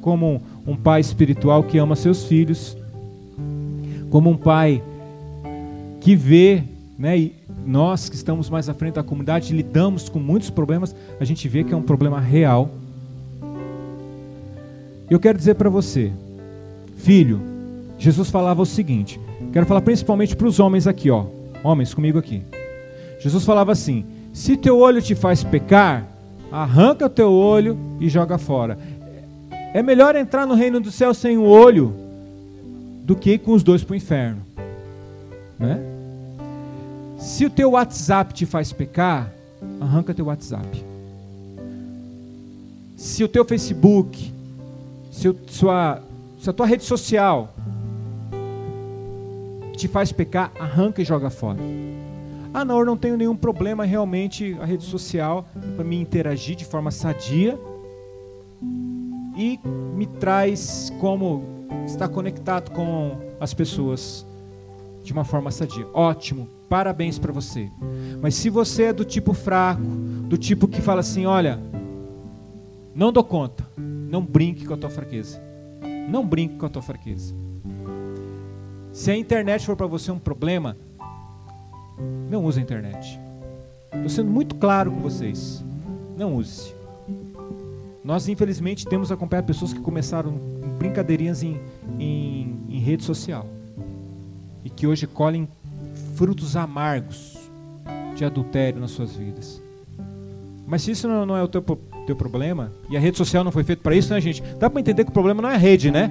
como 0.00 0.42
um 0.66 0.76
pai 0.76 1.00
espiritual 1.00 1.62
que 1.62 1.78
ama 1.78 1.96
seus 1.96 2.24
filhos, 2.24 2.76
como 4.10 4.30
um 4.30 4.36
pai 4.36 4.82
que 6.00 6.14
vê, 6.14 6.62
né, 6.98 7.18
e 7.18 7.34
nós 7.66 8.08
que 8.08 8.16
estamos 8.16 8.48
mais 8.48 8.68
à 8.68 8.74
frente 8.74 8.94
da 8.94 9.02
comunidade 9.02 9.54
lidamos 9.54 10.08
com 10.08 10.18
muitos 10.18 10.50
problemas, 10.50 10.94
a 11.20 11.24
gente 11.24 11.48
vê 11.48 11.64
que 11.64 11.74
é 11.74 11.76
um 11.76 11.82
problema 11.82 12.20
real 12.20 12.70
eu 15.10 15.18
quero 15.18 15.38
dizer 15.38 15.54
para 15.54 15.70
você, 15.70 16.12
filho, 16.96 17.40
Jesus 17.98 18.28
falava 18.28 18.60
o 18.60 18.66
seguinte, 18.66 19.18
quero 19.52 19.64
falar 19.64 19.80
principalmente 19.80 20.36
para 20.36 20.46
os 20.46 20.60
homens 20.60 20.86
aqui, 20.86 21.10
ó, 21.10 21.24
homens 21.64 21.94
comigo 21.94 22.18
aqui. 22.18 22.42
Jesus 23.18 23.42
falava 23.44 23.72
assim: 23.72 24.04
se 24.34 24.56
teu 24.56 24.78
olho 24.78 25.00
te 25.00 25.14
faz 25.14 25.42
pecar, 25.42 26.06
arranca 26.50 27.06
o 27.06 27.10
teu 27.10 27.30
olho 27.32 27.78
e 28.00 28.08
joga 28.08 28.38
fora. 28.38 28.78
É 29.74 29.82
melhor 29.82 30.16
entrar 30.16 30.46
no 30.46 30.54
reino 30.54 30.80
do 30.80 30.90
céu 30.90 31.12
sem 31.12 31.36
o 31.36 31.44
olho 31.44 31.94
do 33.04 33.14
que 33.14 33.32
ir 33.32 33.38
com 33.38 33.52
os 33.52 33.62
dois 33.62 33.84
para 33.84 33.94
o 33.94 33.96
inferno, 33.96 34.42
né? 35.58 35.78
Se 37.18 37.44
o 37.44 37.50
teu 37.50 37.72
WhatsApp 37.72 38.32
te 38.32 38.46
faz 38.46 38.72
pecar, 38.72 39.32
arranca 39.80 40.14
teu 40.14 40.26
WhatsApp. 40.26 40.84
Se 42.96 43.24
o 43.24 43.28
teu 43.28 43.44
Facebook, 43.44 44.32
se, 45.10 45.34
sua, 45.48 46.00
se 46.38 46.48
a 46.48 46.52
tua 46.52 46.66
rede 46.66 46.84
social 46.84 47.52
te 49.76 49.88
faz 49.88 50.12
pecar, 50.12 50.52
arranca 50.58 51.02
e 51.02 51.04
joga 51.04 51.30
fora. 51.30 51.58
Ah, 52.52 52.64
não, 52.64 52.78
eu 52.78 52.84
não 52.84 52.96
tenho 52.96 53.16
nenhum 53.16 53.36
problema 53.36 53.84
realmente 53.84 54.56
a 54.60 54.64
rede 54.64 54.84
social 54.84 55.48
para 55.76 55.84
me 55.84 56.00
interagir 56.00 56.56
de 56.56 56.64
forma 56.64 56.90
sadia 56.90 57.58
e 59.36 59.60
me 59.94 60.06
traz 60.06 60.92
como 60.98 61.44
estar 61.86 62.08
conectado 62.08 62.70
com 62.70 63.16
as 63.38 63.54
pessoas 63.54 64.26
de 65.02 65.12
uma 65.12 65.24
forma 65.24 65.50
sadia. 65.50 65.86
Ótimo, 65.92 66.48
parabéns 66.68 67.18
para 67.18 67.32
você. 67.32 67.70
Mas 68.20 68.34
se 68.34 68.50
você 68.50 68.84
é 68.84 68.92
do 68.92 69.04
tipo 69.04 69.32
fraco, 69.32 69.82
do 69.82 70.36
tipo 70.36 70.66
que 70.66 70.80
fala 70.80 71.00
assim, 71.00 71.26
olha, 71.26 71.60
não 72.94 73.12
dou 73.12 73.22
conta, 73.22 73.66
não 73.76 74.22
brinque 74.22 74.66
com 74.66 74.74
a 74.74 74.76
tua 74.76 74.90
fraqueza. 74.90 75.40
Não 76.08 76.26
brinque 76.26 76.56
com 76.56 76.66
a 76.66 76.68
tua 76.68 76.82
fraqueza. 76.82 77.34
Se 78.92 79.10
a 79.10 79.16
internet 79.16 79.64
for 79.64 79.76
para 79.76 79.86
você 79.86 80.10
um 80.10 80.18
problema, 80.18 80.76
não 82.30 82.44
use 82.44 82.58
a 82.58 82.62
internet. 82.62 83.18
Estou 83.92 84.08
sendo 84.08 84.30
muito 84.30 84.54
claro 84.54 84.90
com 84.90 85.00
vocês. 85.00 85.64
Não 86.16 86.36
use. 86.36 86.74
Nós, 88.04 88.28
infelizmente, 88.28 88.86
temos 88.86 89.12
acompanhado 89.12 89.46
pessoas 89.46 89.72
que 89.72 89.80
começaram 89.80 90.32
brincadeirinhas 90.78 91.42
em, 91.42 91.60
em, 91.98 92.56
em 92.68 92.78
rede 92.78 93.04
social 93.04 93.46
e 94.64 94.70
que 94.70 94.86
hoje 94.86 95.06
colhem 95.06 95.48
frutos 96.14 96.56
amargos 96.56 97.36
de 98.14 98.24
adultério 98.24 98.80
nas 98.80 98.90
suas 98.90 99.14
vidas. 99.14 99.60
Mas 100.66 100.82
se 100.82 100.90
isso 100.90 101.08
não 101.08 101.36
é 101.36 101.42
o 101.42 101.48
teu 101.48 101.62
teu 102.08 102.16
problema. 102.16 102.72
E 102.88 102.96
a 102.96 103.00
rede 103.00 103.18
social 103.18 103.44
não 103.44 103.52
foi 103.52 103.62
feita 103.62 103.82
para 103.82 103.94
isso, 103.94 104.12
né, 104.12 104.20
gente? 104.20 104.42
Dá 104.58 104.70
para 104.70 104.80
entender 104.80 105.04
que 105.04 105.10
o 105.10 105.12
problema 105.12 105.42
não 105.42 105.50
é 105.50 105.54
a 105.54 105.58
rede, 105.58 105.90
né? 105.90 106.10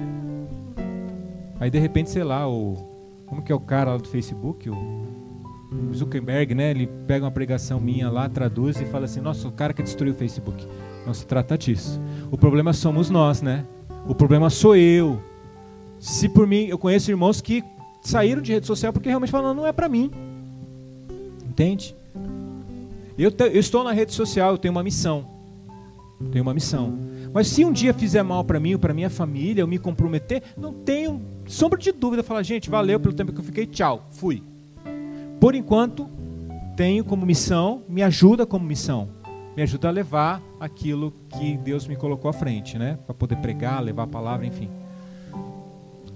Aí 1.58 1.70
de 1.70 1.78
repente, 1.78 2.08
sei 2.08 2.22
lá, 2.22 2.48
o 2.48 2.76
como 3.26 3.42
que 3.42 3.50
é 3.50 3.54
o 3.54 3.60
cara 3.60 3.90
lá 3.90 3.96
do 3.96 4.08
Facebook, 4.08 4.70
o 4.70 4.76
Zuckerberg, 5.94 6.54
né? 6.54 6.70
Ele 6.70 6.86
pega 7.06 7.24
uma 7.24 7.30
pregação 7.30 7.78
minha 7.80 8.10
lá, 8.10 8.28
traduz 8.28 8.80
e 8.80 8.84
fala 8.86 9.04
assim: 9.04 9.20
"Nossa, 9.20 9.46
o 9.48 9.52
cara 9.52 9.72
que 9.72 9.82
destruiu 9.82 10.14
o 10.14 10.16
Facebook". 10.16 10.66
Não 11.06 11.14
se 11.14 11.26
trata 11.26 11.56
disso. 11.56 12.00
O 12.30 12.36
problema 12.36 12.72
somos 12.72 13.08
nós, 13.08 13.40
né? 13.40 13.64
O 14.06 14.14
problema 14.14 14.50
sou 14.50 14.76
eu. 14.76 15.20
Se 15.98 16.28
por 16.28 16.46
mim, 16.46 16.66
eu 16.66 16.78
conheço 16.78 17.10
irmãos 17.10 17.40
que 17.40 17.64
saíram 18.02 18.40
de 18.40 18.52
rede 18.52 18.66
social 18.66 18.92
porque 18.92 19.08
realmente 19.08 19.30
falam, 19.30 19.54
não 19.54 19.66
é 19.66 19.72
para 19.72 19.88
mim. 19.88 20.10
Entende? 21.44 21.94
Eu, 23.18 23.30
te, 23.30 23.44
eu, 23.44 23.60
estou 23.60 23.82
na 23.82 23.92
rede 23.92 24.12
social, 24.12 24.52
eu 24.52 24.58
tenho 24.58 24.72
uma 24.72 24.82
missão. 24.82 25.26
Tenho 26.30 26.42
uma 26.42 26.54
missão. 26.54 26.98
Mas 27.32 27.48
se 27.48 27.64
um 27.64 27.72
dia 27.72 27.92
fizer 27.92 28.22
mal 28.22 28.44
para 28.44 28.60
mim 28.60 28.74
ou 28.74 28.78
para 28.78 28.94
minha 28.94 29.10
família, 29.10 29.62
eu 29.62 29.66
me 29.66 29.78
comprometer, 29.78 30.42
não 30.56 30.72
tenho 30.72 31.20
sombra 31.46 31.78
de 31.78 31.90
dúvida. 31.90 32.22
Falar, 32.22 32.42
gente, 32.42 32.70
valeu 32.70 33.00
pelo 33.00 33.14
tempo 33.14 33.32
que 33.32 33.40
eu 33.40 33.44
fiquei, 33.44 33.66
tchau, 33.66 34.06
fui. 34.10 34.42
Por 35.40 35.54
enquanto, 35.54 36.08
tenho 36.76 37.04
como 37.04 37.24
missão, 37.24 37.82
me 37.88 38.02
ajuda 38.02 38.44
como 38.44 38.64
missão. 38.64 39.08
Me 39.56 39.62
ajuda 39.62 39.88
a 39.88 39.90
levar 39.90 40.42
aquilo 40.60 41.12
que 41.30 41.56
Deus 41.56 41.86
me 41.86 41.96
colocou 41.96 42.28
à 42.28 42.32
frente, 42.32 42.78
né? 42.78 42.98
Para 43.06 43.14
poder 43.14 43.36
pregar, 43.36 43.82
levar 43.82 44.04
a 44.04 44.06
palavra, 44.06 44.46
enfim. 44.46 44.68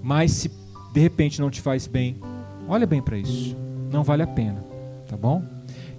Mas 0.02 0.32
se 0.32 0.50
de 0.92 1.00
repente 1.00 1.40
não 1.40 1.50
te 1.50 1.60
faz 1.60 1.86
bem, 1.86 2.16
olha 2.68 2.86
bem 2.86 3.02
para 3.02 3.16
isso. 3.16 3.56
Não 3.90 4.02
vale 4.02 4.22
a 4.22 4.26
pena, 4.26 4.62
tá 5.08 5.16
bom? 5.16 5.42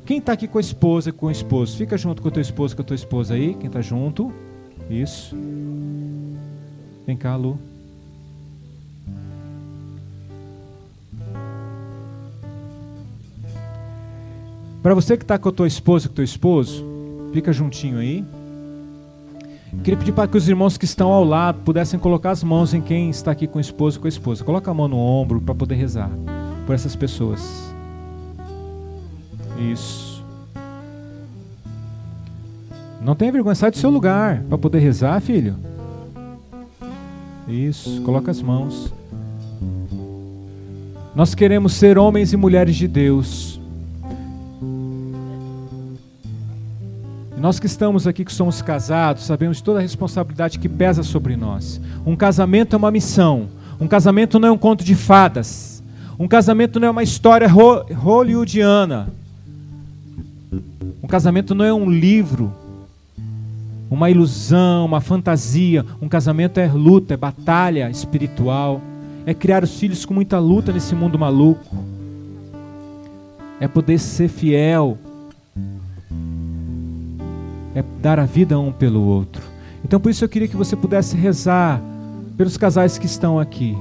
Quem 0.06 0.18
está 0.18 0.34
aqui 0.34 0.48
com 0.48 0.58
a 0.58 0.62
esposa 0.62 1.12
com 1.14 1.28
o 1.28 1.32
esposo? 1.32 1.78
Fica 1.78 1.98
junto 1.98 2.22
com 2.22 2.28
o 2.28 2.32
teu 2.32 2.42
esposo, 2.42 2.76
com 2.76 2.82
a 2.82 2.86
tua 2.86 2.96
esposa 2.96 3.36
aí. 3.36 3.54
Quem 3.56 3.68
está 3.68 3.82
junto? 3.82 4.34
Isso. 4.90 5.36
Vem 7.06 7.16
cá, 7.16 7.36
Lu. 7.36 7.58
Para 14.84 14.94
você 14.94 15.16
que 15.16 15.24
está 15.24 15.38
com 15.38 15.48
a 15.48 15.52
tua 15.54 15.66
esposa 15.66 16.10
com 16.10 16.12
o 16.12 16.16
teu 16.16 16.26
esposo, 16.26 16.86
fica 17.32 17.54
juntinho 17.54 18.00
aí. 18.00 18.26
Queria 19.82 19.98
pedir 19.98 20.12
para 20.12 20.28
que 20.28 20.36
os 20.36 20.50
irmãos 20.50 20.78
que 20.78 20.84
estão 20.84 21.10
ao 21.10 21.24
lado 21.24 21.60
pudessem 21.64 21.98
colocar 21.98 22.32
as 22.32 22.44
mãos 22.44 22.74
em 22.74 22.82
quem 22.82 23.10
está 23.10 23.32
aqui 23.32 23.48
com 23.48 23.60
o 23.60 23.62
esposo 23.62 23.98
com 23.98 24.08
a 24.08 24.10
esposa. 24.10 24.44
Coloca 24.44 24.70
a 24.70 24.74
mão 24.74 24.90
no 24.90 24.98
ombro 24.98 25.40
para 25.40 25.56
poder 25.56 25.76
rezar 25.76 26.12
por 26.66 26.76
essas 26.76 26.98
pessoas. 26.98 27.74
Isso. 29.72 30.22
Não 33.02 33.16
tenha 33.16 33.32
vergonha, 33.32 33.56
sai 33.56 33.72
do 33.72 33.78
seu 33.78 33.90
lugar 33.90 34.44
para 34.44 34.58
poder 34.58 34.80
rezar, 34.80 35.22
filho. 35.22 35.56
Isso, 37.48 38.02
coloca 38.02 38.30
as 38.30 38.42
mãos. 38.42 38.94
Nós 41.16 41.34
queremos 41.34 41.74
ser 41.74 41.98
homens 41.98 42.34
e 42.34 42.38
mulheres 42.38 42.76
de 42.76 42.88
Deus. 42.88 43.53
Nós 47.44 47.60
que 47.60 47.66
estamos 47.66 48.08
aqui, 48.08 48.24
que 48.24 48.32
somos 48.32 48.62
casados, 48.62 49.26
sabemos 49.26 49.60
toda 49.60 49.80
a 49.80 49.82
responsabilidade 49.82 50.58
que 50.58 50.70
pesa 50.70 51.04
sobre 51.04 51.36
nós. 51.36 51.78
Um 52.06 52.16
casamento 52.16 52.74
é 52.74 52.78
uma 52.78 52.90
missão. 52.90 53.50
Um 53.82 53.86
casamento 53.86 54.40
não 54.40 54.48
é 54.48 54.52
um 54.54 54.58
conto 54.58 54.82
de 54.82 54.96
fadas. 54.96 55.84
Um 56.18 56.26
casamento 56.26 56.80
não 56.80 56.88
é 56.88 56.92
uma 56.92 57.04
história 57.04 57.46
hollywoodiana. 57.46 59.10
Um 61.04 61.08
casamento 61.10 61.54
não 61.54 61.66
é 61.66 61.74
um 61.74 61.90
livro, 61.90 62.54
uma 63.92 64.10
ilusão, 64.10 64.86
uma 64.86 65.02
fantasia. 65.02 65.86
Um 66.02 66.08
casamento 66.08 66.62
é 66.62 66.68
luta, 66.72 67.14
é 67.14 67.18
batalha 67.18 67.90
espiritual, 67.90 68.80
é 69.26 69.34
criar 69.34 69.66
os 69.66 69.78
filhos 69.78 70.06
com 70.06 70.14
muita 70.14 70.40
luta 70.40 70.72
nesse 70.72 70.96
mundo 70.96 71.20
maluco, 71.20 71.76
é 73.60 73.68
poder 73.68 74.00
ser 74.00 74.30
fiel, 74.30 74.98
é 77.76 77.84
dar 78.02 78.20
a 78.20 78.26
vida 78.26 78.60
um 78.60 78.72
pelo 78.72 79.02
outro. 79.02 79.42
Então 79.84 80.00
por 80.00 80.10
isso 80.10 80.24
eu 80.24 80.30
queria 80.30 80.48
que 80.48 80.56
você 80.56 80.76
pudesse 80.76 81.16
rezar 81.16 81.82
pelos 82.38 82.58
casais 82.58 82.98
que 82.98 83.06
estão 83.06 83.40
aqui. 83.40 83.78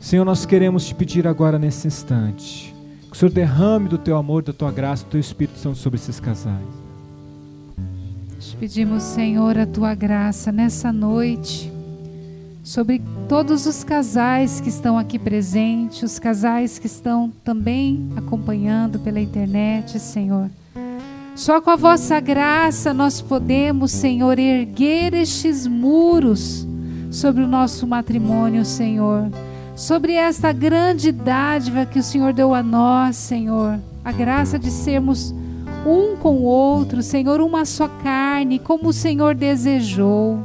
Senhor, 0.00 0.24
nós 0.24 0.46
queremos 0.46 0.86
te 0.86 0.94
pedir 0.94 1.26
agora 1.26 1.58
nesse 1.58 1.86
instante 1.86 2.74
que 3.10 3.16
o 3.16 3.18
Senhor 3.18 3.30
derrame 3.32 3.88
do 3.88 3.98
teu 3.98 4.16
amor, 4.16 4.42
da 4.42 4.52
tua 4.52 4.70
graça, 4.70 5.04
do 5.04 5.10
teu 5.10 5.20
Espírito 5.20 5.58
Santo 5.58 5.78
sobre 5.78 5.98
esses 5.98 6.20
casais. 6.20 6.66
Te 8.38 8.56
pedimos, 8.56 9.02
Senhor, 9.02 9.58
a 9.58 9.66
tua 9.66 9.94
graça 9.94 10.52
nessa 10.52 10.92
noite 10.92 11.72
sobre 12.62 13.00
todos 13.28 13.66
os 13.66 13.82
casais 13.82 14.60
que 14.60 14.68
estão 14.68 14.98
aqui 14.98 15.18
presentes, 15.18 16.02
os 16.02 16.18
casais 16.18 16.78
que 16.78 16.86
estão 16.86 17.32
também 17.42 18.10
acompanhando 18.14 18.98
pela 18.98 19.18
internet, 19.18 19.98
Senhor. 19.98 20.50
Só 21.38 21.60
com 21.60 21.70
a 21.70 21.76
vossa 21.76 22.18
graça 22.18 22.92
nós 22.92 23.20
podemos, 23.20 23.92
Senhor, 23.92 24.40
erguer 24.40 25.14
estes 25.14 25.68
muros 25.68 26.66
sobre 27.12 27.44
o 27.44 27.46
nosso 27.46 27.86
matrimônio, 27.86 28.64
Senhor. 28.64 29.30
Sobre 29.76 30.14
esta 30.14 30.50
grande 30.50 31.12
dádiva 31.12 31.86
que 31.86 32.00
o 32.00 32.02
Senhor 32.02 32.32
deu 32.32 32.52
a 32.52 32.60
nós, 32.60 33.14
Senhor. 33.14 33.78
A 34.04 34.10
graça 34.10 34.58
de 34.58 34.68
sermos 34.68 35.32
um 35.86 36.16
com 36.16 36.38
o 36.38 36.42
outro, 36.42 37.04
Senhor, 37.04 37.40
uma 37.40 37.64
só 37.64 37.86
carne, 37.86 38.58
como 38.58 38.88
o 38.88 38.92
Senhor 38.92 39.32
desejou. 39.36 40.40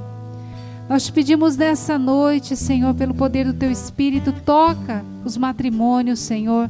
Nós 0.87 1.07
te 1.07 1.11
pedimos 1.11 1.57
nessa 1.57 1.97
noite, 1.97 2.55
Senhor, 2.55 2.93
pelo 2.93 3.15
poder 3.15 3.47
do 3.47 3.53
teu 3.55 3.71
Espírito, 3.71 4.31
toca 4.45 5.03
os 5.25 5.37
matrimônios, 5.37 6.19
Senhor, 6.19 6.69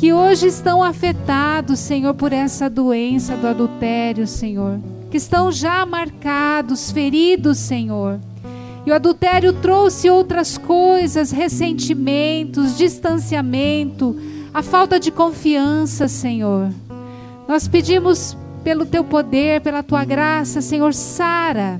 que 0.00 0.14
hoje 0.14 0.46
estão 0.46 0.82
afetados, 0.82 1.78
Senhor, 1.78 2.14
por 2.14 2.32
essa 2.32 2.70
doença 2.70 3.36
do 3.36 3.46
adultério, 3.46 4.26
Senhor, 4.26 4.80
que 5.10 5.18
estão 5.18 5.52
já 5.52 5.84
marcados, 5.84 6.90
feridos, 6.90 7.58
Senhor. 7.58 8.18
E 8.86 8.90
o 8.90 8.94
adultério 8.94 9.52
trouxe 9.52 10.08
outras 10.08 10.56
coisas, 10.56 11.30
ressentimentos, 11.30 12.78
distanciamento, 12.78 14.18
a 14.54 14.62
falta 14.62 14.98
de 14.98 15.10
confiança, 15.10 16.08
Senhor. 16.08 16.70
Nós 17.46 17.68
pedimos 17.68 18.34
pelo 18.64 18.86
teu 18.86 19.04
poder, 19.04 19.60
pela 19.60 19.82
tua 19.82 20.02
graça, 20.02 20.62
Senhor, 20.62 20.94
sara 20.94 21.78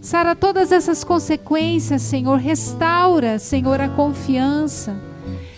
Sara 0.00 0.34
todas 0.34 0.72
essas 0.72 1.04
consequências, 1.04 2.00
Senhor. 2.00 2.38
Restaura, 2.38 3.38
Senhor, 3.38 3.78
a 3.78 3.90
confiança. 3.90 5.11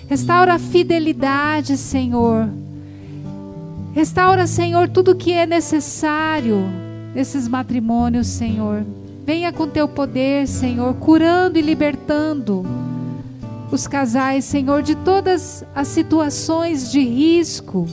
Restaura 0.08 0.54
a 0.54 0.58
fidelidade, 0.58 1.76
Senhor. 1.76 2.48
Restaura, 3.94 4.46
Senhor, 4.46 4.88
tudo 4.88 5.14
que 5.14 5.32
é 5.32 5.46
necessário 5.46 6.64
nesses 7.14 7.48
matrimônios, 7.48 8.26
Senhor. 8.26 8.84
Venha 9.24 9.52
com 9.52 9.66
teu 9.66 9.88
poder, 9.88 10.46
Senhor, 10.46 10.92
curando 10.94 11.58
e 11.58 11.62
libertando 11.62 12.66
os 13.70 13.86
casais, 13.86 14.44
Senhor, 14.44 14.82
de 14.82 14.94
todas 14.94 15.64
as 15.74 15.88
situações 15.88 16.90
de 16.90 17.00
risco. 17.00 17.86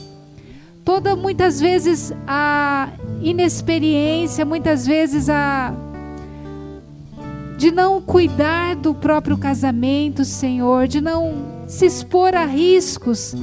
Toda 0.84 1.16
muitas 1.16 1.60
vezes 1.60 2.12
a 2.26 2.90
inexperiência, 3.22 4.44
muitas 4.44 4.86
vezes 4.86 5.28
a 5.28 5.72
de 7.56 7.70
não 7.70 8.02
cuidar 8.02 8.74
do 8.74 8.92
próprio 8.92 9.38
casamento, 9.38 10.24
Senhor, 10.24 10.88
de 10.88 11.00
não 11.00 11.51
se 11.72 11.86
expor 11.86 12.34
a 12.34 12.44
riscos. 12.44 13.34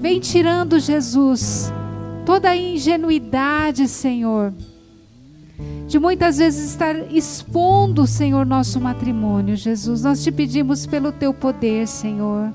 Vem 0.00 0.18
tirando, 0.18 0.80
Jesus, 0.80 1.72
toda 2.24 2.50
a 2.50 2.56
ingenuidade, 2.56 3.86
Senhor, 3.86 4.52
de 5.86 5.96
muitas 5.96 6.38
vezes 6.38 6.70
estar 6.70 6.96
expondo, 7.14 8.04
Senhor, 8.04 8.44
nosso 8.44 8.80
matrimônio, 8.80 9.54
Jesus. 9.54 10.02
Nós 10.02 10.24
te 10.24 10.32
pedimos 10.32 10.84
pelo 10.84 11.12
teu 11.12 11.32
poder, 11.32 11.86
Senhor. 11.86 12.52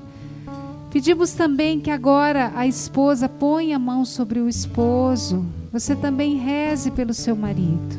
Pedimos 0.90 1.32
também 1.32 1.80
que 1.80 1.90
agora 1.90 2.52
a 2.54 2.66
esposa 2.66 3.26
ponha 3.26 3.76
a 3.76 3.78
mão 3.78 4.04
sobre 4.04 4.38
o 4.38 4.50
esposo. 4.50 5.46
Você 5.72 5.96
também 5.96 6.36
reze 6.36 6.90
pelo 6.90 7.14
seu 7.14 7.34
marido. 7.34 7.96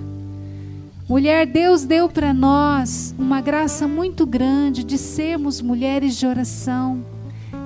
Mulher, 1.09 1.47
Deus 1.47 1.83
deu 1.83 2.07
para 2.07 2.31
nós 2.31 3.13
uma 3.17 3.41
graça 3.41 3.87
muito 3.87 4.23
grande 4.23 4.83
de 4.83 4.99
sermos 4.99 5.61
mulheres 5.61 6.15
de 6.15 6.27
oração, 6.27 7.03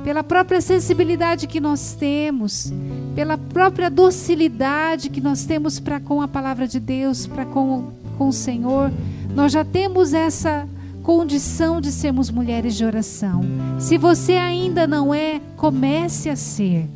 pela 0.07 0.23
própria 0.23 0.61
sensibilidade 0.61 1.47
que 1.47 1.59
nós 1.59 1.93
temos, 1.93 2.71
pela 3.13 3.37
própria 3.37 3.89
docilidade 3.89 5.09
que 5.09 5.19
nós 5.19 5.43
temos 5.43 5.81
para 5.81 5.99
com 5.99 6.21
a 6.21 6.29
palavra 6.29 6.65
de 6.65 6.79
Deus, 6.79 7.27
para 7.27 7.45
com, 7.45 7.91
com 8.17 8.29
o 8.29 8.31
Senhor. 8.31 8.89
Nós 9.35 9.51
já 9.51 9.65
temos 9.65 10.13
essa 10.13 10.65
condição 11.03 11.81
de 11.81 11.91
sermos 11.91 12.29
mulheres 12.29 12.75
de 12.75 12.85
oração. 12.85 13.41
Se 13.79 13.97
você 13.97 14.35
ainda 14.35 14.87
não 14.87 15.13
é, 15.13 15.41
comece 15.57 16.29
a 16.29 16.37
ser. 16.37 16.87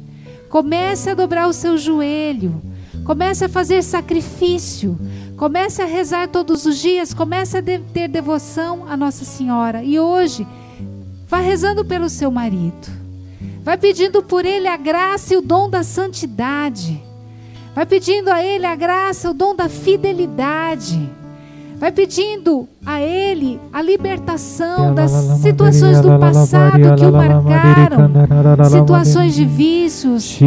Comece 0.48 1.10
a 1.10 1.14
dobrar 1.14 1.50
o 1.50 1.54
seu 1.54 1.78
joelho. 1.78 2.62
Comece 3.04 3.44
a 3.44 3.50
fazer 3.50 3.84
sacrifício. 3.84 4.98
Comece 5.36 5.82
a 5.82 5.86
rezar 5.86 6.30
todos 6.30 6.66
os 6.66 6.78
dias, 6.78 7.14
comece 7.14 7.58
a 7.58 7.62
ter 7.62 8.08
devoção 8.08 8.86
a 8.88 8.96
Nossa 8.96 9.26
Senhora. 9.26 9.84
E 9.84 10.00
hoje, 10.00 10.48
vá 11.28 11.40
rezando 11.40 11.84
pelo 11.84 12.08
seu 12.08 12.32
marido. 12.32 13.01
Vai 13.64 13.78
pedindo 13.78 14.24
por 14.24 14.44
ele 14.44 14.68
a 14.68 14.76
graça 14.76 15.34
e 15.34 15.38
o 15.38 15.42
dom 15.42 15.70
da 15.70 15.84
santidade. 15.84 17.02
Vai 17.76 17.86
pedindo 17.86 18.30
a 18.30 18.44
ele 18.44 18.66
a 18.66 18.76
graça, 18.76 19.30
o 19.30 19.34
dom 19.34 19.56
da 19.56 19.70
fidelidade. 19.70 21.10
Vai 21.82 21.92
pedindo 21.92 22.68
a 22.86 23.02
Ele 23.02 23.60
a 23.74 23.82
libertação 23.82 24.94
das 24.94 25.10
situações 25.42 26.00
do 26.00 26.20
passado 26.20 26.74
que 26.96 27.06
o 27.06 27.12
marcaram, 27.12 28.12
situações 28.70 29.34
de 29.34 29.46
vícios, 29.46 30.38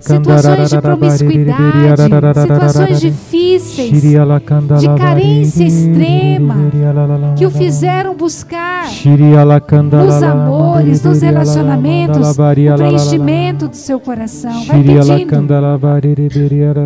situações 0.00 0.70
de 0.70 0.80
promiscuidade, 0.80 2.40
situações 2.40 3.00
difíceis, 3.02 4.00
de 4.00 4.88
carência 4.96 5.64
extrema, 5.64 6.56
que 7.36 7.44
o 7.44 7.50
fizeram 7.50 8.16
buscar 8.16 8.86
nos 8.86 10.22
amores, 10.22 11.02
nos 11.02 11.20
relacionamentos, 11.20 12.30
o 12.30 12.34
preenchimento 12.76 13.68
do 13.68 13.76
seu 13.76 14.00
coração. 14.00 14.64
Vai 14.64 14.82
pedindo. 14.82 15.50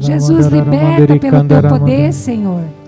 Jesus, 0.00 0.46
liberta 0.48 1.18
pelo 1.20 1.44
teu 1.44 1.62
poder, 1.68 2.12
Senhor. 2.12 2.81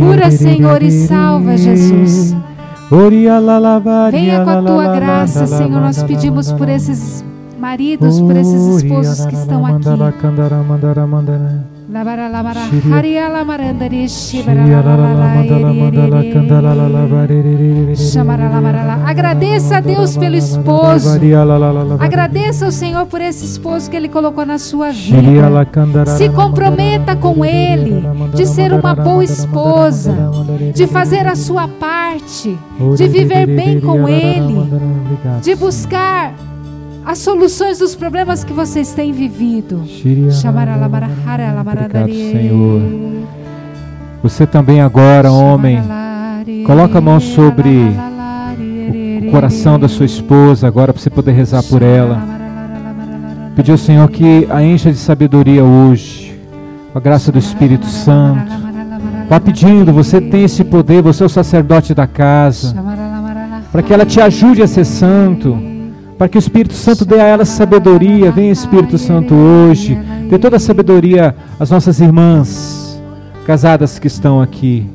Cura, 0.00 0.30
Senhor, 0.30 0.82
e 0.82 0.90
salva, 1.06 1.56
Jesus. 1.56 2.36
Venha 4.12 4.44
com 4.44 4.50
a 4.50 4.62
tua 4.62 4.84
graça, 4.96 5.46
Senhor. 5.46 5.80
Nós 5.80 5.96
pedimos 6.02 6.52
por 6.52 6.68
esses 6.68 7.24
maridos, 7.58 8.20
por 8.20 8.36
esses 8.36 8.52
esposos 8.84 9.26
que 9.26 9.34
estão 9.34 9.64
aqui. 9.66 9.84
Agradeça 19.06 19.76
a 19.78 19.80
Deus 19.80 20.16
pelo 20.16 20.36
esposo. 20.36 21.18
Agradeça 21.98 22.64
ao 22.66 22.70
Senhor 22.70 23.06
por 23.06 23.20
esse 23.20 23.44
esposo 23.44 23.90
que 23.90 23.96
Ele 23.96 24.08
colocou 24.08 24.46
na 24.46 24.58
sua 24.58 24.90
vida. 24.90 25.18
Se 26.16 26.28
comprometa 26.28 27.16
com 27.16 27.44
Ele, 27.44 28.04
de 28.34 28.46
ser 28.46 28.72
uma 28.72 28.94
boa 28.94 29.24
esposa, 29.24 30.14
de 30.74 30.86
fazer 30.86 31.26
a 31.26 31.34
sua 31.34 31.66
parte, 31.66 32.56
de 32.96 33.08
viver 33.08 33.46
bem 33.46 33.80
com 33.80 34.08
Ele, 34.08 34.70
de 35.42 35.54
buscar 35.56 36.34
as 37.04 37.18
soluções 37.18 37.78
dos 37.78 37.94
problemas 37.94 38.44
que 38.44 38.52
vocês 38.52 38.92
têm 38.92 39.12
vivido. 39.12 39.82
Obrigado, 41.60 42.12
Senhor. 42.12 42.82
Você 44.22 44.46
também 44.46 44.80
agora, 44.80 45.32
homem, 45.32 45.82
coloca 46.66 46.98
a 46.98 47.00
mão 47.00 47.18
sobre 47.18 47.90
o 49.26 49.30
coração 49.30 49.78
da 49.78 49.88
sua 49.88 50.04
esposa 50.06 50.66
agora 50.66 50.92
para 50.92 51.00
você 51.00 51.08
poder 51.08 51.32
rezar 51.32 51.62
por 51.62 51.82
ela. 51.82 52.22
Pedir 53.56 53.72
ao 53.72 53.78
Senhor 53.78 54.08
que 54.10 54.46
a 54.50 54.62
encha 54.62 54.92
de 54.92 54.98
sabedoria 54.98 55.64
hoje, 55.64 56.38
com 56.92 56.98
a 56.98 57.00
graça 57.00 57.32
do 57.32 57.38
Espírito 57.38 57.86
Santo. 57.86 58.52
Vá 59.28 59.38
pedindo, 59.40 59.92
você 59.92 60.20
tem 60.20 60.44
esse 60.44 60.64
poder, 60.64 61.02
você 61.02 61.22
é 61.22 61.26
o 61.26 61.28
sacerdote 61.28 61.94
da 61.94 62.06
casa, 62.06 62.74
para 63.70 63.82
que 63.82 63.92
ela 63.92 64.04
te 64.04 64.20
ajude 64.20 64.62
a 64.62 64.66
ser 64.66 64.84
santo 64.84 65.69
para 66.20 66.28
que 66.28 66.36
o 66.36 66.38
Espírito 66.38 66.74
Santo 66.74 67.06
dê 67.06 67.18
a 67.18 67.24
elas 67.24 67.48
sabedoria. 67.48 68.30
Venha 68.30 68.52
Espírito 68.52 68.98
Santo 68.98 69.34
hoje, 69.34 69.98
dê 70.28 70.36
toda 70.36 70.58
a 70.58 70.60
sabedoria 70.60 71.34
às 71.58 71.70
nossas 71.70 71.98
irmãs 71.98 73.00
casadas 73.46 73.98
que 73.98 74.06
estão 74.06 74.38
aqui, 74.38 74.86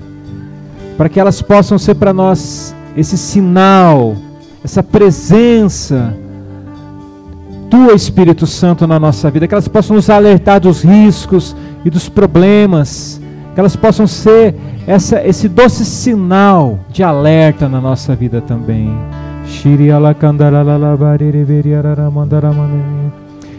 para 0.96 1.10
que 1.10 1.20
elas 1.20 1.42
possam 1.42 1.80
ser 1.80 1.96
para 1.96 2.14
nós 2.14 2.76
esse 2.96 3.18
sinal, 3.18 4.16
essa 4.64 4.84
presença 4.84 6.16
tua 7.72 7.96
Espírito 7.96 8.46
Santo 8.46 8.86
na 8.86 9.00
nossa 9.00 9.32
vida, 9.32 9.48
que 9.48 9.54
elas 9.56 9.68
possam 9.68 9.96
nos 9.96 10.12
alertar 10.12 10.60
dos 10.60 10.84
riscos 10.84 11.56
e 11.84 11.90
dos 11.90 12.08
problemas, 12.08 13.20
que 13.56 13.60
elas 13.60 13.76
possam 13.76 14.06
ser 14.06 14.54
essa, 14.86 15.26
esse 15.26 15.50
doce 15.50 15.86
sinal 15.86 16.82
de 16.88 17.02
alerta 17.02 17.68
na 17.68 17.82
nossa 17.82 18.16
vida 18.16 18.42
também. 18.42 18.96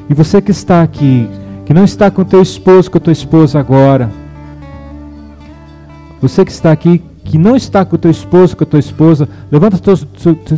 E 0.09 0.15
você 0.15 0.41
que 0.41 0.51
está 0.51 0.83
aqui, 0.83 1.29
que 1.65 1.75
não 1.75 1.85
está 1.85 2.11
com 2.11 2.25
teu 2.25 2.43
esposo, 2.43 2.91
com 2.91 2.99
tua 2.99 3.13
esposa 3.13 3.59
agora, 3.59 4.09
você 6.21 6.45
que 6.45 6.51
está 6.51 6.73
aqui, 6.73 7.03
que 7.25 7.37
não 7.37 7.57
está 7.57 7.85
com 7.85 7.97
teu 7.97 8.11
esposo, 8.11 8.57
com 8.57 8.65
tua 8.65 8.79
esposa, 8.79 9.29
levanta 9.51 9.79
teus, 9.79 10.07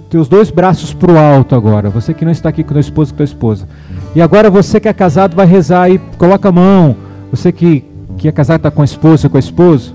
teus 0.08 0.28
dois 0.28 0.50
braços 0.50 0.92
para 0.92 1.12
o 1.12 1.18
alto 1.18 1.54
agora. 1.54 1.90
Você 1.90 2.12
que 2.12 2.24
não 2.24 2.32
está 2.32 2.50
aqui 2.50 2.62
com 2.62 2.74
teu 2.74 2.80
esposo, 2.80 3.12
com 3.12 3.16
tua 3.18 3.24
esposa. 3.24 3.66
E 4.14 4.20
agora 4.20 4.50
você 4.50 4.78
que 4.78 4.88
é 4.88 4.92
casado 4.92 5.34
vai 5.34 5.46
rezar 5.46 5.90
e 5.90 5.98
coloca 6.16 6.48
a 6.48 6.52
mão. 6.52 6.94
Você 7.30 7.50
que, 7.50 7.84
que 8.16 8.28
é 8.28 8.32
casado 8.32 8.58
está 8.58 8.70
com 8.70 8.82
a 8.82 8.84
esposa, 8.84 9.28
com 9.28 9.36
a 9.36 9.40
esposa, 9.40 9.92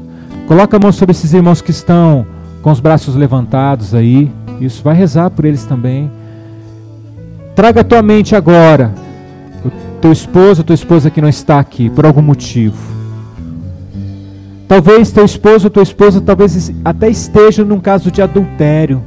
coloca 0.48 0.78
a 0.78 0.80
mão 0.80 0.92
sobre 0.92 1.12
esses 1.12 1.34
irmãos 1.34 1.62
que 1.62 1.72
estão 1.72 2.26
com 2.62 2.72
os 2.72 2.80
braços 2.80 3.16
levantados 3.16 3.94
aí. 3.94 4.32
Isso, 4.60 4.84
vai 4.84 4.96
rezar 4.96 5.30
por 5.30 5.46
eles 5.46 5.66
também. 5.66 6.12
Traga 7.56 7.82
a 7.82 7.84
tua 7.84 8.02
mente 8.02 8.36
agora. 8.36 8.94
O 9.64 9.70
teu 10.02 10.12
esposo, 10.12 10.62
a 10.62 10.64
tua 10.64 10.74
esposa 10.74 11.10
que 11.10 11.22
não 11.22 11.30
está 11.30 11.60
aqui, 11.60 11.90
por 11.90 12.06
algum 12.06 12.22
motivo. 12.22 12.94
Talvez 14.68 15.12
teu 15.12 15.24
esposo 15.24 15.70
tua 15.70 15.84
esposa 15.84 16.20
talvez 16.20 16.74
até 16.84 17.08
esteja 17.08 17.64
num 17.64 17.80
caso 17.80 18.10
de 18.10 18.22
adultério. 18.22 19.04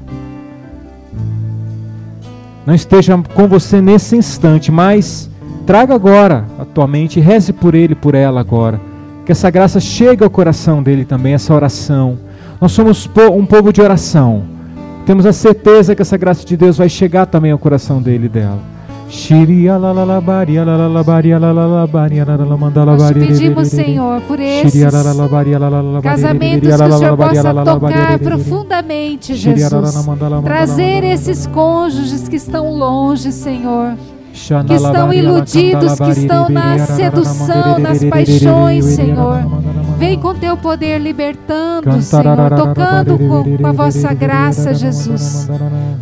Não 2.64 2.74
esteja 2.74 3.20
com 3.34 3.48
você 3.48 3.80
nesse 3.80 4.16
instante, 4.16 4.70
mas 4.70 5.28
traga 5.66 5.94
agora 5.94 6.44
a 6.58 6.64
tua 6.64 6.86
mente, 6.86 7.18
reze 7.18 7.52
por 7.52 7.74
ele, 7.74 7.94
por 7.94 8.14
ela 8.14 8.40
agora. 8.40 8.80
Que 9.24 9.32
essa 9.32 9.50
graça 9.50 9.80
chegue 9.80 10.22
ao 10.22 10.30
coração 10.30 10.82
dele 10.82 11.04
também, 11.04 11.34
essa 11.34 11.52
oração. 11.52 12.18
Nós 12.60 12.70
somos 12.70 13.10
um 13.32 13.44
povo 13.44 13.72
de 13.72 13.80
oração. 13.80 14.44
Temos 15.06 15.24
a 15.24 15.32
certeza 15.32 15.94
que 15.94 16.02
essa 16.02 16.16
graça 16.16 16.44
de 16.44 16.56
Deus 16.56 16.76
vai 16.76 16.88
chegar 16.88 17.26
também 17.26 17.52
ao 17.52 17.58
coração 17.58 18.02
dele 18.02 18.26
e 18.26 18.28
dela. 18.28 18.58
Nós 22.84 23.08
te 23.08 23.14
pedimos, 23.14 23.68
Senhor, 23.68 24.20
por 24.22 24.40
esses 24.40 24.82
casamentos 26.02 26.68
que 26.68 26.82
o 26.82 26.98
Senhor 26.98 27.16
possa 27.16 27.54
tocar 27.64 28.18
profundamente, 28.18 29.36
Jesus. 29.36 29.94
Trazer 30.42 31.04
esses 31.04 31.46
cônjuges 31.46 32.28
que 32.28 32.34
estão 32.34 32.68
longe, 32.76 33.30
Senhor 33.30 33.94
que 34.66 34.74
estão 34.74 35.12
iludidos, 35.12 35.98
que 35.98 36.10
estão 36.10 36.48
na 36.48 36.78
sedução, 36.78 37.78
nas 37.78 38.04
paixões, 38.04 38.84
Senhor. 38.84 39.38
Vem 39.98 40.18
com 40.18 40.34
teu 40.34 40.56
poder 40.58 40.98
libertando, 40.98 42.02
Senhor, 42.02 42.50
tocando 42.50 43.18
com, 43.18 43.66
a 43.66 43.72
vossa 43.72 44.12
graça, 44.12 44.74
Jesus. 44.74 45.48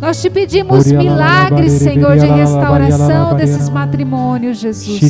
Nós 0.00 0.20
te 0.20 0.28
pedimos 0.28 0.90
milagres, 0.90 1.72
Senhor, 1.74 2.18
de 2.18 2.26
restauração 2.26 3.36
desses 3.36 3.68
matrimônios, 3.68 4.58
Jesus. 4.58 5.00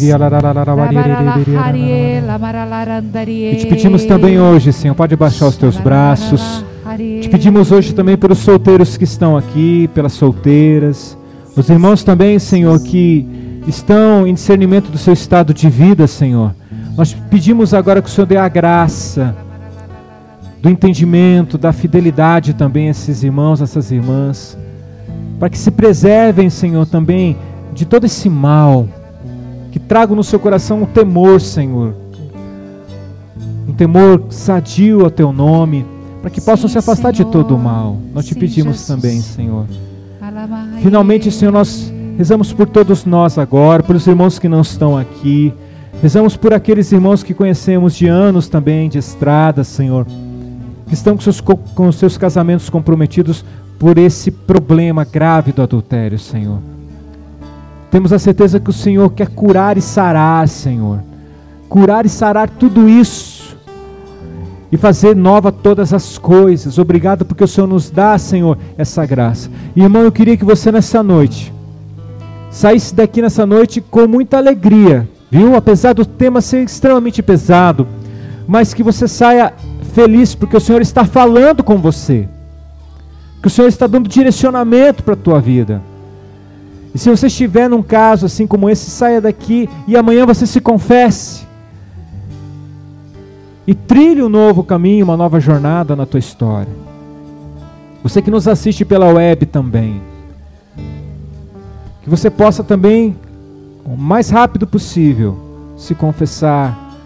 E 3.26 3.57
te 3.57 3.66
pedimos 3.66 4.05
também 4.05 4.39
hoje, 4.39 4.72
Senhor, 4.72 4.95
pode 4.95 5.16
baixar 5.16 5.47
os 5.47 5.57
teus 5.57 5.78
braços. 5.78 6.64
Te 7.22 7.28
pedimos 7.30 7.72
hoje 7.72 7.95
também 7.95 8.18
pelos 8.18 8.39
solteiros 8.39 8.99
que 8.99 9.05
estão 9.05 9.37
aqui, 9.37 9.89
pelas 9.95 10.12
solteiras. 10.12 11.16
Os 11.57 11.70
irmãos 11.70 12.05
também, 12.05 12.39
Senhor, 12.39 12.78
que 12.80 13.26
estão 13.66 14.26
em 14.26 14.35
discernimento 14.35 14.91
do 14.91 14.99
seu 14.99 15.14
estado 15.14 15.55
de 15.55 15.70
vida, 15.70 16.07
Senhor. 16.07 16.55
Nós 16.97 17.12
pedimos 17.28 17.74
agora 17.74 18.01
que 18.01 18.09
o 18.09 18.11
Senhor 18.11 18.26
dê 18.26 18.36
a 18.36 18.49
graça 18.49 19.34
do 20.62 20.70
entendimento, 20.70 21.59
da 21.59 21.72
fidelidade 21.72 22.55
também 22.55 22.88
a 22.88 22.90
esses 22.92 23.22
irmãos, 23.22 23.61
a 23.61 23.64
essas 23.64 23.90
irmãs, 23.90 24.57
para 25.38 25.51
que 25.51 25.59
se 25.59 25.70
preservem, 25.70 26.49
Senhor, 26.49 26.86
também 26.86 27.36
de 27.72 27.84
todo 27.84 28.05
esse 28.05 28.30
mal, 28.30 28.88
que 29.72 29.80
tragam 29.80 30.14
no 30.14 30.22
seu 30.22 30.38
coração 30.38 30.82
o 30.84 30.86
temor, 30.86 31.40
Senhor, 31.40 31.95
um 33.68 33.72
temor 33.72 34.26
sadio 34.30 35.05
ao 35.05 35.11
teu 35.11 35.32
nome, 35.32 35.84
para 36.22 36.30
que 36.30 36.40
possam 36.40 36.68
se 36.68 36.78
afastar 36.78 37.14
Senhor. 37.14 37.26
de 37.26 37.32
todo 37.32 37.57
o 37.57 37.59
mal. 37.59 37.97
Nós 38.14 38.24
te 38.24 38.34
Sim, 38.34 38.40
pedimos 38.40 38.76
Jesus. 38.76 38.86
também, 38.86 39.20
Senhor. 39.20 39.66
Finalmente, 40.80 41.30
Senhor, 41.30 41.51
nós 41.51 41.92
rezamos 42.16 42.53
por 42.53 42.68
todos 42.68 43.05
nós 43.05 43.36
agora, 43.36 43.82
pelos 43.82 44.07
irmãos 44.07 44.38
que 44.38 44.49
não 44.49 44.61
estão 44.61 44.97
aqui. 44.97 45.53
Rezamos 46.03 46.36
por 46.36 46.53
aqueles 46.53 46.92
irmãos 46.92 47.22
que 47.22 47.32
conhecemos 47.32 47.95
de 47.95 48.07
anos 48.07 48.49
também, 48.49 48.88
de 48.88 48.99
estrada, 48.99 49.64
Senhor, 49.64 50.07
que 50.86 50.95
estão 50.95 51.16
com 51.16 51.22
seus, 51.22 51.40
com 51.40 51.92
seus 51.92 52.18
casamentos 52.18 52.68
comprometidos 52.68 53.45
por 53.78 53.99
esse 53.99 54.30
problema 54.30 55.05
grave 55.05 55.53
do 55.53 55.62
adultério, 55.62 56.18
Senhor. 56.18 56.59
Temos 57.90 58.12
a 58.12 58.18
certeza 58.18 58.59
que 58.61 58.70
o 58.70 58.72
Senhor 58.72 59.11
quer 59.12 59.28
curar 59.28 59.78
e 59.78 59.80
sarar, 59.80 60.49
Senhor. 60.49 61.01
Curar 61.68 62.05
e 62.05 62.09
sarar 62.09 62.51
tudo 62.51 62.88
isso 62.88 63.57
e 64.74 64.76
fazer 64.76 65.14
nova 65.14 65.53
todas 65.53 65.92
as 65.92 66.18
coisas. 66.18 66.78
Obrigado 66.78 67.24
porque 67.24 67.45
o 67.45 67.49
Senhor 67.49 67.68
nos 67.68 67.90
dá, 67.90 68.18
Senhor, 68.18 68.59
essa 68.76 69.07
graça. 69.07 69.49
Irmão, 69.76 70.03
eu 70.03 70.11
queria 70.11 70.36
que 70.36 70.45
você 70.45 70.72
nessa 70.72 71.01
noite 71.01 71.53
saísse 72.51 72.92
daqui 72.92 73.22
nessa 73.22 73.47
noite 73.47 73.80
com 73.80 74.09
muita 74.09 74.36
alegria, 74.36 75.09
viu? 75.35 75.57
Apesar 75.57 75.95
do 75.95 76.07
tema 76.07 76.41
ser 76.41 76.62
extremamente 76.62 77.20
pesado, 77.20 77.89
mas 78.47 78.72
que 78.72 78.85
você 78.85 79.09
saia 79.09 79.53
feliz 79.93 80.32
porque 80.32 80.57
o 80.57 80.61
Senhor 80.61 80.80
está 80.80 81.05
falando 81.05 81.64
com 81.64 81.76
você. 81.78 82.28
Que 83.43 83.49
o 83.49 83.51
Senhor 83.51 83.66
está 83.66 83.89
dando 83.89 84.09
direcionamento 84.09 85.03
para 85.03 85.14
a 85.14 85.16
tua 85.16 85.41
vida. 85.41 85.82
E 86.95 86.99
se 87.01 87.11
você 87.11 87.26
estiver 87.26 87.68
num 87.68 87.82
caso 87.82 88.26
assim 88.26 88.47
como 88.47 88.70
esse, 88.70 88.89
saia 88.89 89.20
daqui 89.20 89.68
e 89.89 89.97
amanhã 89.97 90.24
você 90.24 90.47
se 90.47 90.61
confesse 90.61 91.45
e 93.66 93.74
trilhe 93.74 94.22
um 94.22 94.28
novo 94.28 94.62
caminho, 94.62 95.05
uma 95.05 95.16
nova 95.16 95.41
jornada 95.41 95.97
na 95.97 96.07
tua 96.07 96.20
história. 96.20 96.72
Você 98.05 98.22
que 98.22 98.30
nos 98.30 98.47
assiste 98.47 98.85
pela 98.85 99.07
web 99.07 99.47
também, 99.47 100.01
que 102.05 102.09
você 102.09 102.30
possa 102.30 102.62
também, 102.62 103.16
o 103.85 103.97
mais 103.97 104.30
rápido 104.30 104.66
possível, 104.66 105.39
se 105.76 105.95
confessar 105.95 106.97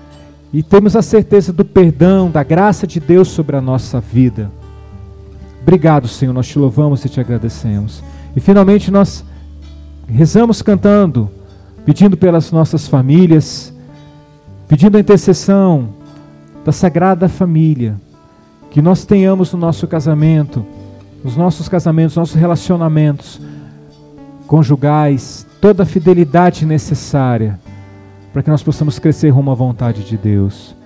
e 0.52 0.62
termos 0.62 0.96
a 0.96 1.02
certeza 1.02 1.52
do 1.52 1.64
perdão, 1.64 2.30
da 2.30 2.42
graça 2.42 2.86
de 2.86 3.00
Deus 3.00 3.28
sobre 3.28 3.56
a 3.56 3.60
nossa 3.60 4.00
vida. 4.00 4.50
Obrigado, 5.60 6.08
Senhor, 6.08 6.32
nós 6.32 6.46
te 6.46 6.58
louvamos 6.58 7.04
e 7.04 7.08
te 7.08 7.20
agradecemos. 7.20 8.02
E 8.34 8.40
finalmente 8.40 8.90
nós 8.90 9.24
rezamos 10.06 10.62
cantando, 10.62 11.28
pedindo 11.84 12.16
pelas 12.16 12.50
nossas 12.52 12.86
famílias, 12.86 13.72
pedindo 14.66 14.96
a 14.96 15.00
intercessão 15.00 15.88
da 16.64 16.72
Sagrada 16.72 17.28
Família, 17.28 17.96
que 18.70 18.80
nós 18.80 19.04
tenhamos 19.04 19.52
no 19.52 19.58
nosso 19.58 19.86
casamento, 19.86 20.64
nos 21.24 21.36
nossos 21.36 21.68
casamentos, 21.68 22.16
nossos 22.16 22.36
relacionamentos 22.36 23.40
conjugais, 24.46 25.47
toda 25.60 25.82
a 25.82 25.86
fidelidade 25.86 26.64
necessária 26.64 27.58
para 28.32 28.42
que 28.42 28.50
nós 28.50 28.62
possamos 28.62 28.98
crescer 28.98 29.30
rumo 29.30 29.50
à 29.50 29.54
vontade 29.54 30.04
de 30.04 30.16
Deus. 30.16 30.77